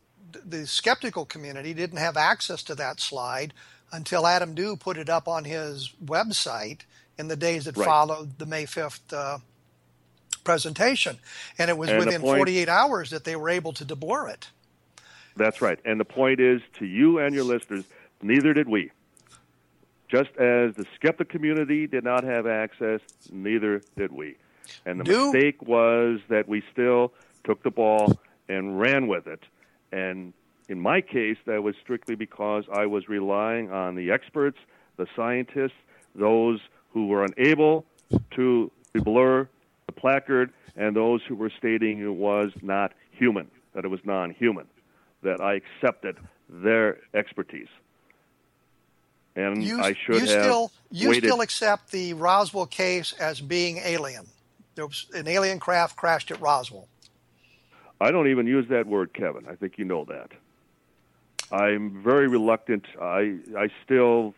the 0.45 0.67
skeptical 0.67 1.25
community 1.25 1.73
didn't 1.73 1.97
have 1.99 2.17
access 2.17 2.63
to 2.63 2.75
that 2.75 2.99
slide 2.99 3.53
until 3.91 4.25
Adam 4.25 4.55
Dew 4.55 4.75
put 4.75 4.97
it 4.97 5.09
up 5.09 5.27
on 5.27 5.43
his 5.43 5.93
website 6.03 6.81
in 7.17 7.27
the 7.27 7.36
days 7.36 7.65
that 7.65 7.77
right. 7.77 7.86
followed 7.86 8.39
the 8.39 8.45
May 8.45 8.65
5th 8.65 9.13
uh, 9.13 9.38
presentation. 10.43 11.19
And 11.57 11.69
it 11.69 11.77
was 11.77 11.89
and 11.89 11.99
within 11.99 12.21
point, 12.21 12.38
48 12.38 12.69
hours 12.69 13.09
that 13.11 13.23
they 13.23 13.36
were 13.36 13.49
able 13.49 13.73
to 13.73 13.86
deblur 13.86 14.31
it. 14.31 14.49
That's 15.36 15.61
right. 15.61 15.79
And 15.86 15.99
the 15.99 16.05
point 16.05 16.39
is 16.39 16.61
to 16.79 16.86
you 16.86 17.19
and 17.19 17.34
your 17.34 17.43
listeners, 17.43 17.86
neither 18.21 18.53
did 18.53 18.67
we. 18.67 18.91
Just 20.07 20.29
as 20.38 20.75
the 20.75 20.86
skeptic 20.95 21.29
community 21.29 21.88
did 21.88 22.03
not 22.03 22.23
have 22.23 22.45
access, 22.45 22.99
neither 23.31 23.81
did 23.97 24.11
we. 24.11 24.36
And 24.86 24.99
the 24.99 25.03
Do- 25.03 25.31
mistake 25.31 25.61
was 25.63 26.19
that 26.29 26.47
we 26.47 26.63
still 26.71 27.13
took 27.43 27.63
the 27.63 27.71
ball 27.71 28.19
and 28.47 28.79
ran 28.79 29.07
with 29.07 29.27
it. 29.27 29.41
And 29.93 30.33
in 30.69 30.79
my 30.79 31.01
case, 31.01 31.37
that 31.45 31.61
was 31.61 31.75
strictly 31.81 32.15
because 32.15 32.63
I 32.73 32.87
was 32.87 33.07
relying 33.07 33.71
on 33.71 33.95
the 33.95 34.09
experts, 34.11 34.57
the 34.97 35.05
scientists, 35.15 35.77
those 36.15 36.59
who 36.91 37.07
were 37.07 37.23
unable 37.23 37.85
to 38.31 38.71
blur 38.95 39.47
the 39.85 39.91
placard, 39.91 40.51
and 40.75 40.95
those 40.95 41.21
who 41.27 41.35
were 41.35 41.51
stating 41.57 41.99
it 41.99 42.07
was 42.13 42.51
not 42.63 42.93
human, 43.11 43.49
that 43.73 43.85
it 43.85 43.89
was 43.89 43.99
non 44.03 44.31
human, 44.31 44.65
that 45.21 45.39
I 45.39 45.53
accepted 45.61 46.17
their 46.49 46.97
expertise. 47.13 47.67
And 49.35 49.63
You, 49.63 49.79
I 49.79 49.93
should 49.93 50.15
you 50.15 50.19
have 50.21 50.29
still 50.29 50.71
you 50.91 51.09
waited. 51.09 51.27
still 51.27 51.41
accept 51.41 51.91
the 51.91 52.13
Roswell 52.13 52.65
case 52.67 53.13
as 53.13 53.41
being 53.41 53.77
alien. 53.77 54.25
There 54.75 54.85
was 54.87 55.07
an 55.13 55.27
alien 55.27 55.59
craft 55.59 55.95
crashed 55.95 56.31
at 56.31 56.39
Roswell. 56.41 56.87
I 58.01 58.11
don't 58.11 58.27
even 58.27 58.47
use 58.47 58.67
that 58.69 58.87
word, 58.87 59.13
Kevin. 59.13 59.45
I 59.47 59.55
think 59.55 59.77
you 59.77 59.85
know 59.85 60.05
that. 60.05 60.31
I'm 61.51 62.01
very 62.01 62.27
reluctant. 62.27 62.85
I 62.99 63.37
I 63.57 63.69
still 63.83 64.33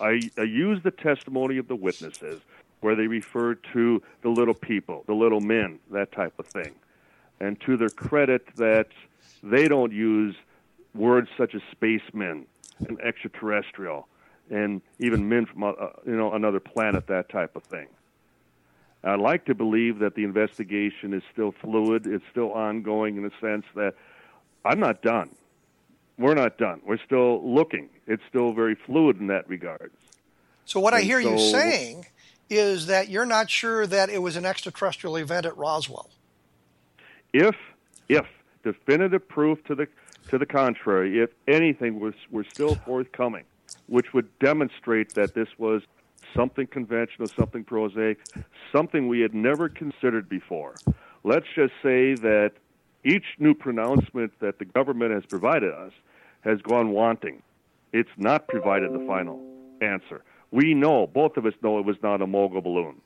I, 0.00 0.20
I 0.38 0.42
use 0.42 0.82
the 0.82 0.90
testimony 0.90 1.58
of 1.58 1.68
the 1.68 1.76
witnesses 1.76 2.40
where 2.80 2.96
they 2.96 3.06
refer 3.06 3.54
to 3.54 4.02
the 4.22 4.28
little 4.28 4.54
people, 4.54 5.04
the 5.06 5.14
little 5.14 5.40
men, 5.40 5.78
that 5.90 6.12
type 6.12 6.38
of 6.38 6.46
thing. 6.46 6.74
And 7.40 7.60
to 7.62 7.76
their 7.76 7.88
credit 7.88 8.46
that 8.56 8.88
they 9.42 9.68
don't 9.68 9.92
use 9.92 10.34
words 10.94 11.28
such 11.36 11.54
as 11.54 11.62
spacemen 11.72 12.46
and 12.88 13.00
extraterrestrial 13.00 14.08
and 14.50 14.82
even 14.98 15.28
men 15.28 15.46
from 15.46 15.64
uh, 15.64 15.72
you 16.04 16.16
know 16.16 16.32
another 16.32 16.60
planet, 16.60 17.06
that 17.06 17.28
type 17.28 17.56
of 17.56 17.62
thing. 17.62 17.86
I'd 19.04 19.20
like 19.20 19.44
to 19.46 19.54
believe 19.54 19.98
that 19.98 20.14
the 20.14 20.24
investigation 20.24 21.12
is 21.12 21.22
still 21.32 21.52
fluid, 21.60 22.06
it's 22.06 22.24
still 22.30 22.52
ongoing 22.52 23.16
in 23.16 23.22
the 23.22 23.32
sense 23.40 23.64
that 23.74 23.94
I'm 24.64 24.80
not 24.80 25.02
done. 25.02 25.30
We're 26.18 26.34
not 26.34 26.58
done. 26.58 26.80
We're 26.86 26.98
still 27.04 27.42
looking. 27.46 27.88
It's 28.06 28.22
still 28.28 28.52
very 28.52 28.74
fluid 28.74 29.20
in 29.20 29.26
that 29.28 29.48
regard. 29.48 29.92
So 30.64 30.80
what 30.80 30.94
I 30.94 30.98
And 30.98 31.06
hear 31.06 31.20
you 31.20 31.38
saying 31.38 32.06
is 32.48 32.86
that 32.86 33.08
you're 33.08 33.26
not 33.26 33.50
sure 33.50 33.86
that 33.86 34.10
it 34.10 34.18
was 34.18 34.36
an 34.36 34.46
extraterrestrial 34.46 35.16
event 35.16 35.44
at 35.44 35.56
Roswell. 35.56 36.10
If 37.32 37.56
if 38.08 38.26
definitive 38.62 39.26
proof 39.28 39.62
to 39.64 39.74
the 39.74 39.88
to 40.28 40.38
the 40.38 40.46
contrary, 40.46 41.20
if 41.20 41.30
anything 41.48 42.00
was 42.00 42.14
were 42.30 42.44
still 42.44 42.76
forthcoming, 42.86 43.44
which 43.86 44.14
would 44.14 44.38
demonstrate 44.38 45.14
that 45.14 45.34
this 45.34 45.48
was 45.58 45.82
something 46.34 46.66
conventional, 46.66 47.28
something 47.28 47.64
prosaic, 47.64 48.18
something 48.72 49.08
we 49.08 49.20
had 49.20 49.34
never 49.34 49.68
considered 49.68 50.28
before. 50.28 50.74
Let's 51.22 51.46
just 51.54 51.72
say 51.82 52.14
that 52.14 52.52
each 53.04 53.24
new 53.38 53.54
pronouncement 53.54 54.32
that 54.40 54.58
the 54.58 54.64
government 54.64 55.12
has 55.12 55.24
provided 55.26 55.72
us 55.72 55.92
has 56.42 56.60
gone 56.62 56.90
wanting. 56.90 57.42
It's 57.92 58.10
not 58.16 58.48
provided 58.48 58.92
the 58.92 59.04
final 59.06 59.40
answer. 59.80 60.22
We 60.50 60.74
know, 60.74 61.06
both 61.06 61.36
of 61.36 61.46
us 61.46 61.54
know 61.62 61.78
it 61.78 61.84
was 61.84 61.96
not 62.02 62.22
a 62.22 62.26
mogul 62.26 62.60
balloon. 62.60 63.00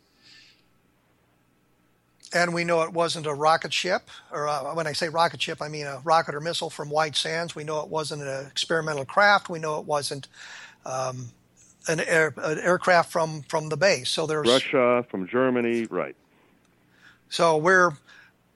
And 2.32 2.52
we 2.52 2.64
know 2.64 2.82
it 2.82 2.92
wasn't 2.92 3.26
a 3.26 3.32
rocket 3.32 3.72
ship, 3.72 4.10
or 4.30 4.48
uh, 4.48 4.74
when 4.74 4.86
I 4.86 4.92
say 4.92 5.08
rocket 5.08 5.40
ship, 5.40 5.62
I 5.62 5.68
mean 5.68 5.86
a 5.86 6.00
rocket 6.04 6.34
or 6.34 6.40
missile 6.40 6.68
from 6.68 6.90
White 6.90 7.16
Sands. 7.16 7.54
We 7.54 7.64
know 7.64 7.80
it 7.80 7.88
wasn't 7.88 8.22
an 8.22 8.46
experimental 8.46 9.06
craft. 9.06 9.48
We 9.48 9.58
know 9.58 9.78
it 9.80 9.86
wasn't 9.86 10.28
um, 10.84 11.30
an, 11.88 12.00
air, 12.00 12.34
an 12.36 12.58
aircraft 12.58 13.10
from, 13.10 13.42
from 13.42 13.68
the 13.68 13.76
base. 13.76 14.10
So 14.10 14.26
there's 14.26 14.46
Russia, 14.46 15.04
from 15.10 15.26
Germany, 15.26 15.86
right. 15.86 16.14
So 17.28 17.56
we're 17.56 17.92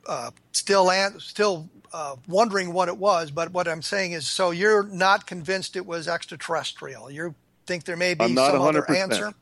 uh, 0.07 0.31
still 0.53 0.91
an, 0.91 1.19
still 1.21 1.69
uh, 1.93 2.17
wondering 2.29 2.73
what 2.73 2.89
it 2.89 2.97
was, 2.97 3.31
but 3.31 3.53
what 3.53 3.69
I'm 3.69 3.83
saying 3.83 4.13
is, 4.13 4.29
so 4.29 4.51
you're 4.51 4.85
not 4.85 5.27
convinced 5.27 5.77
it 5.77 5.87
was 5.87 6.09
extraterrestrial. 6.09 7.11
You 7.11 7.35
think 7.67 7.85
there 7.85 7.97
may 7.97 8.15
be 8.15 8.25
I'm 8.25 8.35
not 8.35 8.53
some 8.53 8.63
other 8.63 8.83
100%. 8.83 8.97
answer. 8.97 9.35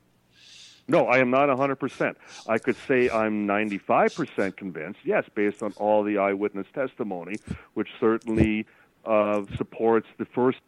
No, 0.89 1.07
I 1.07 1.19
am 1.19 1.31
not 1.31 1.49
100%. 1.49 2.17
I 2.49 2.59
could 2.59 2.77
say 2.89 3.09
I'm 3.09 3.47
95% 3.47 4.57
convinced, 4.57 4.99
yes, 5.05 5.25
based 5.35 5.63
on 5.63 5.73
all 5.77 6.03
the 6.03 6.19
eyewitness 6.19 6.67
testimony, 6.75 7.37
which 7.75 7.89
certainly 8.01 8.67
uh, 9.05 9.43
supports 9.57 10.09
the 10.19 10.25
first 10.25 10.59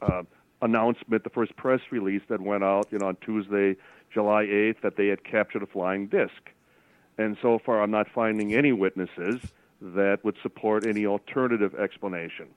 uh, 0.00 0.22
announcement, 0.62 1.24
the 1.24 1.30
first 1.30 1.54
press 1.56 1.80
release 1.90 2.22
that 2.28 2.40
went 2.40 2.64
out 2.64 2.88
you 2.90 2.98
know, 2.98 3.08
on 3.08 3.16
Tuesday, 3.16 3.76
July 4.12 4.44
8th, 4.44 4.80
that 4.82 4.96
they 4.96 5.08
had 5.08 5.24
captured 5.24 5.62
a 5.62 5.66
flying 5.66 6.06
disc. 6.06 6.50
And 7.18 7.36
so 7.40 7.58
far, 7.58 7.82
I'm 7.82 7.90
not 7.90 8.08
finding 8.14 8.54
any 8.54 8.72
witnesses 8.72 9.40
that 9.80 10.24
would 10.24 10.36
support 10.42 10.86
any 10.86 11.06
alternative 11.06 11.74
explanation. 11.74 12.48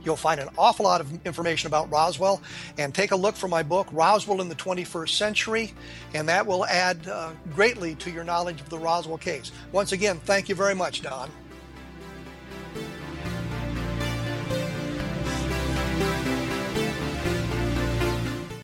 You'll 0.03 0.15
find 0.15 0.39
an 0.39 0.49
awful 0.57 0.85
lot 0.85 1.01
of 1.01 1.25
information 1.25 1.67
about 1.67 1.91
Roswell. 1.91 2.41
And 2.77 2.93
take 2.93 3.11
a 3.11 3.15
look 3.15 3.35
for 3.35 3.47
my 3.47 3.63
book, 3.63 3.87
Roswell 3.91 4.41
in 4.41 4.49
the 4.49 4.55
21st 4.55 5.09
Century, 5.09 5.73
and 6.13 6.27
that 6.29 6.45
will 6.45 6.65
add 6.65 7.07
uh, 7.07 7.31
greatly 7.53 7.95
to 7.95 8.11
your 8.11 8.23
knowledge 8.23 8.61
of 8.61 8.69
the 8.69 8.79
Roswell 8.79 9.17
case. 9.17 9.51
Once 9.71 9.91
again, 9.91 10.19
thank 10.19 10.49
you 10.49 10.55
very 10.55 10.75
much, 10.75 11.01
Don. 11.01 11.29